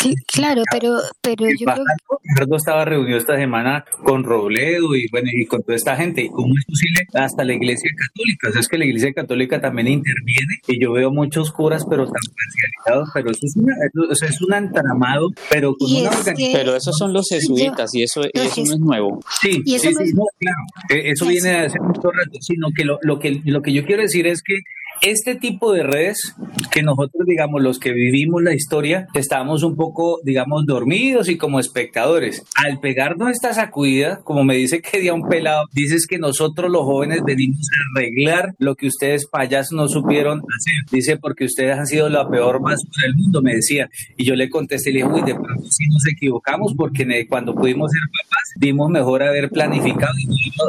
Sí, 0.00 0.14
claro, 0.32 0.62
pero, 0.72 0.96
pero 1.20 1.46
Y 1.48 1.58
yo 1.58 1.66
creo 1.66 1.76
Fajardo, 1.76 2.20
Fajardo 2.34 2.56
estaba 2.56 2.84
reunido 2.84 3.18
esta 3.18 3.36
semana 3.36 3.84
con 4.04 4.24
Robledo 4.24 4.94
y 4.96 5.06
bueno 5.10 5.28
y 5.32 5.46
con 5.46 5.62
toda 5.62 5.76
esta 5.76 5.96
gente. 5.96 6.22
¿Y 6.22 6.28
cómo 6.30 6.54
es 6.58 6.64
posible? 6.64 7.00
Hasta 7.14 7.44
la 7.44 7.52
Iglesia 7.54 7.90
Católica. 7.96 8.48
O 8.48 8.52
sea, 8.52 8.60
es 8.60 8.68
que 8.68 8.78
la 8.78 8.84
Iglesia 8.86 9.12
Católica 9.12 9.60
también 9.60 9.88
interviene 9.88 10.54
y 10.66 10.80
yo 10.80 10.92
veo 10.92 11.10
muchos 11.10 11.52
curas, 11.52 11.84
pero 11.88 12.04
tan 12.04 12.14
parcializados, 12.14 13.10
pero 13.14 13.30
eso 13.30 13.40
es, 13.46 13.56
una, 13.56 13.74
eso- 14.12 14.26
es 14.26 14.40
un 14.42 14.54
entramado, 14.54 15.28
pero 15.50 15.74
con 15.76 15.88
una 15.90 15.98
es 15.98 16.02
que- 16.02 16.08
organización. 16.30 16.50
Pero 16.52 16.76
esos 16.76 16.96
son 16.96 17.12
los 17.12 17.28
jesuitas 17.28 17.94
y 17.94 18.02
eso, 18.02 18.22
y 18.32 18.38
eso 18.40 18.62
no 18.64 18.72
es 18.72 18.78
nuevo. 18.80 19.17
Sí, 19.40 19.62
Y 19.64 19.74
eso 19.74 19.88
sí, 19.88 19.94
no 19.94 20.00
es- 20.02 20.14
no, 20.14 20.24
claro. 20.38 20.58
Eso 20.88 21.24
Eso. 21.24 21.26
viene 21.26 21.48
de 21.50 21.58
hace 21.66 21.80
mucho 21.80 22.10
rato, 22.10 22.38
sino 22.40 22.68
que 22.76 22.84
lo, 22.84 22.98
lo 23.02 23.18
que 23.18 23.40
lo 23.44 23.62
que 23.62 23.72
yo 23.72 23.84
quiero 23.84 24.02
decir 24.02 24.26
es 24.26 24.42
que 24.42 24.58
este 25.02 25.34
tipo 25.36 25.72
de 25.72 25.82
redes 25.82 26.34
que 26.70 26.82
nosotros, 26.82 27.26
digamos, 27.26 27.62
los 27.62 27.78
que 27.78 27.92
vivimos 27.92 28.42
la 28.42 28.54
historia, 28.54 29.06
estábamos 29.14 29.62
un 29.62 29.76
poco, 29.76 30.20
digamos, 30.24 30.66
dormidos 30.66 31.28
y 31.28 31.36
como 31.36 31.60
espectadores. 31.60 32.44
Al 32.54 32.80
pegarnos 32.80 33.30
esta 33.30 33.52
sacudida, 33.52 34.20
como 34.24 34.44
me 34.44 34.56
dice 34.56 34.80
que 34.80 35.00
día 35.00 35.14
un 35.14 35.28
pelado, 35.28 35.64
dices 35.72 36.06
que 36.06 36.18
nosotros 36.18 36.70
los 36.70 36.82
jóvenes 36.82 37.22
venimos 37.24 37.66
a 37.70 37.98
arreglar 37.98 38.54
lo 38.58 38.74
que 38.74 38.86
ustedes 38.86 39.26
payasos 39.26 39.72
no 39.72 39.88
supieron 39.88 40.38
hacer. 40.40 40.74
Dice, 40.90 41.16
porque 41.16 41.44
ustedes 41.44 41.78
han 41.78 41.86
sido 41.86 42.08
la 42.08 42.28
peor 42.28 42.60
basura 42.60 43.02
del 43.02 43.16
mundo, 43.16 43.42
me 43.42 43.54
decía. 43.54 43.88
Y 44.16 44.24
yo 44.24 44.34
le 44.34 44.48
contesté, 44.48 44.90
le 44.90 45.02
dije, 45.02 45.08
uy, 45.08 45.22
de 45.22 45.34
pronto 45.34 45.64
sí 45.70 45.86
nos 45.88 46.06
equivocamos 46.06 46.74
porque 46.76 47.26
cuando 47.28 47.54
pudimos 47.54 47.90
ser 47.90 48.00
papás, 48.02 48.52
dimos 48.56 48.90
mejor 48.90 49.22
haber 49.22 49.50
planificado 49.50 50.12
y 50.18 50.26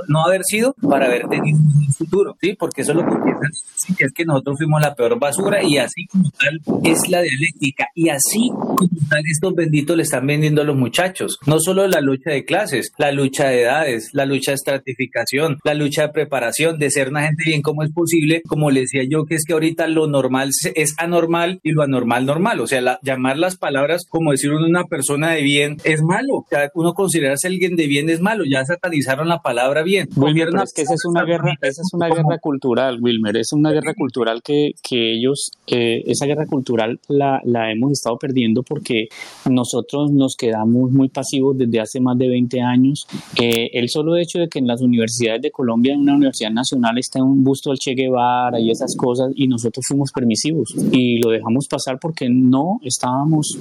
no, 0.07 0.23
haber 0.23 0.43
sido 0.43 0.73
para 0.87 1.05
haber 1.05 1.27
tenido 1.27 1.57
un 1.57 1.93
futuro, 1.93 2.37
¿sí? 2.41 2.55
Porque 2.57 2.81
eso 2.81 2.91
es 2.91 2.97
lo 2.97 3.05
que 3.05 3.15
piensan, 3.23 3.51
sí, 3.75 3.95
que 3.95 4.18
que 4.19 4.25
nosotros 4.25 4.57
fuimos 4.57 4.81
la 4.81 4.93
peor 4.95 5.17
basura 5.17 5.63
y 5.63 5.77
así 5.77 6.05
como 6.07 6.29
tal 6.31 6.59
es 6.83 7.07
la 7.09 7.21
dialéctica 7.21 7.87
y 7.95 8.09
así 8.09 8.49
como 8.49 8.89
tal 9.09 9.23
estos 9.31 9.55
benditos 9.55 9.95
le 9.95 10.03
están 10.03 10.27
vendiendo 10.27 10.61
a 10.61 10.65
los 10.65 10.75
muchachos. 10.75 11.37
No 11.45 11.59
solo 11.59 11.87
la 11.87 12.01
lucha 12.01 12.31
de 12.31 12.43
clases, 12.43 12.91
la 12.97 13.11
lucha 13.13 13.47
de 13.47 13.61
edades, 13.63 14.09
la 14.13 14.25
lucha 14.25 14.51
de 14.51 14.55
estratificación, 14.55 15.57
la 15.63 15.73
lucha 15.73 16.03
de 16.03 16.09
preparación, 16.09 16.77
de 16.79 16.91
ser 16.91 17.09
una 17.09 17.23
gente 17.23 17.43
bien, 17.45 17.61
¿cómo 17.61 17.83
es 17.83 17.91
posible? 17.93 18.41
Como 18.47 18.71
le 18.71 18.81
decía 18.81 19.03
yo, 19.09 19.25
que 19.25 19.35
es 19.35 19.45
que 19.45 19.53
ahorita 19.53 19.87
lo 19.87 20.07
normal 20.07 20.49
es 20.75 20.95
anormal 20.97 21.59
y 21.63 21.71
lo 21.71 21.83
anormal 21.83 22.25
normal. 22.25 22.59
O 22.59 22.67
sea, 22.67 22.81
la- 22.81 22.99
llamar 23.03 23.37
las 23.37 23.55
palabras 23.57 24.03
como 24.09 24.31
decir 24.31 24.51
una 24.51 24.83
persona 24.83 25.31
de 25.31 25.43
bien 25.43 25.77
es 25.83 26.01
malo. 26.01 26.33
O 26.39 26.45
sea, 26.49 26.69
uno 26.73 26.93
considerarse 26.93 27.47
alguien 27.47 27.75
de 27.75 27.87
bien 27.87 28.09
es 28.09 28.19
malo. 28.19 28.43
Ya 28.49 28.65
satanizaron 28.65 29.27
la 29.29 29.39
palabra 29.39 29.83
bien. 29.83 30.07
Wilmer, 30.15 30.49
es 30.63 30.73
que 30.73 30.81
esa 30.81 30.93
es 30.95 31.05
una 31.05 31.23
guerra, 31.25 31.53
esa 31.61 31.81
es 31.81 31.89
una 31.93 32.07
guerra 32.07 32.37
cultural, 32.41 32.99
Wilmer, 33.01 33.37
es 33.37 33.51
una 33.53 33.71
guerra 33.71 33.93
cultural 33.93 34.08
que, 34.43 34.73
que 34.81 35.13
ellos, 35.13 35.51
eh, 35.67 36.03
esa 36.05 36.25
guerra 36.25 36.45
cultural 36.45 36.99
la, 37.07 37.41
la 37.43 37.71
hemos 37.71 37.91
estado 37.91 38.17
perdiendo 38.17 38.63
porque 38.63 39.07
nosotros 39.49 40.11
nos 40.11 40.35
quedamos 40.35 40.91
muy 40.91 41.09
pasivos 41.09 41.57
desde 41.57 41.79
hace 41.79 41.99
más 41.99 42.17
de 42.17 42.27
20 42.27 42.61
años. 42.61 43.07
Eh, 43.39 43.69
el 43.73 43.89
solo 43.89 44.17
hecho 44.17 44.39
de 44.39 44.47
que 44.47 44.59
en 44.59 44.67
las 44.67 44.81
universidades 44.81 45.41
de 45.41 45.51
Colombia, 45.51 45.93
en 45.93 46.01
una 46.01 46.15
universidad 46.15 46.51
nacional, 46.51 46.97
está 46.97 47.21
un 47.21 47.43
busto 47.43 47.69
del 47.69 47.79
Che 47.79 47.93
Guevara 47.93 48.59
y 48.59 48.71
esas 48.71 48.95
cosas, 48.95 49.31
y 49.35 49.47
nosotros 49.47 49.85
fuimos 49.87 50.11
permisivos 50.11 50.75
y 50.91 51.21
lo 51.21 51.31
dejamos 51.31 51.67
pasar 51.67 51.99
porque 51.99 52.29
no 52.29 52.79
estábamos, 52.83 53.57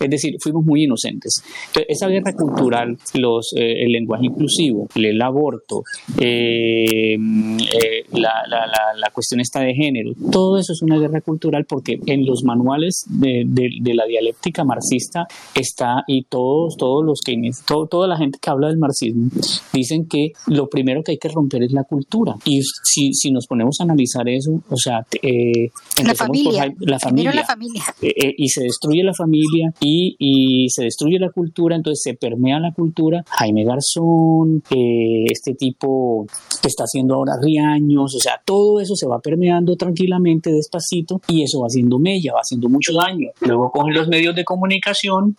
es 0.00 0.10
decir, 0.10 0.36
fuimos 0.40 0.64
muy 0.64 0.84
inocentes. 0.84 1.42
Entonces, 1.68 1.86
esa 1.88 2.08
guerra 2.08 2.32
cultural, 2.32 2.96
los, 3.14 3.52
eh, 3.56 3.84
el 3.84 3.92
lenguaje 3.92 4.26
inclusivo, 4.26 4.88
el 4.94 5.20
aborto, 5.20 5.82
eh, 6.20 7.14
eh, 7.14 8.04
la, 8.12 8.42
la, 8.48 8.66
la, 8.66 8.94
la 8.96 9.10
cuestión 9.10 9.40
esta 9.40 9.60
de 9.60 9.74
género, 9.74 9.87
todo 10.30 10.58
eso 10.58 10.72
es 10.72 10.82
una 10.82 10.98
guerra 10.98 11.20
cultural 11.20 11.64
porque 11.66 11.98
en 12.06 12.26
los 12.26 12.42
manuales 12.44 13.04
de, 13.08 13.44
de, 13.46 13.70
de 13.80 13.94
la 13.94 14.06
dialéctica 14.06 14.64
marxista 14.64 15.26
está 15.54 16.04
y 16.06 16.24
todos, 16.24 16.76
todos 16.76 17.04
los 17.04 17.20
que, 17.24 17.34
todo, 17.66 17.86
toda 17.86 18.06
la 18.08 18.16
gente 18.16 18.38
que 18.40 18.50
habla 18.50 18.68
del 18.68 18.78
marxismo 18.78 19.30
dicen 19.72 20.06
que 20.08 20.32
lo 20.46 20.68
primero 20.68 21.02
que 21.02 21.12
hay 21.12 21.18
que 21.18 21.28
romper 21.28 21.62
es 21.62 21.72
la 21.72 21.84
cultura. 21.84 22.34
Y 22.44 22.60
si, 22.84 23.12
si 23.14 23.30
nos 23.30 23.46
ponemos 23.46 23.76
a 23.80 23.84
analizar 23.84 24.28
eso, 24.28 24.60
o 24.68 24.76
sea, 24.76 25.06
eh, 25.22 25.68
la 26.02 26.08
por 26.08 26.16
familia. 26.16 26.60
Jaime- 26.62 26.76
la 26.80 26.98
familia. 26.98 27.32
la 27.34 27.44
familia. 27.44 27.82
Eh, 28.02 28.12
eh, 28.16 28.34
y 28.36 28.48
se 28.48 28.62
destruye 28.62 29.02
la 29.02 29.14
familia 29.14 29.72
y, 29.80 30.16
y 30.18 30.68
se 30.70 30.84
destruye 30.84 31.18
la 31.18 31.30
cultura, 31.30 31.76
entonces 31.76 32.02
se 32.02 32.14
permea 32.14 32.58
la 32.60 32.72
cultura. 32.72 33.24
Jaime 33.28 33.64
Garzón, 33.64 34.62
eh, 34.70 35.24
este 35.30 35.54
tipo 35.54 36.26
que 36.62 36.68
está 36.68 36.84
haciendo 36.84 37.14
ahora 37.14 37.34
Riaños, 37.40 38.14
o 38.14 38.18
sea, 38.20 38.40
todo 38.44 38.80
eso 38.80 38.94
se 38.96 39.06
va 39.06 39.20
permeando 39.20 39.76
tranquilamente, 39.78 40.50
despacito, 40.52 41.20
y 41.28 41.42
eso 41.42 41.60
va 41.60 41.66
haciendo 41.66 41.98
mella, 41.98 42.34
va 42.34 42.40
haciendo 42.40 42.68
mucho 42.68 42.92
daño. 42.92 43.30
Luego 43.40 43.70
cogen 43.70 43.94
los 43.94 44.08
medios 44.08 44.34
de 44.34 44.44
comunicación 44.44 45.36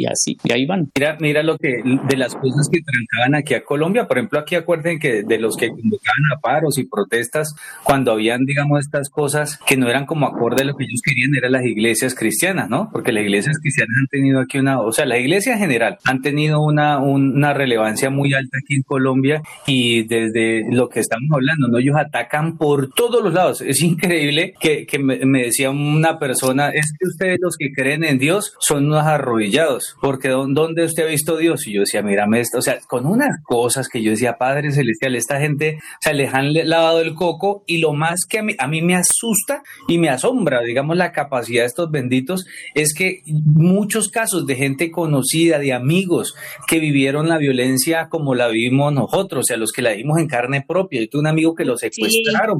y 0.00 0.06
así, 0.06 0.36
y 0.44 0.52
ahí 0.52 0.66
van. 0.66 0.90
Mira, 0.96 1.16
mira 1.20 1.42
lo 1.42 1.56
que 1.58 1.82
de 1.84 2.16
las 2.16 2.34
cosas 2.34 2.68
que 2.70 2.80
trancaban 2.80 3.34
aquí 3.34 3.54
a 3.54 3.64
Colombia, 3.64 4.06
por 4.06 4.18
ejemplo, 4.18 4.38
aquí 4.38 4.54
acuerden 4.54 4.98
que 4.98 5.22
de 5.22 5.38
los 5.38 5.56
que 5.56 5.68
convocaban 5.68 6.24
a 6.36 6.40
paros 6.40 6.78
y 6.78 6.84
protestas 6.84 7.54
cuando 7.82 8.12
habían, 8.12 8.44
digamos, 8.44 8.80
estas 8.80 9.08
cosas 9.10 9.58
que 9.66 9.76
no 9.76 9.88
eran 9.88 10.06
como 10.06 10.26
acorde 10.26 10.62
a 10.62 10.64
lo 10.66 10.74
que 10.76 10.84
ellos 10.84 11.00
querían, 11.04 11.34
eran 11.36 11.52
las 11.52 11.64
iglesias 11.64 12.14
cristianas, 12.14 12.68
¿no? 12.68 12.88
Porque 12.92 13.12
las 13.12 13.22
iglesias 13.24 13.58
cristianas 13.60 13.96
han 14.00 14.06
tenido 14.08 14.40
aquí 14.40 14.58
una, 14.58 14.80
o 14.80 14.92
sea, 14.92 15.06
las 15.06 15.18
iglesias 15.20 15.54
en 15.56 15.60
general 15.60 15.98
han 16.04 16.22
tenido 16.22 16.60
una, 16.62 16.98
un- 16.98 17.36
una 17.36 17.52
relevancia 17.54 18.10
muy 18.10 18.34
alta 18.34 18.58
aquí 18.62 18.74
en 18.74 18.82
Colombia 18.82 19.42
y 19.66 20.02
desde 20.04 20.64
lo 20.70 20.88
que 20.88 21.00
estamos 21.00 21.28
hablando, 21.32 21.68
¿no? 21.68 21.78
Ellos 21.78 21.96
atacan 21.96 22.56
por 22.58 22.90
todos 22.92 23.22
los 23.22 23.32
lados. 23.34 23.60
Es 23.60 23.80
increíble 23.82 24.54
que, 24.60 24.86
que 24.86 24.98
me, 24.98 25.24
me 25.24 25.44
decía 25.44 25.70
una 25.70 26.18
persona, 26.18 26.70
es 26.70 26.92
que 26.98 27.06
ustedes 27.06 27.38
los 27.40 27.56
que 27.56 27.72
creen 27.72 28.04
en 28.04 28.18
Dios 28.18 28.54
son 28.60 28.86
unos 28.86 29.04
arrodillados, 29.04 29.83
porque 30.00 30.28
¿dó- 30.28 30.46
¿dónde 30.48 30.84
usted 30.84 31.04
ha 31.04 31.10
visto 31.10 31.36
Dios? 31.36 31.66
Y 31.66 31.74
yo 31.74 31.80
decía, 31.80 32.02
mírame 32.02 32.40
esto, 32.40 32.58
o 32.58 32.62
sea, 32.62 32.78
con 32.88 33.06
unas 33.06 33.42
cosas 33.44 33.88
que 33.88 34.02
yo 34.02 34.10
decía, 34.10 34.36
Padre 34.38 34.70
Celestial, 34.72 35.14
esta 35.16 35.40
gente, 35.40 35.78
o 35.78 35.98
sea, 36.00 36.12
les 36.12 36.32
han 36.34 36.52
lavado 36.52 37.00
el 37.00 37.14
coco 37.14 37.64
y 37.66 37.78
lo 37.78 37.92
más 37.92 38.20
que 38.28 38.38
a 38.38 38.42
mí, 38.42 38.54
a 38.58 38.66
mí 38.68 38.82
me 38.82 38.96
asusta 38.96 39.62
y 39.88 39.98
me 39.98 40.08
asombra, 40.08 40.62
digamos, 40.62 40.96
la 40.96 41.12
capacidad 41.12 41.62
de 41.62 41.66
estos 41.68 41.90
benditos, 41.90 42.46
es 42.74 42.94
que 42.94 43.22
muchos 43.44 44.08
casos 44.08 44.46
de 44.46 44.56
gente 44.56 44.90
conocida, 44.90 45.58
de 45.58 45.72
amigos 45.72 46.34
que 46.66 46.78
vivieron 46.78 47.28
la 47.28 47.38
violencia 47.38 48.08
como 48.08 48.34
la 48.34 48.48
vivimos 48.48 48.92
nosotros, 48.92 49.40
o 49.40 49.44
sea, 49.44 49.56
los 49.56 49.72
que 49.72 49.82
la 49.82 49.92
vimos 49.92 50.18
en 50.18 50.26
carne 50.28 50.64
propia. 50.66 51.00
Yo 51.00 51.08
tuve 51.08 51.20
un 51.20 51.26
amigo 51.26 51.54
que 51.54 51.64
lo 51.64 51.76
secuestraron, 51.76 52.58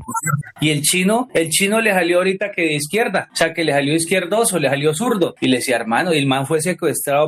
y 0.60 0.70
el 0.70 0.82
chino, 0.82 1.28
el 1.34 1.48
chino 1.50 1.80
le 1.80 1.92
salió 1.92 2.18
ahorita 2.18 2.50
que 2.52 2.62
de 2.62 2.74
izquierda, 2.74 3.28
o 3.32 3.36
sea, 3.36 3.52
que 3.54 3.64
le 3.64 3.72
salió 3.72 3.94
izquierdoso, 3.94 4.58
le 4.58 4.68
salió 4.68 4.94
zurdo, 4.94 5.34
y 5.40 5.48
le 5.48 5.56
decía, 5.56 5.76
hermano, 5.76 6.12
y 6.14 6.18
el 6.18 6.26
man 6.26 6.46
fue 6.46 6.60
secuestrado 6.60 6.84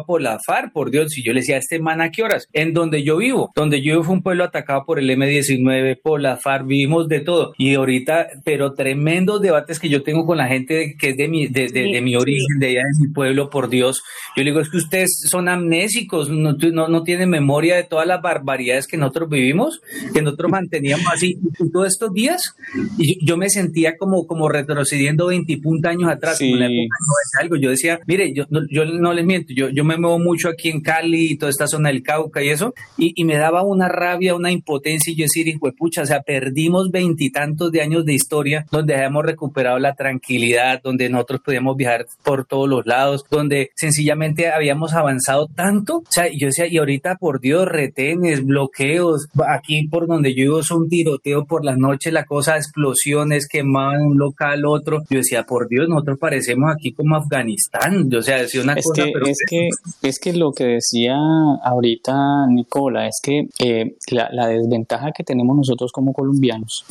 por 0.06 0.22
la 0.22 0.38
FARC, 0.44 0.72
por 0.72 0.90
Dios, 0.90 1.16
y 1.18 1.22
yo 1.22 1.32
le 1.32 1.40
decía, 1.40 1.56
¿este 1.58 1.78
man 1.78 2.00
a 2.00 2.10
qué 2.10 2.22
horas? 2.22 2.48
En 2.52 2.72
donde 2.72 3.02
yo 3.02 3.18
vivo, 3.18 3.50
donde 3.54 3.82
yo 3.82 3.92
vivo 3.94 4.04
fue 4.04 4.14
un 4.14 4.22
pueblo 4.22 4.44
atacado 4.44 4.84
por 4.86 4.98
el 4.98 5.10
M19, 5.10 6.00
por 6.02 6.20
la 6.20 6.36
FARC, 6.36 6.66
vivimos 6.66 7.08
de 7.08 7.20
todo, 7.20 7.52
y 7.58 7.74
ahorita, 7.74 8.28
pero 8.44 8.72
tremendos 8.74 9.40
debates 9.40 9.78
que 9.78 9.88
yo 9.88 10.02
tengo 10.02 10.24
con 10.26 10.38
la 10.38 10.48
gente 10.48 10.96
que 10.98 11.10
es 11.10 11.16
de 11.16 11.28
mi, 11.28 11.46
de, 11.48 11.68
de- 11.68 11.92
de 11.92 12.00
mi 12.00 12.16
origen, 12.16 12.58
de 12.58 12.68
allá 12.68 12.80
de 12.80 13.06
mi 13.06 13.12
pueblo, 13.12 13.50
por 13.50 13.68
Dios, 13.68 14.02
yo 14.36 14.42
le 14.42 14.50
digo, 14.50 14.60
es 14.60 14.70
que 14.70 14.78
ustedes 14.78 15.22
son 15.28 15.48
amnésicos, 15.48 16.28
no, 16.30 16.52
no, 16.72 16.88
no 16.88 17.02
tienen 17.02 17.30
memoria 17.30 17.76
de 17.76 17.84
todas 17.84 18.06
las 18.06 18.20
barbaridades 18.22 18.86
que 18.86 18.96
nosotros 18.96 19.28
vivimos, 19.30 19.80
que 20.14 20.22
nosotros 20.22 20.50
manteníamos 20.50 21.06
así 21.12 21.38
y 21.58 21.70
todos 21.72 21.88
estos 21.88 22.12
días, 22.12 22.54
y 22.98 23.24
yo 23.24 23.36
me 23.36 23.48
sentía 23.50 23.96
como, 23.96 24.26
como 24.26 24.48
retrocediendo 24.48 25.26
20 25.26 25.52
y 25.52 25.56
punta 25.58 25.90
años 25.90 26.10
atrás, 26.10 26.38
Sí. 26.38 26.50
como 26.50 26.54
en 26.56 26.60
la 26.60 26.66
época 26.66 26.96
90 27.36 27.42
algo. 27.42 27.56
Yo 27.56 27.70
decía, 27.70 28.00
mire, 28.06 28.32
yo 28.34 28.44
no, 28.50 28.60
yo 28.70 28.84
no 28.84 29.12
les 29.12 29.24
miento, 29.24 29.52
yo 29.54 29.65
yo, 29.66 29.70
yo 29.70 29.84
me 29.84 29.96
muevo 29.96 30.18
mucho 30.18 30.48
aquí 30.48 30.68
en 30.68 30.80
Cali 30.80 31.32
y 31.32 31.38
toda 31.38 31.50
esta 31.50 31.66
zona 31.66 31.88
del 31.90 32.02
Cauca 32.02 32.42
y 32.42 32.48
eso, 32.48 32.74
y, 32.96 33.12
y 33.14 33.24
me 33.24 33.36
daba 33.36 33.62
una 33.62 33.88
rabia, 33.88 34.34
una 34.34 34.50
impotencia 34.50 35.12
y 35.12 35.16
yo 35.16 35.24
decir, 35.24 35.48
hijo 35.48 35.66
de 35.66 35.72
pucha, 35.72 36.02
o 36.02 36.06
sea, 36.06 36.22
perdimos 36.22 36.90
veintitantos 36.90 37.72
de 37.72 37.80
años 37.80 38.04
de 38.04 38.14
historia 38.14 38.66
donde 38.70 38.94
habíamos 38.94 39.24
recuperado 39.24 39.78
la 39.78 39.94
tranquilidad, 39.94 40.80
donde 40.82 41.08
nosotros 41.08 41.40
podíamos 41.44 41.76
viajar 41.76 42.06
por 42.24 42.44
todos 42.44 42.68
los 42.68 42.86
lados, 42.86 43.24
donde 43.30 43.70
sencillamente 43.74 44.50
habíamos 44.50 44.94
avanzado 44.94 45.48
tanto, 45.54 45.98
o 45.98 46.04
sea, 46.10 46.28
yo 46.32 46.48
decía, 46.48 46.66
y 46.66 46.78
ahorita 46.78 47.16
por 47.16 47.40
Dios, 47.40 47.66
retenes, 47.66 48.44
bloqueos, 48.44 49.28
aquí 49.48 49.86
por 49.88 50.06
donde 50.06 50.34
yo 50.34 50.44
vivo 50.44 50.60
es 50.60 50.70
un 50.70 50.88
tiroteo 50.88 51.44
por 51.46 51.64
las 51.64 51.78
noches, 51.78 52.12
la 52.12 52.24
cosa, 52.24 52.56
explosiones, 52.56 53.48
quemaban 53.48 54.02
un 54.02 54.18
local, 54.18 54.64
otro, 54.66 55.02
yo 55.10 55.18
decía, 55.18 55.44
por 55.44 55.68
Dios, 55.68 55.88
nosotros 55.88 56.18
parecemos 56.18 56.70
aquí 56.74 56.92
como 56.92 57.16
Afganistán, 57.16 58.08
o 58.14 58.22
sea, 58.22 58.38
decía 58.38 58.62
una 58.62 58.74
Es 58.74 58.84
cosa, 58.84 59.04
que, 59.04 59.12
pero 59.12 59.26
es 59.26 59.38
que, 59.48 59.55
es 60.02 60.18
que 60.18 60.32
lo 60.32 60.52
que 60.52 60.64
decía 60.64 61.16
ahorita 61.62 62.46
Nicola 62.48 63.06
es 63.06 63.20
que 63.22 63.48
eh, 63.58 63.96
la, 64.10 64.28
la 64.32 64.48
desventaja 64.48 65.12
que 65.12 65.24
tenemos 65.24 65.56
nosotros 65.56 65.92
como 65.92 66.12
colombianos 66.12 66.84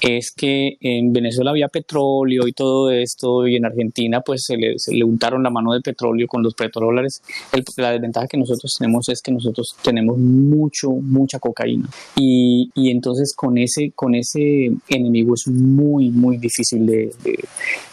es 0.00 0.30
que 0.30 0.76
en 0.80 1.12
Venezuela 1.12 1.50
había 1.50 1.68
petróleo 1.68 2.46
y 2.46 2.52
todo 2.52 2.90
esto, 2.90 3.46
y 3.46 3.56
en 3.56 3.64
Argentina 3.64 4.20
pues 4.20 4.44
se 4.44 4.56
le, 4.56 4.78
se 4.78 4.94
le 4.94 5.04
untaron 5.04 5.42
la 5.42 5.50
mano 5.50 5.72
de 5.72 5.80
petróleo 5.80 6.26
con 6.26 6.42
los 6.42 6.54
petrodólares. 6.54 7.22
El- 7.52 7.64
la 7.76 7.92
desventaja 7.92 8.26
que 8.26 8.36
nosotros 8.38 8.74
tenemos 8.78 9.08
es 9.08 9.20
que 9.22 9.32
nosotros 9.32 9.76
tenemos 9.82 10.18
mucho, 10.18 10.90
mucha 10.90 11.38
cocaína. 11.38 11.88
Y, 12.16 12.70
y 12.74 12.90
entonces 12.90 13.34
con 13.34 13.58
ese, 13.58 13.92
con 13.94 14.14
ese 14.14 14.72
enemigo 14.88 15.34
es 15.34 15.46
muy, 15.48 16.10
muy 16.10 16.36
difícil 16.38 16.86
de, 16.86 17.12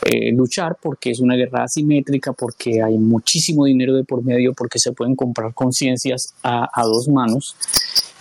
eh, 0.05 0.31
luchar 0.31 0.77
porque 0.81 1.11
es 1.11 1.19
una 1.19 1.35
guerra 1.35 1.63
asimétrica, 1.63 2.33
porque 2.33 2.81
hay 2.81 2.97
muchísimo 2.97 3.65
dinero 3.65 3.95
de 3.95 4.03
por 4.03 4.23
medio, 4.23 4.53
porque 4.53 4.79
se 4.79 4.91
pueden 4.91 5.15
comprar 5.15 5.53
conciencias 5.53 6.33
a, 6.43 6.69
a 6.73 6.83
dos 6.83 7.07
manos 7.07 7.55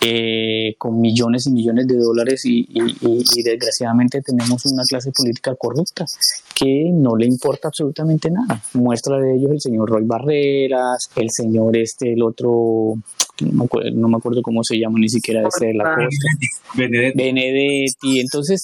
eh, 0.07 0.75
con 0.77 1.01
millones 1.01 1.47
y 1.47 1.51
millones 1.51 1.87
de 1.87 1.97
dólares 1.97 2.45
y, 2.45 2.59
y- 2.69 2.95
y- 3.01 3.23
y 3.35 3.43
desgraciadamente 3.43 4.21
tenemos 4.21 4.63
una 4.67 4.83
clase 4.87 5.11
política 5.11 5.55
corrupta 5.55 6.05
que 6.53 6.89
no 6.93 7.15
le 7.15 7.25
importa 7.25 7.69
absolutamente 7.69 8.29
nada. 8.29 8.61
Muestra 8.73 9.19
de 9.19 9.35
ellos 9.35 9.51
el 9.51 9.61
señor 9.61 9.89
Roy 9.89 10.03
Barreras, 10.05 11.09
el 11.15 11.29
señor 11.31 11.75
este, 11.75 12.13
el 12.13 12.21
otro, 12.21 12.93
no 13.41 13.51
me 13.51 13.65
acuerdo, 13.65 13.89
no 13.95 14.07
me 14.07 14.17
acuerdo 14.17 14.41
cómo 14.41 14.63
se 14.63 14.77
llama 14.77 14.99
ni 14.99 15.09
siquiera 15.09 15.41
ese 15.47 15.67
de 15.67 15.73
la 15.73 15.83
costa. 15.95 16.27
Benedetti. 16.75 17.17
Benedetti. 17.17 18.19
Entonces, 18.19 18.63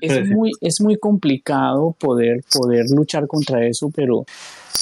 es 0.00 0.28
muy, 0.30 0.50
es 0.60 0.80
muy 0.80 0.96
complicado 0.96 1.96
poder, 1.98 2.42
poder 2.52 2.84
luchar 2.94 3.26
contra 3.26 3.66
eso, 3.66 3.90
pero 3.94 4.24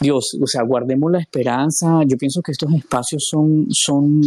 Dios, 0.01 0.36
o 0.41 0.47
sea, 0.47 0.62
guardemos 0.62 1.11
la 1.12 1.18
esperanza. 1.20 2.01
Yo 2.07 2.16
pienso 2.16 2.43
que 2.43 2.53
estos 2.53 2.72
espacios 2.74 3.24
son, 3.28 3.66
son, 3.70 4.20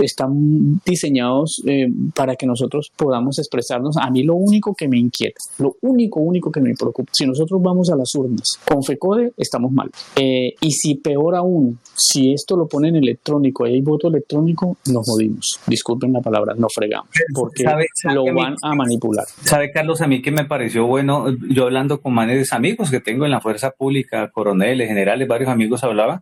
están 0.00 0.80
diseñados 0.84 1.62
eh, 1.66 1.88
para 2.14 2.36
que 2.36 2.46
nosotros 2.46 2.90
podamos 2.96 3.38
expresarnos. 3.38 3.96
A 3.96 4.10
mí 4.10 4.22
lo 4.22 4.34
único 4.34 4.74
que 4.74 4.88
me 4.88 4.98
inquieta, 4.98 5.40
lo 5.58 5.76
único, 5.82 6.20
único 6.20 6.50
que 6.50 6.60
me 6.60 6.74
preocupa, 6.74 7.10
si 7.12 7.26
nosotros 7.26 7.60
vamos 7.62 7.90
a 7.90 7.96
las 7.96 8.14
urnas 8.14 8.58
con 8.66 8.82
FECODE, 8.82 9.32
estamos 9.36 9.72
mal. 9.72 9.90
Eh, 10.16 10.54
y 10.60 10.70
si 10.72 10.96
peor 10.96 11.36
aún, 11.36 11.78
si 11.94 12.32
esto 12.32 12.56
lo 12.56 12.66
ponen 12.66 12.96
electrónico 12.96 13.66
y 13.66 13.74
hay 13.74 13.80
voto 13.82 14.08
electrónico, 14.08 14.76
nos 14.92 15.06
jodimos. 15.06 15.58
Disculpen 15.66 16.12
la 16.12 16.20
palabra, 16.20 16.54
nos 16.56 16.72
fregamos, 16.74 17.08
porque 17.34 17.64
¿Sabe- 17.64 17.86
sabe 17.94 18.14
lo 18.14 18.22
a 18.22 18.32
mí- 18.32 18.40
van 18.40 18.54
a 18.62 18.74
manipular. 18.74 19.26
¿Sabe, 19.44 19.70
Carlos? 19.70 20.00
A 20.00 20.06
mí 20.06 20.22
que 20.22 20.30
me 20.30 20.44
pareció 20.44 20.86
bueno, 20.86 21.26
yo 21.50 21.64
hablando 21.64 22.00
con 22.00 22.14
manes 22.14 22.52
amigos 22.52 22.90
que 22.90 23.00
tengo 23.00 23.24
en 23.24 23.30
la 23.30 23.40
fuerza 23.40 23.70
pública, 23.70 24.30
coroneles, 24.30 24.88
generales, 24.88 25.09
varios 25.28 25.48
amigos 25.50 25.82
hablaba, 25.84 26.20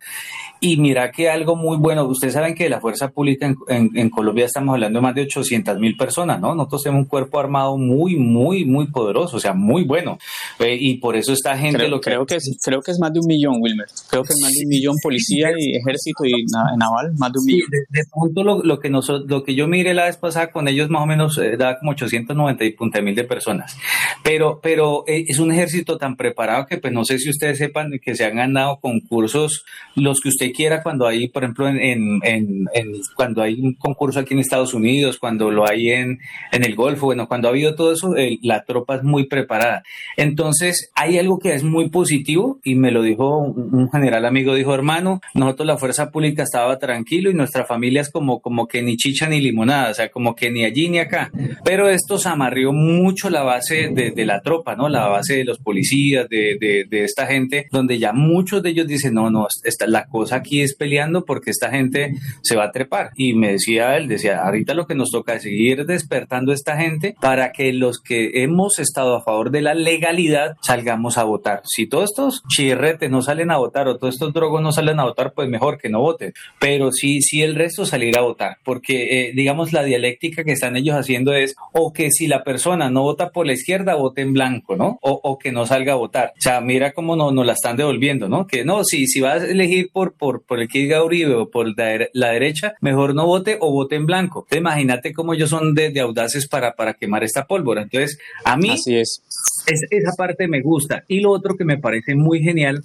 y 0.61 0.77
mira 0.77 1.11
que 1.13 1.29
algo 1.31 1.55
muy 1.57 1.77
bueno, 1.77 2.05
ustedes 2.07 2.35
saben 2.35 2.55
que 2.55 2.65
de 2.65 2.71
la 2.71 2.81
fuerza 2.81 3.11
pública 3.11 3.47
en, 3.47 3.57
en- 3.69 3.91
en 3.97 4.11
Colombia 4.11 4.47
estamos 4.47 4.75
hablando 4.75 4.99
de 4.99 5.03
más 5.03 5.15
de 5.15 5.23
800 5.23 5.79
mil 5.79 5.97
personas, 5.97 6.41
¿no? 6.41 6.55
Nosotros 6.55 6.83
tenemos 6.83 7.03
un 7.05 7.09
cuerpo 7.09 7.39
armado 7.39 7.77
muy, 7.79 8.17
muy, 8.17 8.65
muy 8.65 8.89
poderoso, 8.89 9.37
o 9.37 9.41
sea, 9.41 9.53
muy 9.55 9.85
bueno, 9.85 10.19
Eh, 10.61 10.77
y 10.81 10.97
por 10.99 11.15
eso 11.17 11.33
esta 11.33 11.57
gente 11.57 11.79
Creo, 11.79 11.89
lo 11.91 12.01
que... 12.01 12.11
creo, 12.11 12.27
que 12.27 12.37
es, 12.37 12.59
creo 12.65 12.81
que 12.83 12.91
es 12.91 12.99
más 12.99 13.13
de 13.13 13.21
un 13.21 13.27
millón, 13.27 13.55
Wilmer. 13.61 13.87
Creo 14.11 14.23
que 14.25 14.33
es 14.33 14.41
más 14.43 14.53
de 14.53 14.65
un 14.65 14.69
millón 14.69 14.97
policía 15.03 15.51
y 15.57 15.77
ejército 15.77 16.25
y 16.25 16.45
na- 16.53 16.77
naval, 16.77 17.13
más 17.17 17.33
de 17.33 17.39
un 17.39 17.45
Sí, 17.45 17.53
millón. 17.55 17.71
de, 17.71 17.79
de 18.01 18.05
punto 18.11 18.43
lo, 18.43 18.63
lo 18.65 18.81
que 18.81 18.91
noso- 18.91 19.25
lo 19.27 19.45
que 19.45 19.55
yo 19.55 19.69
miré 19.69 19.95
la 19.95 20.07
vez 20.07 20.17
pasada 20.17 20.51
con 20.51 20.67
ellos 20.67 20.91
más 20.91 21.03
o 21.03 21.07
menos 21.07 21.39
eh, 21.39 21.57
da 21.57 21.79
como 21.79 21.93
890 21.93 22.65
y 22.65 22.73
punta 22.73 23.01
mil 23.01 23.15
de 23.15 23.25
personas. 23.25 23.77
Pero, 24.25 24.59
pero 24.63 25.05
eh, 25.07 25.25
es 25.29 25.39
un 25.39 25.53
ejército 25.53 25.97
tan 25.97 26.17
preparado 26.17 26.67
que 26.67 26.79
pues 26.79 26.93
no 26.93 27.05
sé 27.05 27.19
si 27.19 27.31
ustedes 27.31 27.59
sepan 27.59 27.91
que 28.03 28.15
se 28.17 28.25
han 28.25 28.37
ganado 28.37 28.78
concursos 28.81 29.65
los 29.95 30.21
que 30.21 30.29
usted 30.29 30.53
quiera 30.53 30.83
cuando 30.83 31.07
hay, 31.07 31.29
por 31.29 31.43
ejemplo, 31.45 31.69
en, 31.69 31.79
en, 31.81 32.21
en- 32.25 32.93
cuando 33.17 33.43
hay 33.43 33.55
un 33.61 33.75
concurso 33.75 34.21
aquí 34.21 34.35
en 34.35 34.41
Estados 34.41 34.75
Unidos, 34.75 35.19
cuando 35.19 35.51
lo 35.51 35.69
hay 35.69 35.91
en, 35.91 36.19
el 36.53 36.75
Golfo, 36.75 37.07
bueno, 37.07 37.27
cuando 37.29 37.49
ha 37.49 37.51
habido 37.51 37.75
todo 37.75 37.93
eso, 37.93 38.17
eh, 38.17 38.39
la 38.43 38.65
tropa 38.65 38.97
es 38.97 39.03
muy 39.03 39.27
preparada. 39.27 39.83
Entonces, 40.17 40.91
hay 40.95 41.19
algo 41.19 41.39
que 41.39 41.55
es 41.55 41.63
muy 41.65 41.89
positivo 41.91 42.59
y 42.65 42.75
me 42.75 42.91
lo 42.91 43.03
dijo 43.03 43.39
un 43.39 43.89
general 43.91 44.25
amigo, 44.27 44.55
dijo, 44.55 44.75
hermano, 44.75 45.21
nosotros 45.35 45.67
la 45.67 45.79
fuerza 45.79 46.11
pública 46.11 46.43
estaba 46.43 46.79
tranquilo 46.79 47.31
y 47.31 47.35
nuestra 47.35 47.65
familia 47.65 48.03
es 48.03 48.11
como, 48.11 48.41
como 48.41 48.67
que 48.67 48.83
ni 48.83 48.97
chicha 48.97 49.29
ni 49.29 49.41
limonada, 49.41 49.91
o 49.91 49.95
sea, 49.95 50.11
como 50.11 50.35
que 50.35 50.51
ni 50.51 50.65
allí 50.65 50.89
ni 50.89 50.99
acá. 50.99 51.31
Pero 51.65 51.89
esto 51.89 52.19
se 52.19 52.29
amarrió 52.29 52.73
mucho 52.73 53.31
la 53.31 53.43
base 53.43 53.89
de, 53.93 54.11
de 54.11 54.27
la 54.27 54.41
tropa, 54.41 54.75
¿no? 54.77 54.89
La 54.89 55.07
base 55.09 55.37
de 55.37 55.45
los 55.45 55.59
policías, 55.59 56.29
de, 56.29 56.57
de, 56.61 56.85
de 56.89 57.05
esta 57.05 57.27
gente, 57.27 57.69
donde 57.71 57.99
ya 57.99 58.13
muchos 58.13 58.63
de 58.63 58.68
ellos 58.71 58.87
dicen, 58.87 59.15
no, 59.15 59.31
no, 59.31 59.47
esta, 59.65 59.87
la 59.87 60.07
cosa 60.07 60.37
aquí 60.37 60.61
es 60.61 60.75
peleando 60.75 61.25
porque 61.25 61.51
esta 61.51 61.71
gente 61.71 62.15
se 62.43 62.57
va 62.57 62.65
a 62.65 62.71
trepar. 62.73 63.11
Y 63.17 63.35
me 63.35 63.53
decía 63.53 63.97
él, 63.97 64.09
decía, 64.09 64.43
ahorita 64.45 64.75
lo 64.75 64.87
que 64.87 64.95
nos 64.95 65.11
toca 65.11 65.35
es 65.35 65.43
seguir 65.43 65.87
despertando 65.87 66.53
a 66.53 66.55
esta 66.55 66.77
gente 66.77 67.15
para 67.21 67.53
que 67.53 67.73
los 67.73 68.01
que 68.01 68.43
hemos 68.43 68.79
estado 68.79 69.17
a 69.17 69.23
favor 69.23 69.51
de 69.51 69.63
la 69.63 69.75
legalidad 69.75 70.57
salgamos 70.63 71.19
a 71.19 71.25
votar. 71.25 71.63
Si 71.65 71.87
todos 71.87 72.11
estos 72.11 72.43
chirretes 72.49 73.11
no 73.11 73.23
salen 73.23 73.51
a 73.51 73.59
votar 73.59 73.89
o 73.89 73.97
todos 73.97 74.15
estos 74.15 74.33
drogos 74.33 74.63
no 74.63 74.73
salen 74.73 75.01
a 75.01 75.05
votar, 75.05 75.33
pues 75.35 75.49
mejor 75.49 75.79
que 75.79 75.89
no 75.89 76.01
voten. 76.01 76.33
Pero 76.59 76.93
sí, 76.93 77.23
sí 77.23 77.43
el 77.43 77.55
resto 77.55 77.87
salir 77.87 78.17
a 78.19 78.23
votar, 78.23 78.59
porque 78.65 79.29
eh, 79.29 79.33
digamos 79.35 79.73
la 79.73 79.83
dialéctica 79.83 80.45
que 80.45 80.53
están 80.53 80.77
ellos 80.77 80.97
haciendo 80.97 81.33
es 81.35 81.55
o 81.73 81.93
que 81.93 82.11
si 82.11 82.27
la 82.27 82.45
persona 82.45 82.91
no 82.91 83.03
vota 83.03 83.31
por 83.31 83.47
la 83.47 83.53
izquierda, 83.53 83.95
vote 83.95 84.23
en 84.23 84.33
blanco, 84.33 84.77
¿no? 84.77 84.99
O, 85.03 85.21
o 85.23 85.39
que 85.39 85.53
no 85.53 85.67
salga 85.67 85.93
a 85.93 85.97
votar. 85.97 86.33
O 86.37 86.41
sea, 86.41 86.61
mira 86.61 86.93
cómo 86.93 87.17
nos 87.17 87.33
no 87.33 87.45
la 87.45 87.53
están 87.53 87.77
devolviendo, 87.77 88.29
¿no? 88.29 88.47
Que 88.47 88.58
no, 88.65 88.85
si, 88.85 89.07
si 89.07 89.21
vas 89.21 89.43
a 89.43 89.47
elegir 89.47 89.91
por, 89.93 90.13
por, 90.15 90.43
por 90.43 90.61
el 90.61 90.69
que 90.69 90.79
diga 90.81 91.03
Uribe 91.05 91.35
o 91.35 91.51
por 91.51 91.67
la, 91.69 91.75
dere- 91.93 92.11
la 92.13 92.31
derecha, 92.31 92.75
mejor 92.81 93.15
no 93.15 93.27
vote 93.27 93.57
o 93.61 93.71
vote 93.73 93.97
en 93.97 94.07
blanco. 94.07 94.41
Entonces, 94.41 94.59
imagínate 94.61 95.13
cómo 95.13 95.35
ellos 95.35 95.51
son 95.51 95.75
de, 95.75 95.91
de 95.91 96.01
audaces 96.01 96.47
para, 96.49 96.75
para 96.75 96.95
quemar 96.95 97.25
esta 97.25 97.47
pólvora. 97.47 97.83
Entonces, 97.83 98.19
a 98.45 98.57
mí 98.57 98.71
Así 98.71 98.97
es. 98.97 99.23
es- 99.67 99.87
esa 99.91 100.13
parte 100.17 100.49
me 100.49 100.61
gusta. 100.63 101.05
Y 101.09 101.21
lo 101.21 101.31
otro 101.31 101.57
que 101.57 101.65
me 101.65 101.79
parece 101.79 102.15
muy 102.15 102.41
genial 102.43 102.83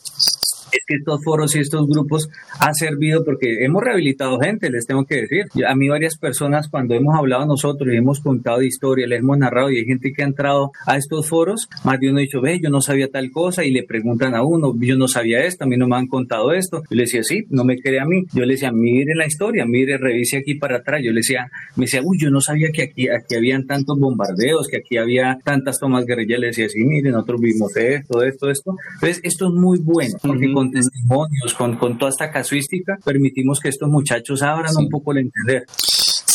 es 0.73 0.85
que 0.85 0.95
estos 0.95 1.23
foros 1.23 1.55
y 1.55 1.59
estos 1.59 1.87
grupos 1.87 2.29
han 2.59 2.73
servido 2.75 3.23
porque 3.23 3.63
hemos 3.63 3.83
rehabilitado 3.83 4.39
gente, 4.39 4.69
les 4.69 4.85
tengo 4.85 5.05
que 5.05 5.21
decir. 5.21 5.45
A 5.67 5.75
mí 5.75 5.87
varias 5.87 6.17
personas 6.17 6.67
cuando 6.69 6.95
hemos 6.95 7.15
hablado 7.15 7.45
nosotros 7.45 7.93
y 7.93 7.97
hemos 7.97 8.19
contado 8.19 8.61
historias, 8.61 9.09
les 9.09 9.19
hemos 9.19 9.37
narrado 9.37 9.71
y 9.71 9.77
hay 9.77 9.85
gente 9.85 10.11
que 10.13 10.23
ha 10.23 10.25
entrado 10.25 10.71
a 10.85 10.97
estos 10.97 11.27
foros, 11.29 11.69
más 11.83 11.99
de 11.99 12.09
uno 12.09 12.19
ha 12.19 12.21
dicho, 12.21 12.41
ve, 12.41 12.59
yo 12.61 12.69
no 12.69 12.81
sabía 12.81 13.07
tal 13.09 13.31
cosa 13.31 13.63
y 13.63 13.71
le 13.71 13.83
preguntan 13.83 14.35
a 14.35 14.43
uno, 14.43 14.73
yo 14.79 14.97
no 14.97 15.07
sabía 15.07 15.39
esto, 15.39 15.63
a 15.63 15.67
mí 15.67 15.77
no 15.77 15.87
me 15.87 15.95
han 15.95 16.07
contado 16.07 16.51
esto. 16.53 16.81
Yo 16.89 16.95
le 16.95 17.03
decía, 17.03 17.23
sí, 17.23 17.45
no 17.49 17.63
me 17.63 17.77
cree 17.77 17.99
a 17.99 18.05
mí. 18.05 18.23
Yo 18.33 18.45
le 18.45 18.53
decía, 18.53 18.71
mire 18.71 19.15
la 19.15 19.25
historia, 19.25 19.65
mire, 19.65 19.97
revise 19.97 20.37
aquí 20.37 20.55
para 20.55 20.77
atrás. 20.77 21.01
Yo 21.03 21.11
le 21.11 21.19
decía, 21.19 21.49
me 21.75 21.85
decía, 21.85 22.01
uy, 22.03 22.17
yo 22.19 22.29
no 22.29 22.41
sabía 22.41 22.69
que 22.71 22.83
aquí, 22.83 23.09
aquí 23.09 23.35
habían 23.35 23.65
tantos 23.65 23.99
bombardeos, 23.99 24.67
que 24.67 24.77
aquí 24.77 24.97
había 24.97 25.37
tantas 25.43 25.79
tomas 25.79 26.05
guerrillas. 26.05 26.39
Le 26.39 26.47
decía, 26.47 26.69
sí, 26.69 26.83
mire, 26.83 27.11
nosotros 27.11 27.41
vimos 27.41 27.75
esto, 27.75 28.23
esto, 28.23 28.49
esto. 28.49 28.75
Entonces, 28.95 29.21
esto 29.23 29.47
es 29.47 29.53
muy 29.53 29.79
bueno, 29.79 30.17
porque 30.21 30.51
con 30.51 30.62
testimonios, 30.71 31.53
con, 31.53 31.77
con 31.77 31.97
toda 31.97 32.09
esta 32.09 32.31
casuística, 32.31 32.97
permitimos 33.03 33.59
que 33.59 33.69
estos 33.69 33.89
muchachos 33.89 34.41
abran 34.41 34.71
Sí. 34.73 34.83
un 34.83 34.89
poco 34.89 35.11
el 35.11 35.19
entender. 35.19 35.65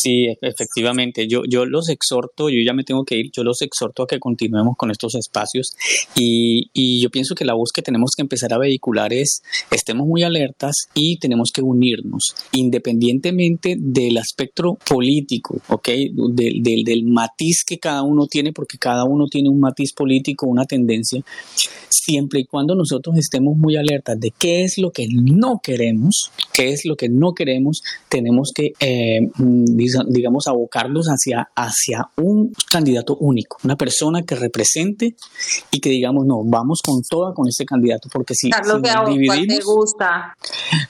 Sí, 0.01 0.27
e- 0.27 0.39
efectivamente. 0.43 1.27
Yo, 1.27 1.43
yo 1.49 1.65
los 1.67 1.89
exhorto, 1.89 2.49
yo 2.49 2.63
ya 2.65 2.73
me 2.73 2.85
tengo 2.85 3.05
que 3.05 3.17
ir, 3.17 3.31
yo 3.33 3.43
los 3.43 3.63
exhorto 3.63 4.05
a 4.05 4.07
que 4.07 4.21
continuemos 4.21 4.77
con 4.77 4.91
estos 4.91 5.15
espacios 5.15 5.75
y, 6.15 6.71
y 6.73 7.03
yo 7.03 7.11
pienso 7.11 7.35
que 7.35 7.45
la 7.45 7.55
voz 7.55 7.71
que 7.73 7.83
tenemos 7.83 8.13
que 8.17 8.23
empezar 8.23 8.53
a 8.53 8.59
vehicular 8.59 9.13
es 9.13 9.43
estemos 9.71 10.07
muy 10.07 10.23
alertas 10.23 10.75
y 10.95 11.19
tenemos 11.19 11.51
que 11.53 11.63
unirnos 11.63 12.35
independientemente 12.53 13.77
del 13.79 14.19
espectro 14.19 14.79
político, 14.89 15.61
¿ok? 15.69 15.89
Del, 15.89 16.63
del, 16.63 16.85
del 16.85 17.05
matiz 17.05 17.65
que 17.67 17.79
cada 17.79 18.03
uno 18.03 18.27
tiene, 18.27 18.53
porque 18.53 18.79
cada 18.79 19.05
uno 19.05 19.27
tiene 19.27 19.49
un 19.49 19.61
matiz 19.61 19.93
político, 19.93 20.47
una 20.47 20.65
tendencia, 20.65 21.23
siempre 21.91 22.41
y 22.41 22.45
cuando 22.45 22.75
nosotros 22.75 23.17
estemos 23.19 23.57
muy 23.57 23.77
alertas 23.77 24.19
de 24.21 24.33
qué 24.39 24.63
es 24.65 24.79
lo 24.79 24.91
que 24.91 25.07
no 25.11 25.61
queremos, 25.63 26.31
qué 26.53 26.71
es 26.71 26.85
lo 26.85 26.97
que 26.97 27.09
no 27.09 27.33
queremos, 27.33 27.83
tenemos 28.09 28.51
que 28.55 28.73
eh, 28.81 29.21
mm, 29.39 29.77
digamos, 30.09 30.47
abocarlos 30.47 31.07
hacia, 31.07 31.49
hacia 31.55 32.09
un 32.17 32.53
candidato 32.71 33.17
único, 33.17 33.59
una 33.65 33.77
persona 33.77 34.23
que 34.23 34.35
represente 34.35 35.15
y 35.71 35.81
que 35.81 35.91
digamos, 35.91 36.27
no, 36.27 36.43
vamos 36.45 36.81
con 36.85 37.03
toda 37.03 37.35
con 37.35 37.49
este 37.49 37.65
candidato, 37.65 38.09
porque 38.13 38.35
si, 38.35 38.51
Carlos, 38.51 38.77
si 38.77 38.83
¿qué 38.83 38.91
a 38.91 38.95
nos 38.97 39.05
te 39.05 39.11
dividimos... 39.13 39.65
gusta? 39.65 40.37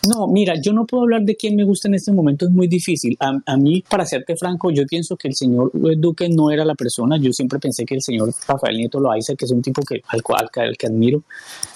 No, 0.09 0.27
mira, 0.27 0.55
yo 0.61 0.73
no 0.73 0.87
puedo 0.87 1.05
hablar 1.05 1.23
de 1.23 1.37
quién 1.37 1.57
me 1.57 1.65
gusta 1.65 1.89
en 1.89 1.95
este 1.95 2.13
momento, 2.13 2.47
es 2.47 2.51
muy 2.51 2.69
difícil. 2.69 3.17
A, 3.21 3.33
a 3.47 3.57
mí, 3.57 3.85
para 3.89 4.05
serte 4.07 4.37
franco, 4.37 4.71
yo 4.71 4.85
pienso 4.87 5.17
que 5.17 5.29
el 5.29 5.35
señor 5.35 5.71
Duque 5.73 6.29
no 6.29 6.51
era 6.51 6.65
la 6.65 6.75
persona. 6.75 7.17
Yo 7.19 7.33
siempre 7.33 7.59
pensé 7.59 7.85
que 7.85 7.95
el 7.95 8.03
señor 8.03 8.33
Rafael 8.47 8.77
Nieto 8.77 9.01
Loaiza, 9.01 9.35
que 9.35 9.45
es 9.45 9.51
un 9.51 9.63
tipo 9.63 9.83
que, 9.83 10.03
al 10.09 10.23
cual 10.23 10.49
al 10.57 10.77
que 10.77 10.87
admiro, 10.87 11.23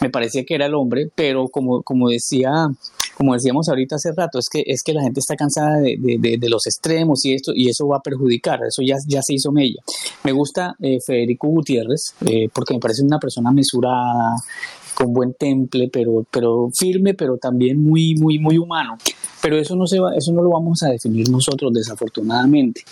me 0.00 0.10
parecía 0.10 0.44
que 0.44 0.54
era 0.54 0.66
el 0.66 0.74
hombre, 0.74 1.10
pero 1.14 1.48
como, 1.48 1.82
como 1.82 2.08
decía 2.08 2.52
como 3.16 3.34
decíamos 3.34 3.68
ahorita 3.68 3.96
hace 3.96 4.12
rato, 4.12 4.38
es 4.38 4.48
que, 4.48 4.62
es 4.66 4.82
que 4.82 4.92
la 4.94 5.02
gente 5.02 5.20
está 5.20 5.36
cansada 5.36 5.78
de, 5.78 5.96
de- 5.98 6.18
de- 6.18 6.38
de 6.38 6.48
los 6.48 6.66
extremos 6.66 7.24
y 7.24 7.34
esto, 7.34 7.52
y 7.54 7.68
eso 7.68 7.86
va 7.86 7.98
a 7.98 8.00
perjudicar, 8.00 8.60
eso 8.66 8.82
ya, 8.82 8.96
ya 9.06 9.20
se 9.22 9.34
hizo 9.34 9.52
mella. 9.52 9.80
Me 10.24 10.32
gusta 10.32 10.74
eh, 10.80 10.98
Federico 11.04 11.48
Gutiérrez, 11.48 12.14
eh, 12.26 12.48
porque 12.52 12.74
me 12.74 12.80
parece 12.80 13.02
una 13.02 13.18
persona 13.18 13.50
mesurada, 13.50 14.36
con 14.94 15.12
buen 15.14 15.32
temple, 15.34 15.88
pero, 15.90 16.24
pero 16.30 16.68
firme, 16.78 17.14
pero 17.14 17.38
también 17.38 17.82
muy, 17.82 18.14
muy, 18.14 18.38
muy 18.38 18.58
humano. 18.58 18.98
Pero 19.40 19.56
eso 19.56 19.74
no 19.74 19.86
se 19.86 19.98
va, 19.98 20.14
eso 20.14 20.32
no 20.32 20.42
lo 20.42 20.50
vamos 20.50 20.82
a 20.82 20.90
definir 20.90 21.28
nosotros, 21.30 21.72
desafortunadamente. 21.72 22.82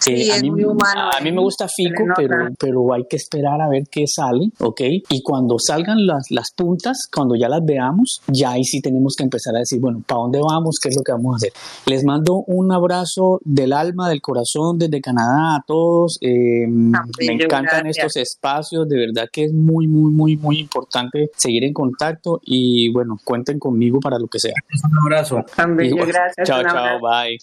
Sí, 0.00 0.12
Eh, 0.12 0.32
a, 0.32 0.40
mí, 0.40 0.50
muy 0.50 0.64
humano, 0.64 1.10
a 1.16 1.20
mí 1.20 1.30
me 1.30 1.40
gusta 1.40 1.66
se 1.68 1.82
le 1.82 1.90
Fico, 1.90 2.04
pero, 2.16 2.34
pero 2.58 2.94
hay 2.94 3.04
que 3.08 3.16
esperar 3.16 3.60
a 3.60 3.68
ver 3.68 3.84
qué 3.90 4.04
sale, 4.06 4.50
¿ok? 4.58 4.80
Y 5.08 5.22
cuando 5.22 5.56
salgan 5.58 6.06
las, 6.06 6.30
las 6.30 6.52
puntas, 6.56 7.08
cuando 7.14 7.34
ya 7.36 7.48
las 7.48 7.60
veamos, 7.64 8.22
ya 8.28 8.52
ahí 8.52 8.64
sí 8.64 8.80
tenemos 8.80 9.14
que 9.16 9.24
empezar 9.24 9.54
a 9.56 9.60
decir, 9.60 9.78
bueno, 9.80 10.02
¿para 10.06 10.22
dónde 10.22 10.40
vamos? 10.40 10.78
¿Qué 10.82 10.88
es 10.88 10.96
lo 10.96 11.02
que 11.02 11.12
vamos 11.12 11.34
a 11.34 11.36
hacer? 11.36 11.52
Les 11.86 12.04
mando 12.04 12.42
un 12.46 12.72
abrazo 12.72 13.40
del 13.44 13.72
alma, 13.72 14.08
del 14.08 14.22
corazón, 14.22 14.78
desde 14.78 15.00
Canadá 15.00 15.56
a 15.56 15.64
todos. 15.66 16.18
Eh, 16.22 16.66
me 16.66 16.98
encantan 17.26 17.82
gracias. 17.84 17.98
estos 17.98 18.16
espacios, 18.16 18.88
de 18.88 18.98
verdad 18.98 19.28
que 19.30 19.44
es 19.44 19.52
muy, 19.52 19.86
muy, 19.86 20.12
muy, 20.12 20.36
muy 20.36 20.58
importante 20.58 21.30
seguir 21.36 21.64
en 21.64 21.72
contacto 21.72 22.40
y 22.42 22.90
bueno, 22.92 23.16
cuenten 23.24 23.58
conmigo 23.58 24.00
para 24.00 24.18
lo 24.18 24.26
que 24.28 24.38
sea. 24.38 24.54
Un 24.90 24.98
abrazo. 24.98 25.44
Tan 25.54 25.76
bello, 25.76 26.06
gracias. 26.06 26.46
Chao, 26.46 26.62
chao, 26.62 26.98
bye. 27.00 27.38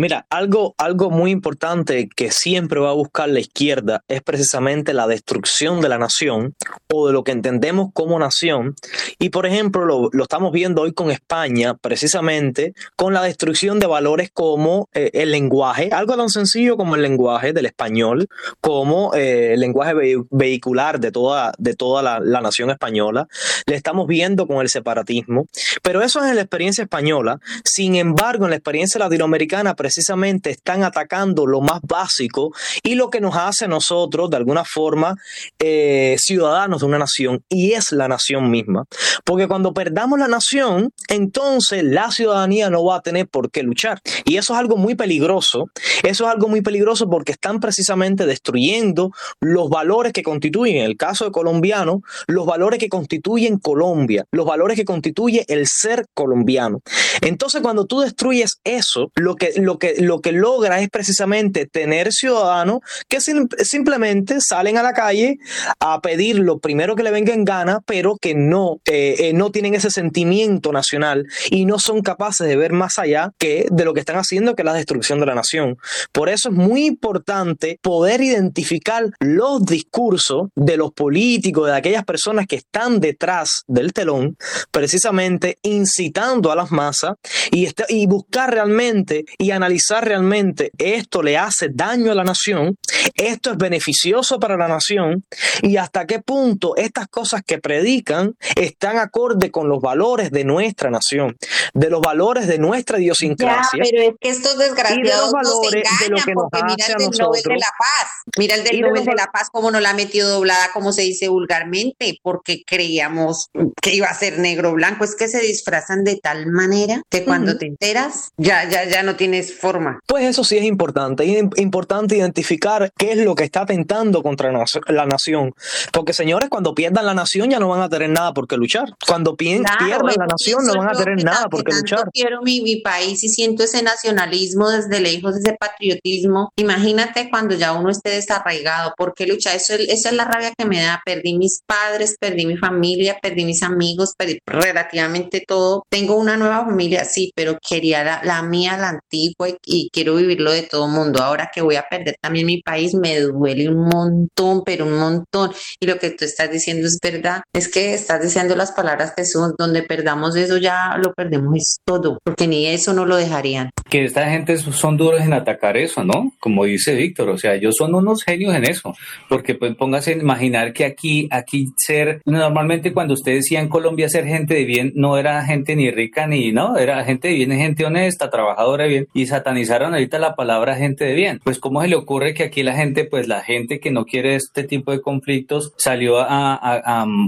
Mira, 0.00 0.26
algo, 0.30 0.76
algo 0.78 1.10
muy 1.10 1.32
importante 1.32 2.08
que 2.14 2.30
siempre 2.30 2.78
va 2.78 2.90
a 2.90 2.94
buscar 2.94 3.28
la 3.28 3.40
izquierda 3.40 4.04
es 4.06 4.22
precisamente 4.22 4.94
la 4.94 5.08
destrucción 5.08 5.80
de 5.80 5.88
la 5.88 5.98
nación 5.98 6.54
o 6.94 7.08
de 7.08 7.12
lo 7.12 7.24
que 7.24 7.32
entendemos 7.32 7.88
como 7.92 8.16
nación. 8.16 8.76
Y 9.18 9.30
por 9.30 9.44
ejemplo, 9.44 9.84
lo, 9.84 10.08
lo 10.12 10.22
estamos 10.22 10.52
viendo 10.52 10.82
hoy 10.82 10.92
con 10.92 11.10
España, 11.10 11.74
precisamente 11.74 12.74
con 12.94 13.12
la 13.12 13.22
destrucción 13.24 13.80
de 13.80 13.88
valores 13.88 14.30
como 14.32 14.88
eh, 14.94 15.10
el 15.14 15.32
lenguaje, 15.32 15.90
algo 15.92 16.16
tan 16.16 16.28
sencillo 16.28 16.76
como 16.76 16.94
el 16.94 17.02
lenguaje 17.02 17.52
del 17.52 17.66
español, 17.66 18.28
como 18.60 19.12
eh, 19.14 19.54
el 19.54 19.60
lenguaje 19.60 19.94
ve- 19.94 20.22
vehicular 20.30 21.00
de 21.00 21.10
toda, 21.10 21.52
de 21.58 21.74
toda 21.74 22.04
la, 22.04 22.20
la 22.20 22.40
nación 22.40 22.70
española. 22.70 23.26
Le 23.66 23.74
estamos 23.74 24.06
viendo 24.06 24.46
con 24.46 24.58
el 24.60 24.68
separatismo. 24.68 25.46
Pero 25.82 26.02
eso 26.02 26.22
es 26.22 26.30
en 26.30 26.36
la 26.36 26.42
experiencia 26.42 26.84
española. 26.84 27.40
Sin 27.64 27.96
embargo, 27.96 28.44
en 28.44 28.50
la 28.50 28.56
experiencia 28.56 29.00
latinoamericana, 29.00 29.74
precisamente 29.88 30.50
están 30.50 30.84
atacando 30.84 31.46
lo 31.46 31.62
más 31.62 31.80
básico 31.82 32.52
y 32.82 32.94
lo 32.94 33.08
que 33.08 33.22
nos 33.22 33.34
hace 33.36 33.64
a 33.64 33.68
nosotros, 33.68 34.28
de 34.28 34.36
alguna 34.36 34.62
forma, 34.66 35.16
eh, 35.58 36.14
ciudadanos 36.18 36.80
de 36.80 36.86
una 36.86 36.98
nación, 36.98 37.42
y 37.48 37.72
es 37.72 37.90
la 37.92 38.06
nación 38.06 38.50
misma. 38.50 38.84
Porque 39.24 39.48
cuando 39.48 39.72
perdamos 39.72 40.18
la 40.18 40.28
nación, 40.28 40.90
entonces 41.08 41.82
la 41.84 42.10
ciudadanía 42.10 42.68
no 42.68 42.84
va 42.84 42.96
a 42.96 43.00
tener 43.00 43.28
por 43.28 43.50
qué 43.50 43.62
luchar. 43.62 43.98
Y 44.26 44.36
eso 44.36 44.52
es 44.52 44.58
algo 44.58 44.76
muy 44.76 44.94
peligroso. 44.94 45.70
Eso 46.02 46.26
es 46.26 46.30
algo 46.30 46.48
muy 46.48 46.60
peligroso 46.60 47.08
porque 47.08 47.32
están 47.32 47.58
precisamente 47.58 48.26
destruyendo 48.26 49.12
los 49.40 49.70
valores 49.70 50.12
que 50.12 50.22
constituyen, 50.22 50.76
en 50.76 50.84
el 50.84 50.98
caso 50.98 51.24
de 51.24 51.30
colombiano, 51.30 52.02
los 52.26 52.44
valores 52.44 52.78
que 52.78 52.90
constituyen 52.90 53.58
Colombia, 53.58 54.26
los 54.32 54.44
valores 54.44 54.76
que 54.76 54.84
constituye 54.84 55.46
el 55.48 55.66
ser 55.66 56.04
colombiano. 56.12 56.82
Entonces, 57.22 57.62
cuando 57.62 57.86
tú 57.86 58.00
destruyes 58.00 58.58
eso, 58.64 59.10
lo 59.14 59.36
que, 59.36 59.52
lo 59.56 59.77
que, 59.78 59.94
lo 59.98 60.20
que 60.20 60.32
logra 60.32 60.80
es 60.80 60.88
precisamente 60.88 61.66
tener 61.66 62.12
ciudadanos 62.12 62.80
que 63.08 63.20
sim- 63.20 63.48
simplemente 63.62 64.38
salen 64.40 64.78
a 64.78 64.82
la 64.82 64.92
calle 64.92 65.38
a 65.80 66.00
pedir 66.00 66.38
lo 66.38 66.58
primero 66.58 66.96
que 66.96 67.02
le 67.02 67.10
venga 67.10 67.32
en 67.32 67.44
gana, 67.44 67.80
pero 67.86 68.16
que 68.20 68.34
no, 68.34 68.80
eh, 68.84 69.16
eh, 69.18 69.32
no 69.32 69.50
tienen 69.50 69.74
ese 69.74 69.90
sentimiento 69.90 70.72
nacional 70.72 71.26
y 71.50 71.64
no 71.64 71.78
son 71.78 72.02
capaces 72.02 72.46
de 72.46 72.56
ver 72.56 72.72
más 72.72 72.98
allá 72.98 73.30
que 73.38 73.66
de 73.70 73.84
lo 73.84 73.94
que 73.94 74.00
están 74.00 74.16
haciendo, 74.16 74.54
que 74.54 74.62
es 74.62 74.66
la 74.66 74.74
destrucción 74.74 75.20
de 75.20 75.26
la 75.26 75.34
nación. 75.34 75.76
Por 76.12 76.28
eso 76.28 76.48
es 76.48 76.54
muy 76.54 76.86
importante 76.86 77.78
poder 77.82 78.20
identificar 78.20 79.04
los 79.20 79.64
discursos 79.64 80.48
de 80.54 80.76
los 80.76 80.92
políticos, 80.92 81.66
de 81.66 81.76
aquellas 81.76 82.04
personas 82.04 82.46
que 82.46 82.56
están 82.56 83.00
detrás 83.00 83.62
del 83.66 83.92
telón, 83.92 84.36
precisamente 84.70 85.58
incitando 85.62 86.50
a 86.50 86.56
las 86.56 86.70
masas 86.70 87.14
y, 87.50 87.68
y 87.88 88.06
buscar 88.06 88.52
realmente 88.52 89.24
y 89.38 89.50
analizar 89.50 89.67
realmente 90.00 90.70
esto 90.78 91.22
le 91.22 91.36
hace 91.36 91.68
daño 91.72 92.12
a 92.12 92.14
la 92.14 92.24
nación, 92.24 92.76
esto 93.14 93.52
es 93.52 93.56
beneficioso 93.56 94.38
para 94.38 94.56
la 94.56 94.68
nación 94.68 95.24
y 95.62 95.76
hasta 95.76 96.06
qué 96.06 96.20
punto 96.20 96.76
estas 96.76 97.08
cosas 97.08 97.42
que 97.46 97.58
predican 97.58 98.34
están 98.56 98.98
acorde 98.98 99.50
con 99.50 99.68
los 99.68 99.80
valores 99.80 100.30
de 100.30 100.44
nuestra 100.44 100.90
nación, 100.90 101.36
de 101.74 101.90
los 101.90 102.00
valores 102.00 102.46
de 102.46 102.58
nuestra 102.58 102.98
Ya, 102.98 103.02
idiosincrasia. 103.02 103.82
pero 103.82 104.02
es 104.02 104.14
que 104.20 104.28
estos 104.28 104.58
desgraciados 104.58 105.32
nos 105.32 105.32
valores 105.32 105.84
de 106.00 106.08
lo 106.08 106.16
engañan 106.18 106.24
que 106.24 106.34
nos 106.34 106.44
porque 106.44 106.64
mira 106.64 106.86
el 106.86 106.94
del 106.98 107.18
Nobel 107.18 107.42
de 107.42 107.56
la 107.56 107.72
Paz, 107.78 108.08
mira 108.36 108.54
el 108.54 108.64
del 108.64 108.76
de 108.76 108.82
Nobel 108.82 109.04
de 109.04 109.14
la 109.14 109.26
Paz 109.32 109.48
como 109.50 109.70
nos 109.70 109.82
la 109.82 109.90
ha 109.90 109.94
metido 109.94 110.30
doblada, 110.30 110.70
como 110.72 110.92
se 110.92 111.02
dice 111.02 111.28
vulgarmente, 111.28 112.18
porque 112.22 112.62
creíamos 112.66 113.48
que 113.80 113.94
iba 113.94 114.06
a 114.06 114.14
ser 114.14 114.38
negro 114.38 114.70
o 114.70 114.74
blanco, 114.74 115.04
es 115.04 115.14
que 115.14 115.28
se 115.28 115.40
disfrazan 115.40 116.04
de 116.04 116.16
tal 116.16 116.46
manera 116.46 117.02
que 117.10 117.24
cuando 117.24 117.58
te 117.58 117.66
enteras 117.66 118.30
ya, 118.36 118.68
ya, 118.68 118.84
ya 118.84 119.02
no 119.02 119.16
tienes 119.16 119.47
forma. 119.48 120.00
Pues 120.06 120.24
eso 120.24 120.44
sí 120.44 120.56
es 120.58 120.64
importante, 120.64 121.24
es 121.24 121.42
im- 121.42 121.52
importante 121.58 122.16
identificar 122.16 122.90
qué 122.96 123.12
es 123.12 123.18
lo 123.18 123.34
que 123.34 123.44
está 123.44 123.62
atentando 123.62 124.22
contra 124.22 124.50
la 124.52 125.06
nación. 125.06 125.54
Porque 125.92 126.12
señores, 126.12 126.48
cuando 126.48 126.74
pierdan 126.74 127.06
la 127.06 127.14
nación 127.14 127.50
ya 127.50 127.58
no 127.58 127.68
van 127.68 127.80
a 127.82 127.88
tener 127.88 128.10
nada 128.10 128.32
por 128.32 128.46
qué 128.46 128.56
luchar. 128.56 128.94
Cuando 129.06 129.36
Claro, 129.36 129.36
pierdan 129.36 130.08
es 130.10 130.16
la 130.16 130.26
nación 130.26 130.64
no 130.66 130.74
van 130.78 130.88
a 130.88 130.92
tener 130.98 131.24
nada 131.24 131.48
por 131.48 131.64
qué 131.64 131.72
luchar. 131.74 132.04
quiero 132.12 132.42
mi, 132.42 132.60
mi 132.60 132.76
país 132.76 133.22
y 133.24 133.28
siento 133.28 133.62
ese 133.64 133.82
nacionalismo 133.82 134.68
desde 134.70 135.00
lejos, 135.00 135.36
ese 135.36 135.54
patriotismo. 135.58 136.50
Imagínate 136.56 137.28
cuando 137.30 137.54
ya 137.54 137.72
uno 137.72 137.90
esté 137.90 138.10
desarraigado, 138.10 138.92
¿por 138.96 139.14
qué 139.14 139.26
luchar? 139.26 139.56
Eso, 139.56 139.74
es- 139.74 139.88
esa 139.88 140.08
es 140.10 140.14
la 140.14 140.24
rabia 140.24 140.52
que 140.56 140.64
me 140.64 140.80
da. 140.82 141.00
Perdí 141.04 141.36
mis 141.36 141.62
padres, 141.66 142.16
perdí 142.20 142.46
mi 142.46 142.56
familia, 142.56 143.18
perdí 143.22 143.44
mis 143.44 143.62
amigos, 143.62 144.14
perdí 144.16 144.38
relativamente 144.46 145.44
todo. 145.46 145.84
Tengo 145.88 146.16
una 146.16 146.36
nueva 146.36 146.64
familia, 146.64 147.04
sí, 147.04 147.32
pero 147.34 147.58
quería 147.66 148.04
la, 148.04 148.20
la 148.24 148.42
mía, 148.42 148.76
la 148.76 148.88
antigua, 148.90 149.37
y, 149.46 149.56
y 149.64 149.90
quiero 149.90 150.16
vivirlo 150.16 150.50
de 150.50 150.62
todo 150.62 150.88
mundo. 150.88 151.22
Ahora 151.22 151.50
que 151.54 151.60
voy 151.60 151.76
a 151.76 151.86
perder 151.88 152.16
también 152.20 152.46
mi 152.46 152.62
país, 152.62 152.94
me 152.94 153.20
duele 153.20 153.68
un 153.68 153.88
montón, 153.88 154.62
pero 154.64 154.86
un 154.86 154.98
montón. 154.98 155.52
Y 155.80 155.86
lo 155.86 155.98
que 155.98 156.10
tú 156.10 156.24
estás 156.24 156.50
diciendo 156.50 156.86
es 156.86 156.98
verdad. 157.02 157.42
Es 157.52 157.68
que 157.68 157.94
estás 157.94 158.22
diciendo 158.22 158.56
las 158.56 158.72
palabras 158.72 159.12
que 159.16 159.24
son, 159.24 159.54
donde 159.58 159.82
perdamos 159.82 160.36
eso 160.36 160.58
ya 160.58 160.96
lo 160.98 161.12
perdemos 161.12 161.54
es 161.56 161.78
todo, 161.84 162.18
porque 162.24 162.46
ni 162.46 162.66
eso 162.66 162.92
no 162.92 163.06
lo 163.06 163.16
dejarían. 163.16 163.70
que 163.88 164.04
esta 164.04 164.28
gente 164.30 164.56
son 164.58 164.96
duros 164.96 165.20
en 165.20 165.32
atacar 165.32 165.76
eso, 165.76 166.04
¿no? 166.04 166.32
Como 166.40 166.64
dice 166.64 166.94
Víctor, 166.94 167.30
o 167.30 167.38
sea, 167.38 167.54
ellos 167.54 167.74
son 167.78 167.94
unos 167.94 168.22
genios 168.22 168.54
en 168.54 168.64
eso, 168.64 168.94
porque 169.28 169.54
pues 169.54 169.74
póngase 169.76 170.12
a 170.12 170.16
imaginar 170.16 170.72
que 170.72 170.84
aquí, 170.84 171.28
aquí 171.30 171.68
ser, 171.76 172.20
normalmente 172.24 172.92
cuando 172.92 173.14
usted 173.14 173.34
decía 173.34 173.60
en 173.60 173.68
Colombia 173.68 174.08
ser 174.08 174.26
gente 174.26 174.54
de 174.54 174.64
bien, 174.64 174.92
no 174.94 175.16
era 175.16 175.44
gente 175.44 175.74
ni 175.76 175.90
rica 175.90 176.26
ni, 176.26 176.52
no, 176.52 176.76
era 176.76 177.02
gente 177.04 177.28
de 177.28 177.34
bien, 177.34 177.52
gente 177.52 177.84
honesta, 177.84 178.30
trabajadora 178.30 178.84
de 178.84 178.90
bien, 178.90 179.08
y 179.14 179.26
satanizaron 179.28 179.94
ahorita 179.94 180.18
la 180.18 180.34
palabra 180.34 180.76
gente 180.76 181.04
de 181.04 181.14
bien. 181.14 181.40
Pues 181.44 181.58
cómo 181.58 181.82
se 181.82 181.88
le 181.88 181.96
ocurre 181.96 182.34
que 182.34 182.44
aquí 182.44 182.62
la 182.62 182.74
gente, 182.74 183.04
pues 183.04 183.28
la 183.28 183.42
gente 183.42 183.80
que 183.80 183.90
no 183.90 184.04
quiere 184.04 184.34
este 184.34 184.64
tipo 184.64 184.92
de 184.92 185.00
conflictos 185.00 185.72
salió 185.76 186.16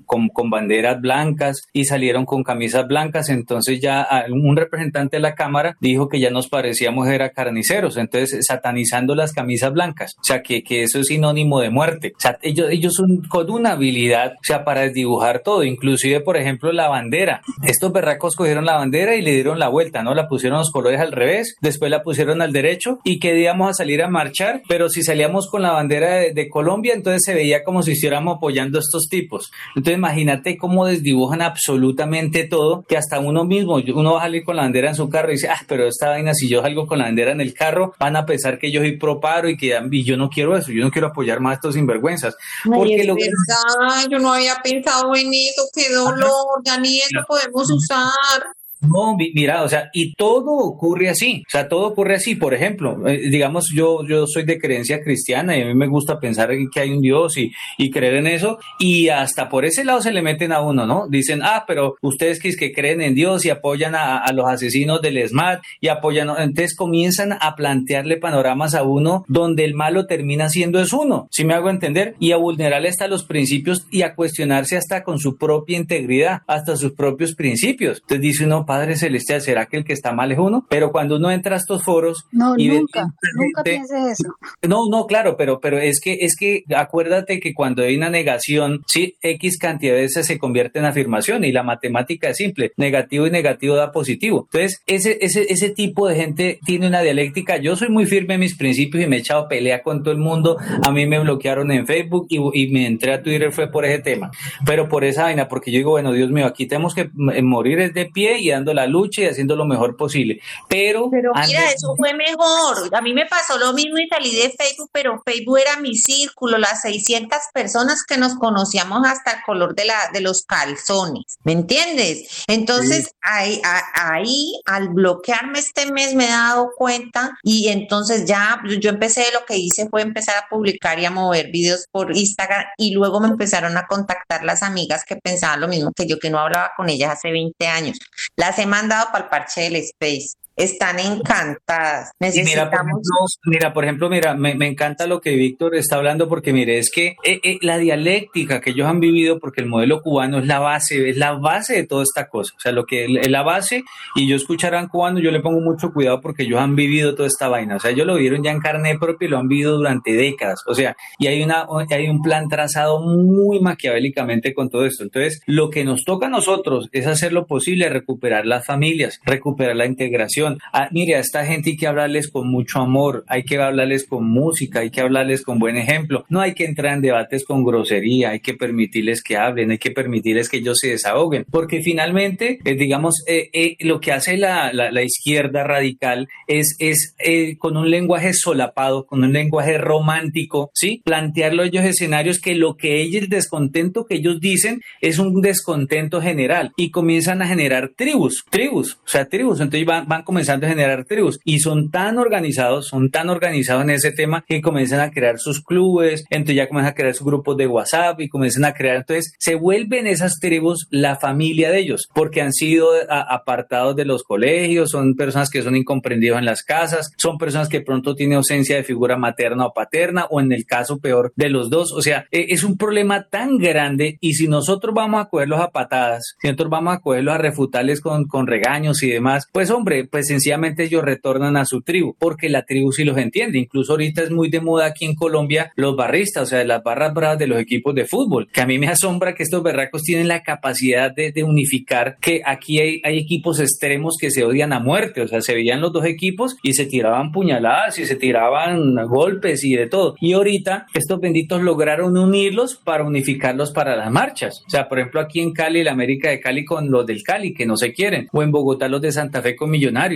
con, 0.06 0.50
banderas 0.50 1.00
blancas 1.00 1.62
y 1.72 1.84
salieron 1.84 2.24
con 2.24 2.42
camisas 2.42 2.86
blancas, 2.86 3.28
entonces 3.28 3.80
ya 3.80 4.06
un 4.30 4.56
representante 4.56 5.18
de 5.18 5.22
la 5.22 5.34
Cámara 5.34 5.76
dijo 5.80 6.08
que 6.08 6.18
ya 6.18 6.30
nos 6.30 6.48
parecíamos 6.48 7.08
era 7.08 7.30
carniceros, 7.30 7.96
entonces 7.96 8.44
satanizando 8.46 9.14
las 9.14 9.32
camisas 9.32 9.72
blancas, 9.72 10.16
o 10.18 10.24
sea 10.24 10.42
que, 10.42 10.62
que 10.62 10.82
eso 10.82 10.98
es 10.98 11.06
sinónimo 11.06 11.60
de 11.60 11.70
muerte. 11.70 12.12
Ellos, 12.42 12.68
ellos 12.70 12.94
son 12.94 13.22
con 13.28 13.50
una 13.50 13.72
habilidad, 13.72 14.32
o 14.32 14.44
sea, 14.44 14.64
para 14.64 14.82
desdibujar 14.82 15.42
todo, 15.44 15.62
inclusive 15.62 16.20
por 16.20 16.36
ejemplo 16.36 16.72
la 16.72 16.88
bandera. 16.88 17.42
Estos 17.64 17.92
berracos 17.92 18.36
cogieron 18.36 18.64
la 18.64 18.76
bandera 18.76 19.14
y 19.14 19.22
le 19.22 19.32
dieron 19.32 19.58
la 19.58 19.68
vuelta, 19.68 20.02
¿no? 20.02 20.14
La 20.14 20.28
pusieron 20.28 20.58
los 20.58 20.70
colores 20.70 21.00
al 21.00 21.12
revés, 21.12 21.56
después 21.60 21.89
después 21.90 22.16
la 22.16 22.26
pusieron 22.26 22.42
al 22.42 22.52
derecho 22.52 22.98
y 23.04 23.18
que 23.18 23.38
íbamos 23.38 23.70
a 23.70 23.74
salir 23.74 24.02
a 24.02 24.08
marchar, 24.08 24.62
pero 24.68 24.88
si 24.88 25.02
salíamos 25.02 25.48
con 25.48 25.62
la 25.62 25.72
bandera 25.72 26.16
de, 26.16 26.32
de 26.32 26.48
Colombia, 26.48 26.94
entonces 26.94 27.22
se 27.24 27.34
veía 27.34 27.62
como 27.62 27.82
si 27.82 27.92
estuviéramos 27.92 28.36
apoyando 28.36 28.78
a 28.78 28.80
estos 28.80 29.08
tipos. 29.08 29.52
Entonces 29.76 29.98
imagínate 29.98 30.56
cómo 30.56 30.86
desdibujan 30.86 31.42
absolutamente 31.42 32.44
todo, 32.44 32.84
que 32.88 32.96
hasta 32.96 33.20
uno 33.20 33.44
mismo, 33.44 33.76
uno 33.94 34.14
va 34.14 34.20
a 34.20 34.22
salir 34.24 34.44
con 34.44 34.56
la 34.56 34.62
bandera 34.62 34.88
en 34.88 34.94
su 34.94 35.08
carro 35.08 35.30
y 35.30 35.34
dice, 35.34 35.48
ah, 35.48 35.60
pero 35.66 35.86
esta 35.86 36.10
vaina, 36.10 36.34
si 36.34 36.48
yo 36.48 36.62
salgo 36.62 36.86
con 36.86 36.98
la 36.98 37.04
bandera 37.04 37.32
en 37.32 37.40
el 37.40 37.54
carro, 37.54 37.94
van 37.98 38.16
a 38.16 38.26
pensar 38.26 38.58
que 38.58 38.70
yo 38.70 38.80
soy 38.80 38.96
pro 38.96 39.20
paro 39.20 39.48
y 39.48 39.56
que 39.56 39.78
y 39.90 40.04
yo 40.04 40.16
no 40.16 40.28
quiero 40.28 40.56
eso, 40.56 40.72
yo 40.72 40.84
no 40.84 40.90
quiero 40.90 41.08
apoyar 41.08 41.40
más 41.40 41.52
a 41.52 41.54
estos 41.54 41.74
sinvergüenzas. 41.74 42.36
Ay, 42.64 42.70
Porque 42.72 42.94
es 42.96 43.06
lo 43.06 43.16
que 43.16 43.24
verdad, 43.24 44.08
yo 44.10 44.18
no 44.18 44.32
había 44.32 44.56
pensado 44.62 45.14
en 45.14 45.28
eso, 45.28 45.62
qué 45.74 45.92
dolor, 45.92 46.62
ya 46.64 46.78
ni 46.78 46.98
eso 46.98 47.24
podemos 47.26 47.70
usar. 47.70 48.42
No, 48.82 49.14
mi- 49.16 49.30
mira, 49.34 49.62
o 49.62 49.68
sea, 49.68 49.90
y 49.92 50.14
todo 50.14 50.56
ocurre 50.56 51.10
así, 51.10 51.42
o 51.46 51.50
sea, 51.50 51.68
todo 51.68 51.88
ocurre 51.88 52.14
así. 52.14 52.34
Por 52.34 52.54
ejemplo, 52.54 53.06
eh, 53.06 53.28
digamos, 53.30 53.66
yo, 53.74 54.06
yo 54.08 54.26
soy 54.26 54.44
de 54.44 54.58
creencia 54.58 55.02
cristiana 55.02 55.56
y 55.56 55.60
a 55.62 55.66
mí 55.66 55.74
me 55.74 55.86
gusta 55.86 56.18
pensar 56.18 56.50
en 56.52 56.68
que 56.72 56.80
hay 56.80 56.90
un 56.90 57.02
Dios 57.02 57.36
y, 57.36 57.52
y 57.76 57.90
creer 57.90 58.14
en 58.14 58.26
eso, 58.26 58.58
y 58.78 59.08
hasta 59.08 59.50
por 59.50 59.66
ese 59.66 59.84
lado 59.84 60.00
se 60.00 60.12
le 60.12 60.22
meten 60.22 60.52
a 60.52 60.62
uno, 60.62 60.86
¿no? 60.86 61.08
Dicen, 61.08 61.40
ah, 61.42 61.64
pero 61.66 61.96
ustedes 62.00 62.40
que, 62.40 62.54
que 62.56 62.72
creen 62.72 63.02
en 63.02 63.14
Dios 63.14 63.44
y 63.44 63.50
apoyan 63.50 63.94
a, 63.94 64.16
a 64.18 64.32
los 64.32 64.46
asesinos 64.48 65.02
del 65.02 65.28
SMAT 65.28 65.60
y 65.80 65.88
apoyan, 65.88 66.28
entonces 66.38 66.74
comienzan 66.74 67.32
a 67.38 67.54
plantearle 67.56 68.16
panoramas 68.16 68.74
a 68.74 68.82
uno 68.82 69.24
donde 69.28 69.64
el 69.64 69.74
malo 69.74 70.06
termina 70.06 70.48
siendo 70.48 70.80
es 70.80 70.92
uno, 70.94 71.28
si 71.30 71.44
me 71.44 71.52
hago 71.52 71.68
entender, 71.68 72.14
y 72.18 72.32
a 72.32 72.38
vulnerarle 72.38 72.88
hasta 72.88 73.08
los 73.08 73.24
principios 73.24 73.86
y 73.90 74.02
a 74.02 74.14
cuestionarse 74.14 74.78
hasta 74.78 75.02
con 75.04 75.18
su 75.18 75.36
propia 75.36 75.76
integridad, 75.76 76.40
hasta 76.46 76.76
sus 76.76 76.92
propios 76.92 77.34
principios. 77.34 77.98
Entonces 78.00 78.20
dice 78.22 78.44
uno, 78.46 78.64
Padre 78.70 78.94
Celestial, 78.94 79.40
¿será 79.40 79.66
que 79.66 79.78
el 79.78 79.84
que 79.84 79.92
está 79.92 80.12
mal 80.12 80.30
es 80.30 80.38
uno? 80.38 80.64
Pero 80.70 80.92
cuando 80.92 81.16
uno 81.16 81.28
entra 81.32 81.56
a 81.56 81.58
estos 81.58 81.82
foros 81.82 82.24
No, 82.30 82.54
y 82.56 82.68
nunca, 82.68 83.02
nunca 83.34 83.62
gente- 83.64 83.70
piense 83.70 84.12
eso. 84.12 84.32
no, 84.62 84.82
no, 84.88 85.06
claro, 85.06 85.36
pero, 85.36 85.58
pero 85.58 85.78
es 85.78 86.00
que, 86.00 86.18
es 86.20 86.36
que 86.36 86.62
acuérdate 86.76 87.40
que 87.40 87.52
cuando 87.52 87.82
hay 87.82 87.96
una 87.96 88.10
negación, 88.10 88.82
sí, 88.86 89.16
X 89.22 89.58
cantidad 89.58 89.94
de 89.94 90.02
veces 90.02 90.24
se 90.26 90.38
convierte 90.38 90.78
en 90.78 90.84
afirmación 90.84 91.42
y 91.44 91.50
la 91.50 91.64
matemática 91.64 92.28
es 92.28 92.36
simple, 92.36 92.70
negativo 92.76 93.26
y 93.26 93.32
negativo 93.32 93.74
da 93.74 93.90
positivo. 93.90 94.46
Entonces, 94.52 94.82
ese, 94.86 95.18
ese, 95.20 95.46
ese 95.52 95.70
tipo 95.70 96.06
de 96.06 96.14
gente 96.14 96.60
tiene 96.64 96.86
una 96.86 97.02
dialéctica. 97.02 97.56
Yo 97.56 97.74
soy 97.74 97.88
muy 97.88 98.06
firme 98.06 98.34
en 98.34 98.40
mis 98.40 98.56
principios 98.56 99.02
y 99.02 99.08
me 99.08 99.16
he 99.16 99.18
echado 99.18 99.48
pelea 99.48 99.82
con 99.82 100.04
todo 100.04 100.12
el 100.12 100.20
mundo. 100.20 100.58
A 100.86 100.92
mí 100.92 101.06
me 101.06 101.18
bloquearon 101.18 101.72
en 101.72 101.86
Facebook 101.88 102.26
y, 102.28 102.38
y 102.54 102.70
me 102.70 102.86
entré 102.86 103.14
a 103.14 103.20
Twitter 103.22 103.50
fue 103.50 103.68
por 103.68 103.84
ese 103.84 103.98
tema, 104.00 104.30
pero 104.64 104.88
por 104.88 105.02
esa 105.02 105.24
vaina, 105.24 105.48
porque 105.48 105.72
yo 105.72 105.78
digo, 105.78 105.90
bueno, 105.90 106.12
Dios 106.12 106.30
mío, 106.30 106.46
aquí 106.46 106.66
tenemos 106.66 106.94
que 106.94 107.10
m- 107.18 107.42
morir 107.42 107.92
de 107.92 108.06
pie 108.06 108.38
y 108.40 108.50
dando 108.60 108.74
la 108.74 108.86
lucha 108.86 109.22
y 109.22 109.26
haciendo 109.26 109.56
lo 109.56 109.64
mejor 109.64 109.96
posible. 109.96 110.40
Pero, 110.68 111.08
Pero 111.10 111.32
antes- 111.34 111.48
mira, 111.50 111.70
eso 111.70 111.94
fue 111.96 112.14
mejor. 112.14 112.94
A 112.94 113.00
mí 113.00 113.12
me 113.12 113.26
pasó 113.26 113.58
lo 113.58 113.72
mismo 113.72 113.98
y 113.98 114.08
salí 114.08 114.34
de 114.34 114.50
Facebook, 114.50 114.90
pero 114.92 115.20
Facebook 115.24 115.58
era 115.58 115.76
mi 115.80 115.94
círculo, 115.96 116.58
las 116.58 116.82
600 116.82 117.38
personas 117.52 118.04
que 118.06 118.16
nos 118.16 118.34
conocíamos 118.36 119.06
hasta 119.06 119.32
el 119.32 119.42
color 119.44 119.74
de, 119.74 119.84
la, 119.86 120.10
de 120.12 120.20
los 120.20 120.44
calzones. 120.44 121.38
¿Me 121.44 121.52
entiendes? 121.52 122.44
Entonces, 122.46 123.10
ahí, 123.22 123.60
a- 123.64 124.12
ahí, 124.14 124.60
al 124.66 124.88
bloquearme 124.90 125.58
este 125.58 125.90
mes, 125.92 126.14
me 126.14 126.24
he 126.26 126.30
dado 126.30 126.70
cuenta 126.76 127.36
y 127.42 127.68
entonces 127.68 128.24
ya 128.26 128.60
yo 128.80 128.90
empecé, 128.90 129.24
lo 129.32 129.44
que 129.46 129.56
hice 129.56 129.88
fue 129.88 130.02
empezar 130.02 130.36
a 130.36 130.46
publicar 130.48 130.98
y 130.98 131.04
a 131.06 131.10
mover 131.10 131.50
videos 131.50 131.86
por 131.90 132.16
Instagram 132.16 132.64
y 132.76 132.92
luego 132.92 133.20
me 133.20 133.28
empezaron 133.28 133.76
a 133.76 133.86
contactar 133.86 134.44
las 134.44 134.62
amigas 134.62 135.04
que 135.04 135.16
pensaban 135.16 135.60
lo 135.60 135.68
mismo 135.68 135.92
que 135.94 136.06
yo, 136.06 136.18
que 136.18 136.30
no 136.30 136.38
hablaba 136.38 136.72
con 136.76 136.88
ellas 136.88 137.12
hace 137.12 137.30
20 137.30 137.66
años. 137.66 137.98
Las 138.36 138.49
he 138.58 138.66
mandado 138.66 139.10
para 139.12 139.24
el 139.24 139.30
parche 139.30 139.62
del 139.62 139.76
Space. 139.76 140.34
Están 140.56 140.98
encantadas. 140.98 142.10
Y 142.20 142.42
mira, 142.42 142.70
por 142.70 142.80
Necesitamos. 142.80 142.80
ejemplo, 142.80 143.26
mira, 143.44 143.72
por 143.72 143.84
ejemplo, 143.84 144.10
mira, 144.10 144.34
me, 144.34 144.54
me 144.54 144.66
encanta 144.66 145.06
lo 145.06 145.20
que 145.20 145.34
Víctor 145.36 145.74
está 145.74 145.96
hablando 145.96 146.28
porque 146.28 146.52
mire, 146.52 146.78
es 146.78 146.90
que 146.90 147.16
eh, 147.24 147.40
eh, 147.42 147.58
la 147.62 147.78
dialéctica 147.78 148.60
que 148.60 148.70
ellos 148.70 148.86
han 148.86 149.00
vivido, 149.00 149.38
porque 149.38 149.60
el 149.60 149.68
modelo 149.68 150.02
cubano 150.02 150.38
es 150.38 150.46
la 150.46 150.58
base, 150.58 151.08
es 151.08 151.16
la 151.16 151.32
base 151.32 151.74
de 151.74 151.86
toda 151.86 152.02
esta 152.02 152.28
cosa, 152.28 152.54
o 152.56 152.60
sea, 152.60 152.72
lo 152.72 152.84
que 152.84 153.04
es 153.04 153.30
la 153.30 153.42
base, 153.42 153.84
y 154.14 154.28
yo 154.28 154.36
escucharán 154.36 154.88
cubano, 154.88 155.18
yo 155.18 155.30
le 155.30 155.40
pongo 155.40 155.60
mucho 155.60 155.92
cuidado 155.92 156.20
porque 156.20 156.42
ellos 156.42 156.60
han 156.60 156.76
vivido 156.76 157.14
toda 157.14 157.28
esta 157.28 157.48
vaina, 157.48 157.76
o 157.76 157.80
sea, 157.80 157.90
ellos 157.90 158.06
lo 158.06 158.16
vieron 158.16 158.42
ya 158.42 158.50
en 158.50 158.60
carne 158.60 158.98
propia 158.98 159.26
y 159.26 159.30
lo 159.30 159.38
han 159.38 159.48
vivido 159.48 159.76
durante 159.76 160.12
décadas, 160.12 160.60
o 160.66 160.74
sea, 160.74 160.96
y 161.18 161.26
hay, 161.26 161.42
una, 161.42 161.66
hay 161.90 162.08
un 162.08 162.22
plan 162.22 162.48
trazado 162.48 163.00
muy 163.00 163.60
maquiavélicamente 163.60 164.54
con 164.54 164.70
todo 164.70 164.84
esto. 164.84 165.04
Entonces, 165.04 165.40
lo 165.46 165.70
que 165.70 165.84
nos 165.84 166.04
toca 166.04 166.26
a 166.26 166.30
nosotros 166.30 166.88
es 166.92 167.06
hacer 167.06 167.32
lo 167.32 167.46
posible, 167.46 167.88
recuperar 167.88 168.46
las 168.46 168.66
familias, 168.66 169.20
recuperar 169.24 169.76
la 169.76 169.86
integración. 169.86 170.39
Ah, 170.72 170.88
mire, 170.92 171.16
a 171.16 171.20
esta 171.20 171.44
gente 171.44 171.70
hay 171.70 171.76
que 171.76 171.86
hablarles 171.86 172.30
con 172.30 172.50
mucho 172.50 172.80
amor, 172.80 173.24
hay 173.28 173.42
que 173.44 173.56
hablarles 173.58 174.06
con 174.06 174.24
música, 174.30 174.80
hay 174.80 174.90
que 174.90 175.00
hablarles 175.00 175.42
con 175.42 175.58
buen 175.58 175.76
ejemplo. 175.76 176.24
No 176.28 176.40
hay 176.40 176.54
que 176.54 176.64
entrar 176.64 176.94
en 176.94 177.02
debates 177.02 177.44
con 177.44 177.64
grosería, 177.64 178.30
hay 178.30 178.40
que 178.40 178.54
permitirles 178.54 179.22
que 179.22 179.36
hablen, 179.36 179.70
hay 179.70 179.78
que 179.78 179.90
permitirles 179.90 180.48
que 180.48 180.58
ellos 180.58 180.78
se 180.80 180.88
desahoguen, 180.90 181.44
porque 181.50 181.82
finalmente, 181.82 182.58
eh, 182.64 182.74
digamos, 182.74 183.22
eh, 183.26 183.48
eh, 183.52 183.76
lo 183.80 184.00
que 184.00 184.12
hace 184.12 184.36
la, 184.36 184.72
la- 184.72 184.90
la 184.90 185.02
izquierda 185.02 185.64
radical 185.64 186.28
es, 186.46 186.76
es 186.78 187.14
eh, 187.18 187.56
con 187.58 187.76
un 187.76 187.90
lenguaje 187.90 188.32
solapado, 188.32 189.06
con 189.06 189.22
un 189.24 189.32
lenguaje 189.32 189.78
romántico, 189.78 190.70
¿sí? 190.74 191.02
Plantearlo 191.04 191.62
ellos 191.62 191.84
escenarios 191.84 192.40
que 192.40 192.54
lo 192.54 192.76
que 192.76 193.00
ellos, 193.00 193.22
el 193.22 193.28
descontento 193.28 194.04
que 194.06 194.16
ellos 194.16 194.40
dicen 194.40 194.80
es 195.00 195.18
un 195.18 195.40
descontento 195.40 196.20
general 196.20 196.72
y 196.76 196.90
comienzan 196.90 197.42
a 197.42 197.46
generar 197.46 197.90
tribus, 197.96 198.44
tribus, 198.50 198.94
o 199.04 199.08
sea, 199.08 199.26
tribus, 199.26 199.60
entonces 199.60 199.86
van, 199.86 200.06
van 200.08 200.22
comenzando 200.30 200.66
a 200.66 200.68
generar 200.68 201.04
tribus. 201.06 201.40
Y 201.44 201.58
son 201.58 201.90
tan 201.90 202.16
organizados, 202.16 202.86
son 202.86 203.10
tan 203.10 203.30
organizados 203.30 203.82
en 203.82 203.90
ese 203.90 204.12
tema 204.12 204.44
que 204.46 204.60
comienzan 204.60 205.00
a 205.00 205.10
crear 205.10 205.40
sus 205.40 205.60
clubes, 205.60 206.24
entonces 206.30 206.54
ya 206.54 206.68
comienzan 206.68 206.92
a 206.92 206.94
crear 206.94 207.14
sus 207.14 207.26
grupos 207.26 207.56
de 207.56 207.66
WhatsApp 207.66 208.20
y 208.20 208.28
comienzan 208.28 208.64
a 208.64 208.74
crear, 208.74 208.98
entonces 208.98 209.34
se 209.38 209.56
vuelven 209.56 210.06
esas 210.06 210.38
tribus 210.38 210.86
la 210.90 211.16
familia 211.16 211.72
de 211.72 211.80
ellos, 211.80 212.08
porque 212.14 212.42
han 212.42 212.52
sido 212.52 212.90
apartados 213.08 213.96
de 213.96 214.04
los 214.04 214.22
colegios, 214.22 214.90
son 214.90 215.16
personas 215.16 215.50
que 215.50 215.62
son 215.62 215.74
incomprendidos 215.74 216.38
en 216.38 216.44
las 216.44 216.62
casas, 216.62 217.12
son 217.16 217.38
personas 217.38 217.68
que 217.68 217.80
pronto 217.80 218.14
tienen 218.14 218.36
ausencia 218.36 218.76
de 218.76 218.84
figura 218.84 219.16
materna 219.16 219.66
o 219.66 219.72
paterna, 219.72 220.26
o 220.30 220.40
en 220.40 220.52
el 220.52 220.64
caso 220.64 221.00
peor 221.00 221.32
de 221.34 221.48
los 221.48 221.70
dos, 221.70 221.92
o 221.92 222.02
sea, 222.02 222.26
eh, 222.30 222.46
es 222.50 222.62
un 222.62 222.76
problema 222.76 223.26
tan 223.28 223.58
grande 223.58 224.16
y 224.20 224.34
si 224.34 224.46
nosotros 224.46 224.94
vamos 224.94 225.24
a 225.24 225.28
cogerlos 225.28 225.60
a 225.60 225.70
patadas, 225.70 226.36
si 226.40 226.46
nosotros 226.46 226.70
vamos 226.70 226.94
a 226.94 227.00
cogerlos 227.00 227.34
a 227.34 227.38
refutarles 227.38 228.00
con, 228.00 228.26
con 228.26 228.46
regaños 228.46 229.02
y 229.02 229.10
demás, 229.10 229.48
pues 229.52 229.70
hombre, 229.70 230.04
pues 230.04 230.19
sencillamente 230.22 230.84
ellos 230.84 231.02
retornan 231.02 231.56
a 231.56 231.64
su 231.64 231.82
tribu, 231.82 232.14
porque 232.18 232.48
la 232.48 232.64
tribu 232.64 232.92
sí 232.92 233.04
los 233.04 233.18
entiende, 233.18 233.58
incluso 233.58 233.92
ahorita 233.92 234.22
es 234.22 234.30
muy 234.30 234.50
de 234.50 234.60
moda 234.60 234.86
aquí 234.86 235.04
en 235.04 235.14
Colombia 235.14 235.72
los 235.76 235.96
barristas, 235.96 236.44
o 236.44 236.46
sea, 236.46 236.64
las 236.64 236.82
barras 236.82 237.14
bravas 237.14 237.38
de 237.38 237.46
los 237.46 237.58
equipos 237.58 237.94
de 237.94 238.06
fútbol, 238.06 238.48
que 238.52 238.60
a 238.60 238.66
mí 238.66 238.78
me 238.78 238.88
asombra 238.88 239.34
que 239.34 239.42
estos 239.42 239.62
berracos 239.62 240.02
tienen 240.02 240.28
la 240.28 240.42
capacidad 240.42 241.12
de, 241.14 241.32
de 241.32 241.44
unificar, 241.44 242.16
que 242.20 242.42
aquí 242.44 242.78
hay, 242.78 243.00
hay 243.04 243.18
equipos 243.18 243.60
extremos 243.60 244.16
que 244.20 244.30
se 244.30 244.44
odian 244.44 244.72
a 244.72 244.80
muerte, 244.80 245.22
o 245.22 245.28
sea, 245.28 245.40
se 245.40 245.54
veían 245.54 245.80
los 245.80 245.92
dos 245.92 246.04
equipos 246.04 246.56
y 246.62 246.72
se 246.74 246.86
tiraban 246.86 247.32
puñaladas 247.32 247.98
y 247.98 248.06
se 248.06 248.16
tiraban 248.16 248.94
golpes 249.06 249.64
y 249.64 249.76
de 249.76 249.86
todo. 249.86 250.16
Y 250.20 250.32
ahorita 250.32 250.86
estos 250.94 251.20
benditos 251.20 251.62
lograron 251.62 252.16
unirlos 252.16 252.76
para 252.76 253.04
unificarlos 253.04 253.72
para 253.72 253.96
las 253.96 254.10
marchas. 254.10 254.62
O 254.66 254.70
sea, 254.70 254.88
por 254.88 254.98
ejemplo, 254.98 255.20
aquí 255.20 255.40
en 255.40 255.52
Cali, 255.52 255.84
la 255.84 255.92
América 255.92 256.30
de 256.30 256.40
Cali 256.40 256.64
con 256.64 256.90
los 256.90 257.06
del 257.06 257.22
Cali, 257.22 257.54
que 257.54 257.66
no 257.66 257.76
se 257.76 257.92
quieren, 257.92 258.28
o 258.32 258.42
en 258.42 258.50
Bogotá 258.50 258.88
los 258.88 259.00
de 259.00 259.12
Santa 259.12 259.42
Fe 259.42 259.56
con 259.56 259.70
Millonarios, 259.70 260.09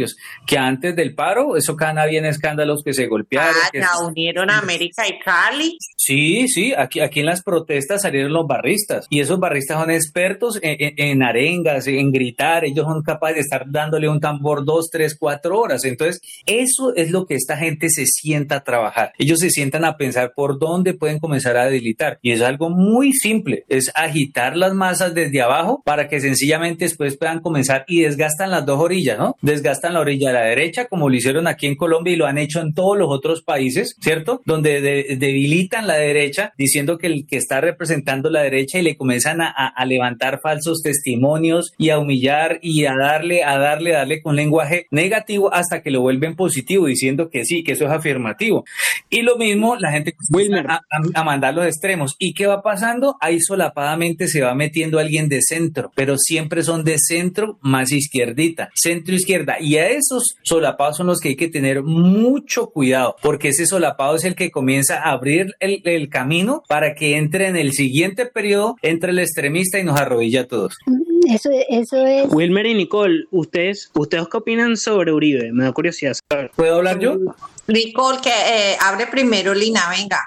que 0.47 0.59
antes 0.59 0.95
del 0.97 1.15
paro, 1.15 1.57
eso 1.57 1.77
cada 1.77 2.07
bien 2.07 2.25
escándalos 2.25 2.83
que 2.85 2.93
se 2.95 3.07
golpearon. 3.07 3.55
Ah, 3.65 3.69
que 3.73 3.81
ya 3.81 3.99
unieron 4.07 4.51
a 4.51 4.59
América 4.59 5.07
y 5.09 5.19
Cali. 5.19 5.77
Sí, 5.97 6.49
sí, 6.49 6.73
aquí, 6.77 7.01
aquí 7.01 7.21
en 7.21 7.27
las 7.27 7.43
protestas 7.43 8.03
salieron 8.03 8.33
los 8.33 8.47
barristas 8.47 9.07
y 9.11 9.21
esos 9.21 9.39
barristas 9.41 9.79
son 9.79 9.91
expertos 9.91 10.59
en, 10.63 10.77
en- 10.79 10.95
en 10.97 11.23
arengas, 11.23 11.87
en 11.87 12.11
gritar, 12.13 12.65
ellos 12.65 12.85
son 12.85 13.03
capaces 13.03 13.37
de 13.37 13.41
estar 13.43 13.65
dándole 13.69 14.09
un 14.09 14.21
tambor 14.21 14.65
dos, 14.65 14.89
tres, 14.91 15.17
cuatro 15.19 15.59
horas. 15.59 15.85
Entonces, 15.85 16.21
eso 16.47 16.95
es 16.95 17.11
lo 17.11 17.27
que 17.27 17.35
esta 17.35 17.57
gente 17.57 17.89
se 17.91 18.07
sienta 18.07 18.57
a 18.57 18.65
trabajar. 18.65 19.13
Ellos 19.19 19.39
se 19.39 19.51
sientan 19.51 19.85
a 19.85 19.97
pensar 19.97 20.33
por 20.35 20.59
dónde 20.59 20.95
pueden 20.95 21.19
comenzar 21.19 21.57
a 21.57 21.67
debilitar 21.67 22.19
y 22.23 22.33
es 22.33 22.41
algo 22.43 22.71
muy 22.71 23.13
simple, 23.13 23.65
es 23.69 23.91
agitar 23.95 24.57
las 24.57 24.75
masas 24.75 25.15
desde 25.15 25.43
abajo 25.43 25.83
para 25.85 26.09
que 26.09 26.21
sencillamente 26.21 26.85
después 26.85 27.17
puedan 27.17 27.41
comenzar 27.41 27.85
y 27.89 28.01
desgastan 28.03 28.51
las 28.51 28.65
dos 28.67 28.81
orillas, 28.81 29.19
¿no? 29.19 29.37
Desgastan 29.43 29.84
la 29.93 30.01
orilla 30.01 30.28
de 30.28 30.35
la 30.35 30.45
derecha 30.47 30.87
como 30.87 31.09
lo 31.11 31.14
hicieron 31.16 31.47
aquí 31.47 31.66
en 31.66 31.74
Colombia 31.76 32.12
y 32.12 32.16
lo 32.16 32.26
han 32.26 32.39
hecho 32.39 32.61
en 32.61 32.72
todos 32.72 32.97
los 32.97 33.09
otros 33.11 33.43
países, 33.43 33.97
¿cierto? 34.01 34.41
Donde 34.47 34.80
de- 34.80 35.16
debilitan 35.18 35.87
la 35.87 35.97
derecha 35.97 36.53
diciendo 36.57 36.97
que 36.99 37.09
el 37.09 37.26
que 37.26 37.37
está 37.37 37.61
representando 37.61 38.30
la 38.30 38.43
derecha 38.43 38.78
y 38.78 38.82
le 38.82 38.97
comienzan 38.97 39.41
a, 39.43 39.49
a- 39.49 39.68
a 39.68 39.85
levantar 39.85 40.41
falsos 40.41 40.80
testimonios 40.82 41.72
y 41.78 41.91
a 41.91 41.99
humillar 41.99 42.59
y 42.62 42.87
a 42.87 42.95
darle, 42.97 43.43
a 43.45 43.59
darle, 43.59 43.95
a 43.95 43.99
darle 43.99 44.22
con 44.22 44.37
lenguaje 44.37 44.87
negativo 44.91 45.53
hasta 45.53 45.82
que 45.82 45.91
lo 45.91 46.01
vuelven 46.01 46.37
positivo 46.37 46.87
diciendo 46.87 47.28
que 47.30 47.45
sí, 47.45 47.62
que 47.62 47.72
eso 47.72 47.85
es 47.85 47.91
afirmativo. 47.91 48.64
Y 49.11 49.22
lo 49.22 49.37
mismo 49.37 49.76
la 49.76 49.91
gente 49.93 50.14
a- 50.68 50.80
a 51.14 51.24
mandar 51.24 51.55
los 51.55 51.66
extremos. 51.66 52.14
¿Y 52.18 52.35
qué 52.35 52.47
va 52.47 52.62
pasando? 52.62 53.16
Ahí 53.20 53.41
solapadamente 53.41 54.28
se 54.28 54.41
va 54.43 54.55
metiendo 54.55 54.99
alguien 54.99 55.28
de 55.28 55.41
centro, 55.43 55.91
pero 55.95 56.16
siempre 56.18 56.62
son 56.62 56.85
de 56.85 56.97
centro 56.99 57.59
más 57.62 57.93
izquierdita, 57.93 58.70
centro 58.74 59.14
izquierda. 59.14 59.57
Y 59.61 59.74
Y 59.75 59.79
a 59.79 59.89
esos 59.89 60.37
solapados 60.45 60.99
son 60.99 61.09
los 61.09 61.18
que 61.18 61.31
hay 61.31 61.35
que 61.35 61.49
tener 61.49 61.83
mucho 61.83 62.68
cuidado, 62.68 63.16
porque 63.20 63.49
ese 63.49 63.66
solapado 63.66 64.14
es 64.14 64.22
el 64.22 64.37
que 64.37 64.53
comienza 64.53 65.03
a 65.03 65.11
abrir 65.11 65.57
el, 65.59 65.83
el 65.83 66.09
camino 66.09 66.62
para 66.68 66.95
que 66.95 67.16
entre 67.16 67.49
en 67.49 67.57
el 67.57 67.72
siguiente 67.72 68.25
periodo, 68.25 68.77
entre 68.83 69.11
el 69.11 69.18
extremista 69.18 69.81
y 69.81 69.83
nos 69.83 69.99
arrodilla 69.99 70.43
a 70.43 70.47
todos. 70.47 70.77
Eso, 71.29 71.51
eso 71.68 72.07
es. 72.07 72.33
Wilmer 72.33 72.66
y 72.66 72.75
Nicole, 72.75 73.25
¿ustedes, 73.33 73.91
¿ustedes 73.95 74.29
qué 74.29 74.37
opinan 74.37 74.77
sobre 74.77 75.12
Uribe? 75.12 75.51
Me 75.53 75.64
da 75.64 75.72
curiosidad 75.72 76.14
saber. 76.31 76.53
¿Puedo 76.55 76.77
hablar 76.77 77.01
yo? 77.01 77.16
Nicole, 77.66 78.18
que 78.22 78.29
eh, 78.29 78.77
abre 78.81 79.09
primero, 79.09 79.55
Lina, 79.55 79.91
venga. 79.91 80.20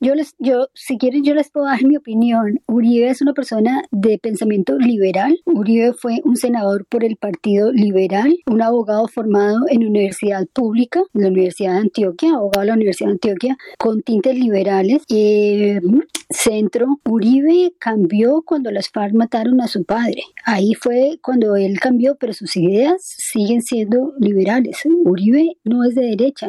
Yo 0.00 0.14
les, 0.14 0.34
yo, 0.38 0.68
si 0.74 0.96
quieren, 0.96 1.24
yo 1.24 1.34
les 1.34 1.50
puedo 1.50 1.66
dar 1.66 1.84
mi 1.84 1.96
opinión. 1.96 2.60
Uribe 2.66 3.08
es 3.08 3.20
una 3.20 3.34
persona 3.34 3.82
de 3.90 4.18
pensamiento 4.18 4.78
liberal. 4.78 5.38
Uribe 5.44 5.92
fue 5.92 6.20
un 6.24 6.36
senador 6.36 6.86
por 6.86 7.04
el 7.04 7.16
Partido 7.16 7.70
Liberal, 7.70 8.34
un 8.46 8.62
abogado 8.62 9.08
formado 9.08 9.66
en 9.68 9.86
universidad 9.86 10.46
pública, 10.52 11.02
la 11.12 11.28
Universidad 11.28 11.72
de 11.74 11.78
Antioquia, 11.80 12.30
abogado 12.30 12.60
de 12.60 12.66
la 12.68 12.74
Universidad 12.74 13.08
de 13.08 13.12
Antioquia, 13.12 13.56
con 13.78 14.02
tintes 14.02 14.38
liberales. 14.38 15.02
Eh, 15.10 15.80
centro. 16.30 17.00
Uribe 17.04 17.74
cambió 17.78 18.42
cuando 18.42 18.70
las 18.70 18.88
FARC 18.88 19.14
mataron 19.14 19.60
a 19.60 19.66
su 19.66 19.84
padre. 19.84 20.22
Ahí 20.44 20.74
fue 20.74 21.18
cuando 21.22 21.56
él 21.56 21.78
cambió, 21.80 22.16
pero 22.16 22.32
sus 22.32 22.56
ideas 22.56 23.02
siguen 23.02 23.62
siendo 23.62 24.14
liberales. 24.18 24.78
Uribe 25.04 25.56
no 25.64 25.84
es 25.84 25.94
de 25.94 26.06
derecha. 26.06 26.48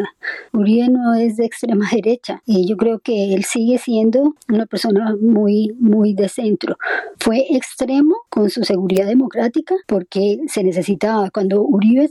Uribe 0.53 0.89
no 0.89 1.13
es 1.15 1.37
de 1.37 1.45
extrema 1.45 1.89
derecha. 1.91 2.41
Y 2.45 2.67
yo 2.67 2.77
creo 2.77 2.99
que 2.99 3.33
él 3.33 3.40
sigue 3.43 3.77
siendo 3.77 4.35
una 4.49 4.65
persona 4.65 5.15
muy, 5.19 5.75
muy 5.79 6.13
de 6.13 6.29
centro. 6.29 6.77
Fue 7.19 7.45
extremo 7.49 8.15
con 8.29 8.49
su 8.49 8.63
seguridad 8.63 9.07
democrática 9.07 9.75
porque 9.87 10.39
se 10.47 10.63
necesitaba. 10.63 11.29
Cuando 11.29 11.61
Uribe 11.61 12.09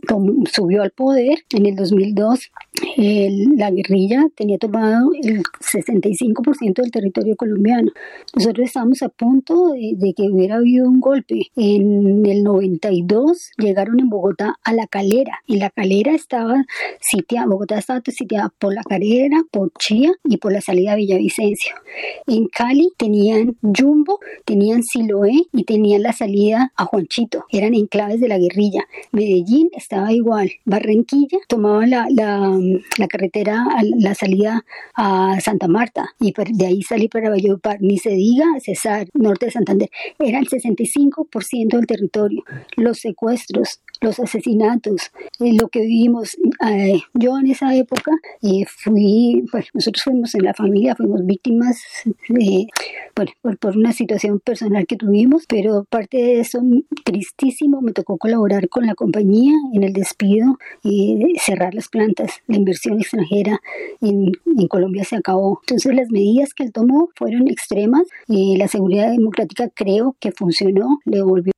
subió 0.53 0.83
al 0.83 0.91
poder 0.91 1.45
en 1.53 1.67
el 1.67 1.77
2002, 1.77 2.51
el, 2.97 3.57
la 3.57 3.71
guerrilla 3.71 4.27
tenía 4.35 4.59
tomado 4.59 5.11
el 5.23 5.43
65% 5.43 6.83
del 6.83 6.91
territorio 6.91 7.37
colombiano. 7.37 7.91
Nosotros 8.35 8.67
estábamos 8.67 9.03
a 9.03 9.09
punto 9.09 9.73
de, 9.73 9.95
de, 9.97 10.15
que 10.15 10.31
hubiera 10.31 10.57
habido 10.57 10.89
un 10.89 11.01
golpe. 11.01 11.51
En 11.57 12.25
el 12.27 12.43
92 12.45 13.51
llegaron 13.59 14.01
en 14.01 14.09
Bogotá 14.09 14.59
a 14.65 14.73
La 14.73 14.87
Calera 14.87 15.41
y 15.47 15.59
La 15.59 15.71
Calera 15.71 16.13
estaba 16.13 16.65
sitiada, 17.01 17.47
Bogotá 17.47 17.79
estaba 17.79 18.01
sitiada 18.07 18.53
por 18.59 18.75
La 18.75 18.83
Calera, 18.83 19.43
por 19.51 19.73
Chía 19.79 20.13
y 20.25 20.37
por 20.37 20.53
la 20.53 20.61
salida 20.61 20.93
a 20.93 20.97
Villavicencio. 21.21 21.75
En 22.27 22.47
Cali 22.49 22.93
tenían 22.97 23.57
Jumbo, 23.63 24.21
tenían 24.45 24.83
Siloé 24.83 25.33
y 25.53 25.65
tenían 25.65 26.03
la 26.03 26.13
salida 26.13 26.73
a 26.77 26.85
Juanchito. 26.85 27.45
Eran 27.51 27.75
enclaves 27.75 28.21
de 28.21 28.29
la 28.29 28.39
guerrilla. 28.39 28.85
Medellín 29.13 29.71
estaba 29.77 30.13
igual. 30.13 30.51
Barranquilla 30.65 31.39
tomaba 31.49 31.87
la, 31.87 32.07
la, 32.11 33.09
carretera, 33.09 33.65
la 33.99 34.15
salida 34.15 34.65
a 34.97 35.39
Santa 35.41 35.69
Marta 35.69 36.15
y 36.21 36.33
de 36.33 36.67
ahí 36.67 36.83
salí 36.83 37.09
para 37.09 37.31
Valledupar. 37.31 37.79
Ni 37.81 37.99
se 37.99 38.11
diga 38.11 38.45
Cesar, 38.61 39.09
norte 39.15 39.47
de 39.47 39.53
Santander. 39.53 39.91
Era 40.19 40.39
el 40.39 40.49
65% 40.49 41.77
del 41.77 41.87
territorio. 41.87 42.43
Los 42.77 42.99
secuestros, 42.99 43.81
los 44.01 44.19
asesinatos, 44.19 45.11
eh, 45.41 45.53
lo 45.61 45.69
que 45.69 45.81
vivimos. 45.81 46.37
Eh, 46.67 47.01
yo 47.15 47.39
en 47.39 47.47
esa 47.47 47.75
época 47.75 48.13
eh, 48.43 48.65
fui, 48.67 49.45
pues 49.51 49.67
nosotros 49.75 50.03
fuimos 50.03 50.35
en 50.35 50.45
la 50.45 50.55
familia, 50.55 50.97
fuimos 50.97 51.25
víctimas 51.25 51.83
bueno, 52.29 53.33
por, 53.43 53.59
por, 53.59 53.77
una 53.77 53.93
situación 53.93 54.41
personal 54.41 54.87
que 54.87 54.97
tuvimos, 54.97 55.45
pero 55.49 55.85
parte 55.85 56.17
de 56.17 56.41
eso, 56.41 56.61
tristísimo, 57.05 57.81
me 57.83 57.93
tocó 57.93 58.17
colaborar 58.17 58.69
con 58.69 58.87
la 58.87 58.95
compañía 58.95 59.55
en 59.75 59.85
el 59.85 59.93
despido 59.93 60.59
y 60.83 61.35
cerrar 61.39 61.75
las 61.75 61.89
plantas. 61.89 62.41
La 62.47 62.57
inversión 62.57 63.01
extranjera 63.01 63.61
en, 64.01 64.33
en, 64.47 64.69
Colombia 64.69 65.05
se 65.05 65.17
acabó. 65.17 65.61
Entonces 65.63 65.95
las 65.95 66.11
medidas 66.11 66.55
que 66.55 66.65
él 66.65 66.73
tomó 66.73 67.11
fueron 67.17 67.49
extremas. 67.49 68.07
la 68.29 68.69
seguridad 68.69 69.11
democrática 69.11 69.69
creo 69.69 70.17
que 70.21 70.33
funcionó, 70.33 71.01
le 71.05 71.23
volvió 71.23 71.53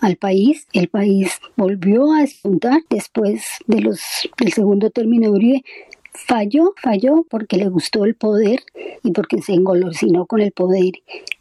al 0.00 0.16
país, 0.16 0.66
el 0.72 0.88
país 0.88 1.40
volvió 1.56 1.85
a 2.14 2.20
despuntar 2.20 2.82
después 2.90 3.44
de 3.66 3.80
los, 3.80 4.00
del 4.38 4.52
segundo 4.52 4.90
término 4.90 5.30
de 5.30 5.36
Uribe, 5.36 5.64
falló, 6.12 6.74
falló 6.82 7.24
porque 7.28 7.56
le 7.56 7.68
gustó 7.68 8.04
el 8.04 8.14
poder 8.14 8.60
y 9.02 9.12
porque 9.12 9.40
se 9.42 9.52
engolosinó 9.52 10.26
con 10.26 10.40
el 10.40 10.52
poder 10.52 10.94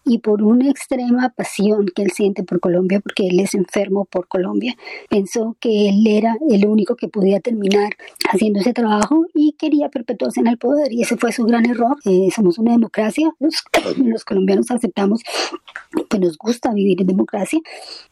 y 0.05 0.19
por 0.19 0.43
una 0.43 0.69
extrema 0.69 1.29
pasión 1.35 1.87
que 1.93 2.03
él 2.03 2.11
siente 2.11 2.43
por 2.43 2.59
Colombia, 2.59 2.99
porque 2.99 3.27
él 3.27 3.39
es 3.39 3.55
enfermo 3.55 4.05
por 4.05 4.27
Colombia, 4.27 4.75
pensó 5.09 5.57
que 5.59 5.89
él 5.89 6.05
era 6.07 6.37
el 6.49 6.65
único 6.67 6.95
que 6.95 7.07
podía 7.07 7.39
terminar 7.39 7.93
haciendo 8.31 8.59
ese 8.59 8.73
trabajo 8.73 9.25
y 9.33 9.53
quería 9.53 9.89
perpetuarse 9.89 10.39
en 10.39 10.47
el 10.47 10.57
poder 10.57 10.93
y 10.93 11.01
ese 11.01 11.17
fue 11.17 11.31
su 11.31 11.43
gran 11.45 11.65
error. 11.65 11.97
Eh, 12.05 12.29
somos 12.33 12.59
una 12.59 12.73
democracia, 12.73 13.31
los, 13.39 13.63
los 13.97 14.23
colombianos 14.23 14.69
aceptamos 14.71 15.21
que 16.09 16.19
nos 16.19 16.37
gusta 16.37 16.71
vivir 16.73 17.01
en 17.01 17.07
democracia 17.07 17.59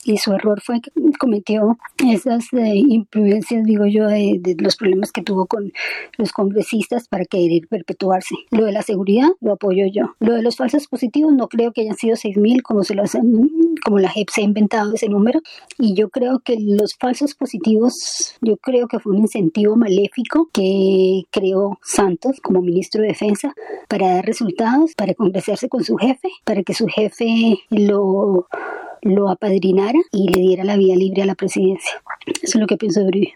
y 0.04 0.18
su 0.18 0.34
error 0.34 0.62
fue 0.62 0.82
que 0.82 0.92
cometió 1.20 1.78
esas 2.08 2.46
eh, 2.54 2.76
imprudencias, 2.76 3.64
digo 3.66 3.86
yo, 3.86 4.08
de, 4.08 4.40
de, 4.40 4.56
los 4.60 4.76
problemas 4.76 5.12
que 5.12 5.22
tuvo 5.22 5.46
con 5.46 5.72
los 6.18 6.32
congresistas 6.32 7.08
para 7.08 7.26
querer 7.26 7.68
perpetuarse. 7.68 8.36
Lo 8.52 8.66
de 8.66 8.72
la 8.72 8.82
seguridad 8.82 9.30
lo 9.42 9.54
apoyo 9.54 9.86
yo. 9.88 10.16
Lo 10.20 10.34
de 10.34 10.42
los 10.42 10.56
falsos 10.56 10.88
positivos 10.88 11.34
no 11.34 11.48
creo 11.48 11.72
que 11.72 11.83
hayan 11.84 11.96
sido 11.96 12.16
6.000 12.16 12.62
como, 12.62 12.84
se 12.84 12.96
lo 12.96 13.04
hacen, 13.04 13.50
como 13.84 14.00
la 14.00 14.10
JEP 14.10 14.30
se 14.30 14.42
ha 14.42 14.44
inventado 14.44 14.94
ese 14.94 15.08
número 15.10 15.42
y 15.78 15.96
yo 15.96 16.10
creo 16.10 16.40
que 16.40 16.58
los 16.60 16.96
falsos 16.96 17.36
positivos, 17.36 18.36
yo 18.42 18.58
creo 18.58 18.88
que 18.88 19.00
fue 19.00 19.14
un 19.14 19.20
incentivo 19.20 19.76
maléfico 19.76 20.50
que 20.52 21.24
creó 21.32 21.80
Santos 21.84 22.40
como 22.42 22.62
ministro 22.62 23.02
de 23.02 23.10
Defensa 23.10 23.54
para 23.88 24.16
dar 24.16 24.26
resultados, 24.26 24.94
para 24.96 25.14
congresarse 25.14 25.70
con 25.70 25.84
su 25.84 25.96
jefe, 25.98 26.30
para 26.44 26.64
que 26.64 26.74
su 26.74 26.88
jefe 26.88 27.60
lo, 27.70 28.48
lo 29.02 29.30
apadrinara 29.30 30.00
y 30.12 30.30
le 30.30 30.42
diera 30.42 30.64
la 30.64 30.78
vía 30.78 30.96
libre 30.96 31.22
a 31.22 31.26
la 31.26 31.36
presidencia. 31.36 32.02
Eso 32.26 32.58
es 32.58 32.62
lo 32.62 32.68
que 32.68 32.78
pienso 32.78 33.02
de 33.02 33.08
Uribe. 33.08 33.34